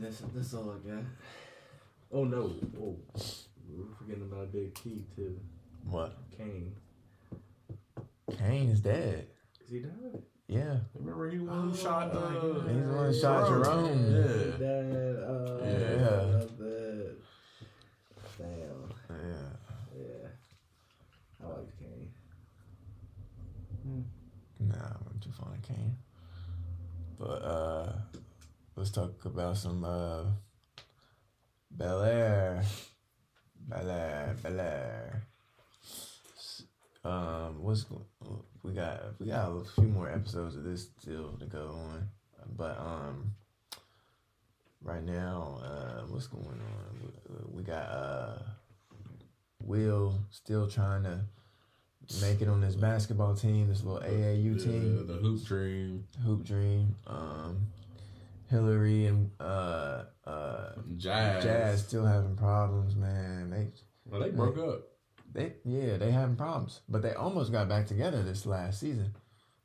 [0.00, 1.04] That's that's all I got.
[2.12, 2.52] Oh no!
[2.80, 2.96] Oh,
[3.68, 5.38] we're forgetting about a big key too.
[5.88, 6.16] what?
[6.36, 6.74] Kane.
[8.38, 9.26] Kane is dead.
[9.64, 10.22] Is he dead?
[10.52, 12.14] Yeah, Remember he the one who shot?
[12.14, 14.12] Uh, he's the one who shot Jerome.
[14.12, 14.58] Yeah.
[14.58, 15.16] Dad.
[15.24, 16.04] Uh, Yeah.
[16.04, 17.16] I love that.
[18.36, 18.82] Damn.
[19.08, 19.48] yeah.
[19.96, 20.28] Yeah.
[21.42, 22.10] I like Kane.
[24.60, 25.96] Nah, I'm too fond of Kane.
[27.18, 27.92] But uh,
[28.76, 30.24] let's talk about some uh,
[31.70, 32.62] Bel Air,
[33.68, 35.22] Bel Air, Bel Air.
[37.04, 37.84] Um, what's
[38.62, 39.18] we got?
[39.18, 42.08] We got a few more episodes of this still to go on,
[42.56, 43.32] but um,
[44.82, 47.12] right now, uh, what's going on?
[47.52, 48.38] We, got uh,
[49.60, 51.20] Will still trying to
[52.20, 56.04] make it on this basketball team, this little AAU Yeah, team, the hoop dream.
[56.24, 56.94] Hoop Dream.
[57.06, 57.66] Um,
[58.48, 61.42] Hilary and uh, uh, Jazz.
[61.42, 63.50] Jazz still having problems, man.
[63.50, 63.68] They
[64.08, 64.91] Well, they broke up.
[65.32, 69.14] They yeah, they having problems, but they almost got back together this last season,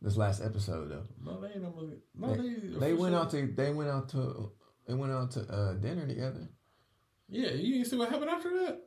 [0.01, 1.03] this last episode though.
[1.23, 1.89] No, they ain't no.
[2.15, 2.79] No, They, they.
[2.79, 4.51] they went out to they went out to
[4.87, 6.47] they went out to uh, dinner together.
[7.29, 8.81] Yeah, you didn't see what happened after that.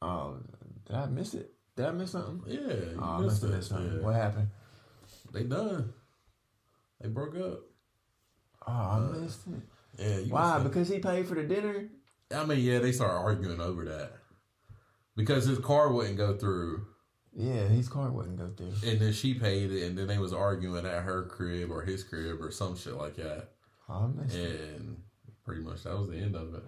[0.00, 0.38] Oh,
[0.86, 1.52] did I miss it?
[1.76, 2.42] Did I miss something?
[2.46, 2.60] Yeah,
[2.98, 3.96] Oh, I missed must have missed something.
[3.96, 4.02] Yeah.
[4.02, 4.48] What happened?
[5.32, 5.92] They done.
[7.00, 7.60] They broke up.
[8.66, 9.62] Oh, I missed it.
[10.02, 10.18] Yeah.
[10.20, 10.58] You Why?
[10.60, 11.88] Because he paid for the dinner.
[12.34, 14.12] I mean, yeah, they started arguing over that
[15.16, 16.86] because his car wouldn't go through,
[17.32, 18.72] Yeah, his car wouldn't go through.
[18.90, 22.02] and then she paid it, and then they was arguing at her crib or his
[22.04, 23.50] crib or some shit like that,
[23.88, 24.60] Oh, I missed it.
[24.78, 24.96] and
[25.44, 26.62] pretty much that was the end of it.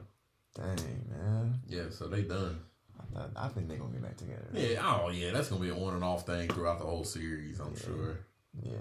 [0.54, 1.60] Dang, man.
[1.68, 2.58] Yeah, so they done.
[2.98, 4.48] I, thought, I think they're gonna get back together.
[4.54, 7.60] Yeah, oh yeah, that's gonna be an on and off thing throughout the whole series,
[7.60, 8.20] I'm sure.
[8.62, 8.72] Yeah.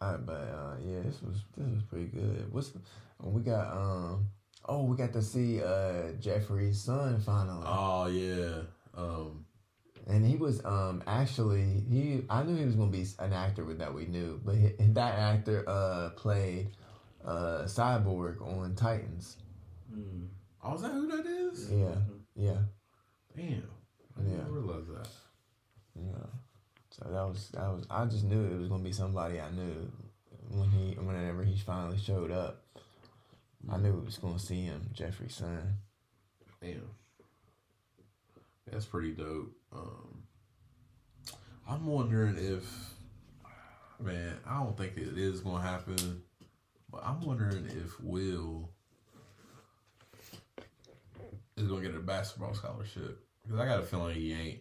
[0.00, 2.50] All right, but uh, yeah, this was this was pretty good.
[2.52, 2.72] What's
[3.20, 3.70] we got?
[3.76, 4.28] Um,
[4.66, 8.62] oh, we got to see uh Geoffrey's son finally, Oh yeah,
[8.96, 9.44] um,
[10.06, 13.78] and he was um actually he I knew he was gonna be an actor with
[13.78, 16.70] that we knew, but he, that actor uh played
[17.24, 19.36] uh Cyborg on Titans.
[19.92, 20.24] Hmm.
[20.64, 21.70] oh, is that who that is?
[21.70, 21.94] Yeah,
[22.34, 22.58] yeah,
[23.36, 23.62] Damn,
[24.16, 24.28] I Yeah.
[24.36, 25.08] didn't realize that.
[25.94, 26.26] yeah.
[26.90, 29.90] So that was that was I just knew it was gonna be somebody I knew
[30.50, 32.61] when he whenever he finally showed up.
[33.70, 35.78] I knew we was gonna see him, Geoffrey's son.
[36.60, 36.82] Damn.
[38.70, 39.52] That's pretty dope.
[39.72, 40.22] Um,
[41.68, 42.64] I'm wondering if,
[44.00, 46.22] man, I don't think it is to happen,
[46.90, 48.70] but I'm wondering if Will
[51.56, 53.24] is to get a basketball scholarship.
[53.42, 54.60] Because I got a feeling he ain't.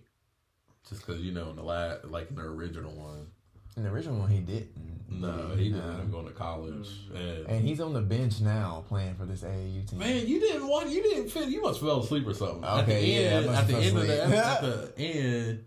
[0.89, 3.27] Just because, you know, in the last, like in the original one,
[3.77, 4.69] In the original one, he didn't.
[5.09, 6.87] No, he didn't end up going to college.
[7.13, 9.99] And, And he's on the bench now playing for this AAU team.
[9.99, 11.49] man, you didn't want you didn't fit.
[11.49, 12.63] You must fell asleep or something.
[12.63, 14.39] at the Okay, yeah, I end, must at the have end fell of the asleep.
[14.39, 15.65] at the end,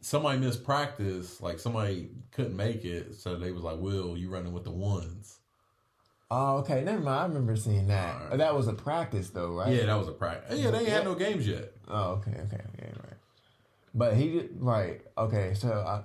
[0.00, 1.40] somebody missed practice.
[1.42, 5.38] Like somebody couldn't make it, so they was like, "Will, you running with the ones?"
[6.30, 6.82] Oh, okay.
[6.82, 7.20] Never mind.
[7.20, 8.14] I remember seeing that.
[8.22, 8.38] Alright.
[8.38, 9.72] That was a practice, though, right?
[9.72, 10.58] Yeah, that was a practice.
[10.58, 11.72] Yeah, they ain't had no games yet.
[11.86, 13.12] Oh, okay, okay, okay, right.
[13.94, 15.00] But he did right.
[15.16, 16.02] Okay, so I,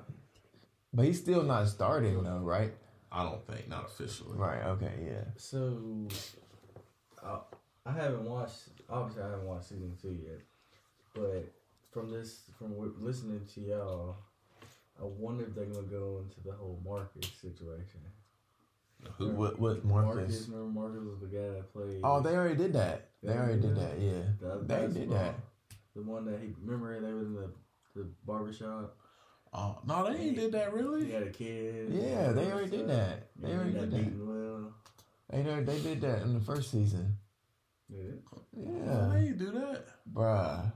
[0.94, 2.72] but he's still not starting though, right?
[3.12, 4.38] I don't think not officially.
[4.38, 4.64] Right.
[4.64, 4.92] Okay.
[5.06, 5.24] Yeah.
[5.38, 6.08] So,
[7.24, 7.40] I,
[7.86, 8.70] I haven't watched.
[8.90, 10.40] Obviously, I haven't watched season two yet.
[11.14, 11.52] But
[11.92, 14.16] from this, from listening to y'all,
[15.00, 18.00] I wonder if they're gonna go into the whole Marcus situation.
[19.18, 19.32] Who?
[19.32, 19.60] What?
[19.60, 19.84] What?
[19.84, 20.48] Marcus, Marcus?
[20.48, 22.00] remember Marcus was the guy that played.
[22.04, 23.10] Oh, they already did that.
[23.24, 23.84] They Yeah, already did yeah.
[23.84, 24.00] that.
[24.00, 24.22] Yeah.
[24.40, 25.36] the They did that.
[25.96, 27.50] The one that he remember they was in the
[27.96, 28.96] the barbershop.
[29.54, 31.06] Oh, no, they ain't did that really.
[31.06, 31.90] He had a kid.
[31.92, 33.28] Yeah, they already did that.
[33.40, 34.26] They Yeah, already did that.
[34.26, 34.74] well.
[35.30, 37.18] They they did that in the first season.
[37.90, 38.14] Yeah.
[38.56, 39.86] Yeah, they ain't do that.
[40.14, 40.72] bruh.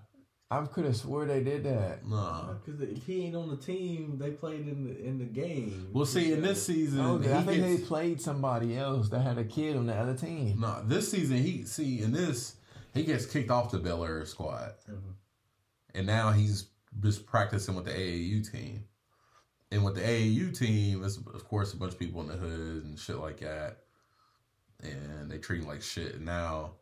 [0.52, 2.06] I could have swore they did that.
[2.08, 2.54] Nah.
[2.54, 5.90] Because if he ain't on the team, they played in the in the game.
[5.92, 9.44] Well, see, in this season, I think gets, they played somebody else that had a
[9.44, 10.60] kid on the other team.
[10.60, 12.58] No, this season he see in this
[12.94, 15.16] he gets kicked off the Bel Air squad, Mhm.
[15.96, 16.68] and now he's
[17.02, 18.86] just practicing with the AAU team.
[19.72, 22.86] And with the AAU team, it's of course a bunch of people in the hood
[22.86, 23.80] and shit like that,
[24.82, 26.16] and they treat him like shit.
[26.16, 26.74] And now,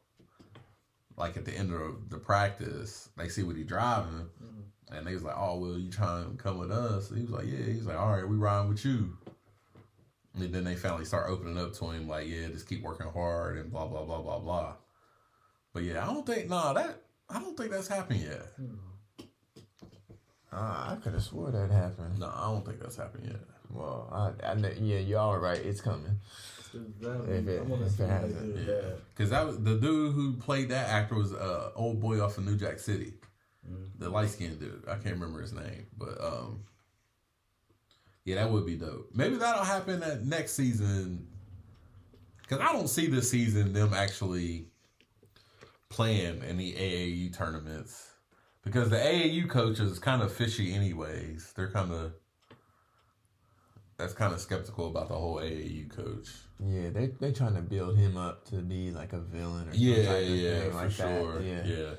[1.18, 4.96] like at the end of the practice, they see what he driving, mm-hmm.
[4.96, 7.48] and they was like, "Oh, well, you trying to come with us?" he was like,
[7.48, 9.18] "Yeah." He's like, "All right, we riding with you."
[10.36, 13.58] And then they finally start opening up to him, like, "Yeah, just keep working hard
[13.58, 14.74] and blah blah blah blah blah."
[15.74, 18.46] But yeah, I don't think nah that I don't think that's happened yet.
[18.58, 18.76] Hmm.
[20.54, 22.20] Uh, I could have swore that happened.
[22.20, 23.40] No, I don't think that's happened yet.
[23.70, 25.58] Well, I, I kn- yeah, y'all are right.
[25.58, 26.20] It's coming.
[27.02, 28.82] That, If it- I if it hasn't, Yeah,
[29.16, 32.46] because that was the dude who played that actor was uh old boy off of
[32.46, 33.14] New Jack City,
[34.00, 34.84] the light skinned dude.
[34.88, 36.64] I can't remember his name, but um,
[38.26, 39.10] yeah, that would be dope.
[39.14, 41.28] Maybe that'll happen at next season.
[42.42, 44.66] Because I don't see this season them actually
[45.90, 48.13] playing any AAU tournaments.
[48.64, 51.52] Because the AAU coach is kind of fishy, anyways.
[51.56, 52.14] They're kind of
[53.98, 56.30] that's kind of skeptical about the whole AAU coach.
[56.60, 59.82] Yeah, they they trying to build him up to be like a villain or some
[59.82, 61.34] Yeah, type yeah, thing for like sure.
[61.40, 61.44] that.
[61.44, 61.64] Yeah.
[61.66, 61.92] Yeah,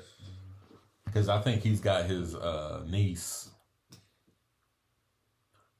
[1.05, 3.49] because I think he's got his uh, niece.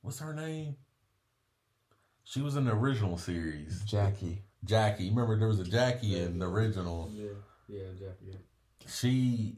[0.02, 0.76] What's her name?
[2.24, 3.82] She was in the original series.
[3.86, 4.44] Jackie.
[4.64, 5.10] Jackie.
[5.10, 7.10] Remember there was a Jackie in the original.
[7.14, 7.30] Yeah,
[7.68, 8.26] yeah, Jackie.
[8.32, 8.88] Yeah.
[8.88, 9.58] She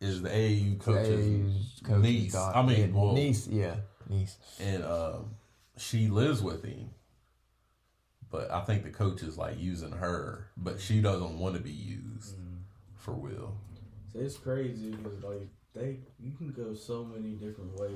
[0.00, 2.32] is the AAU coach's AAU's coach's niece.
[2.32, 2.58] daughter.
[2.58, 3.46] I mean, Yeah, well, niece.
[3.48, 3.76] Yeah,
[4.08, 4.36] niece.
[4.60, 5.30] and um,
[5.76, 6.90] she lives with him.
[8.30, 11.70] But I think the coach is like using her, but she doesn't want to be
[11.70, 12.34] used
[12.96, 13.56] for Will.
[14.12, 17.92] So it's crazy because like they, you can go so many different ways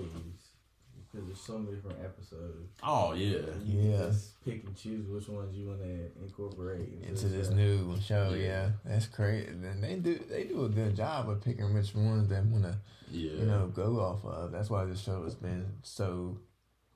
[1.11, 2.71] because there's so many different episodes.
[2.83, 3.97] Oh yeah, You Yeah.
[4.07, 7.55] just pick and choose which ones you want to incorporate Into this show.
[7.55, 8.43] new show, Yeah.
[8.43, 9.49] yeah, that's crazy.
[9.49, 12.77] And they do they do a good job of picking which ones they want to
[13.11, 13.33] yeah.
[13.33, 14.53] you know go off of.
[14.53, 16.39] That's why this show has been so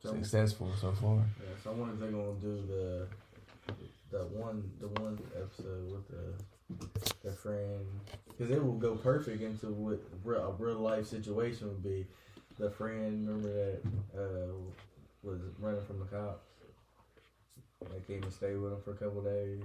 [0.02, 1.16] So, successful so far.
[1.16, 3.06] yeah, so I wonder if they're gonna do the
[4.10, 6.34] the one the one episode with the
[7.22, 7.84] their friend
[8.28, 10.00] because it will go perfect into what
[10.38, 12.06] a real life situation would be.
[12.58, 13.80] The friend, remember that
[14.16, 14.52] uh,
[15.22, 16.46] was running from the cops.
[17.90, 19.62] They came and stayed with him for a couple days,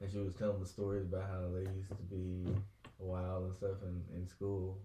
[0.00, 2.46] and she was telling the stories about how they used to be
[2.98, 4.78] wild and stuff in, in school.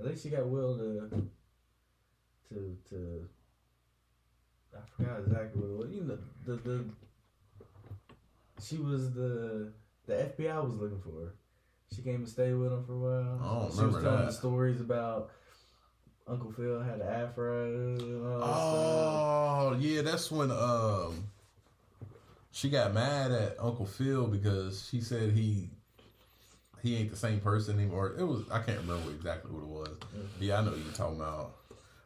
[0.00, 1.10] I think she got Will to
[2.48, 3.28] to to.
[4.74, 5.94] I forgot exactly what it was.
[5.94, 6.84] You know, the the
[8.60, 9.68] she was the
[10.06, 11.32] the FBI was looking for her.
[11.94, 13.40] She came and stayed with him for a while.
[13.40, 14.26] I don't she was telling that.
[14.26, 15.30] the stories about
[16.26, 18.48] Uncle Phil had an afro that stuff.
[18.48, 21.24] Oh yeah, that's when um
[22.50, 25.68] she got mad at Uncle Phil because she said he
[26.82, 28.14] he ain't the same person anymore.
[28.18, 29.98] It was I can't remember exactly what it was.
[30.40, 31.56] Yeah, I know what you're talking about.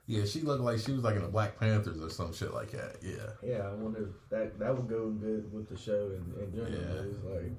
[0.07, 2.71] Yeah, she looked like she was like in the Black Panthers or some shit like
[2.71, 2.97] that.
[3.03, 3.31] Yeah.
[3.43, 6.73] Yeah, I wonder if that that would go good with the show and, and general.
[6.73, 7.31] Yeah.
[7.31, 7.53] Like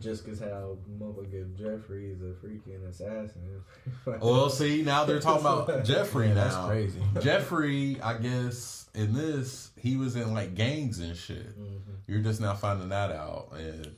[0.00, 3.62] just cause how motherfucker Geoffrey is a freaking assassin.
[4.20, 6.44] Well, see, now they're talking about Geoffrey Yeah, now.
[6.44, 7.00] that's crazy.
[7.20, 11.58] Geoffrey, I guess, in this, he was in like gangs and shit.
[11.58, 11.92] Mm-hmm.
[12.06, 13.90] You're just now finding that out, and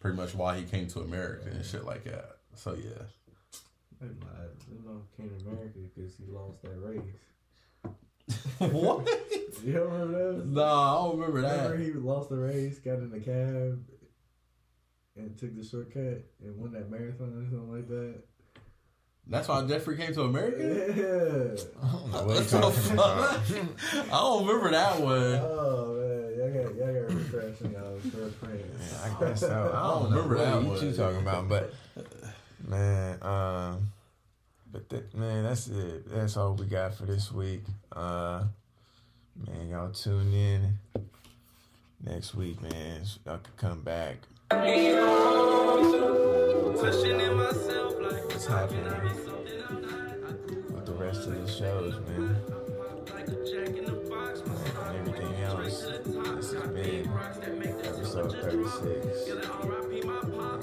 [0.00, 2.36] pretty much why he came to America and shit like that.
[2.54, 3.02] So yeah,
[4.00, 4.50] They lied.
[4.68, 7.00] They know came to America because he lost that race.
[8.58, 9.08] what?
[9.64, 10.46] You don't remember that?
[10.46, 11.84] Nah, I don't remember Remember that.
[11.84, 13.82] he lost the race, got in the cab,
[15.20, 18.14] and took the shortcut and won that marathon or something like that.
[19.26, 20.58] That's why Geoffrey came to America.
[20.96, 21.62] Yeah.
[21.82, 23.40] I don't know what What you're the talking about.
[23.46, 24.06] fuck?
[24.06, 25.40] I don't remember that one.
[25.42, 28.92] Oh man, y'all got y'all got refreshing y'all for friends.
[28.92, 29.48] Yeah, I guess so.
[29.72, 30.96] I I don't don't remember remember that what you one.
[30.96, 31.74] talking about, but
[32.66, 33.92] man, um,
[34.72, 36.10] but that, man, that's it.
[36.10, 37.62] That's all we got for this week.
[37.92, 38.44] Uh,
[39.46, 40.78] man, y'all tune in
[42.04, 43.04] next week, man.
[43.04, 44.16] So Y'all can come back.
[44.50, 44.66] What's
[48.46, 48.84] happening
[50.72, 52.36] with the rest of the shows, man?
[54.86, 55.82] And everything else.
[55.82, 57.08] This has been
[57.84, 59.28] episode 36.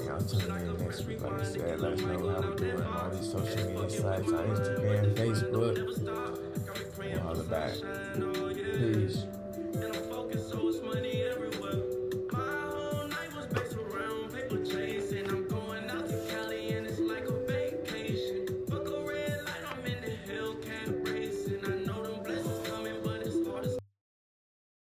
[0.04, 1.80] Y'all tune in next week, like I said.
[1.80, 5.76] Let us know how we're doing on all these social media sites, on Instagram, Facebook.
[6.98, 7.72] We'll holler back.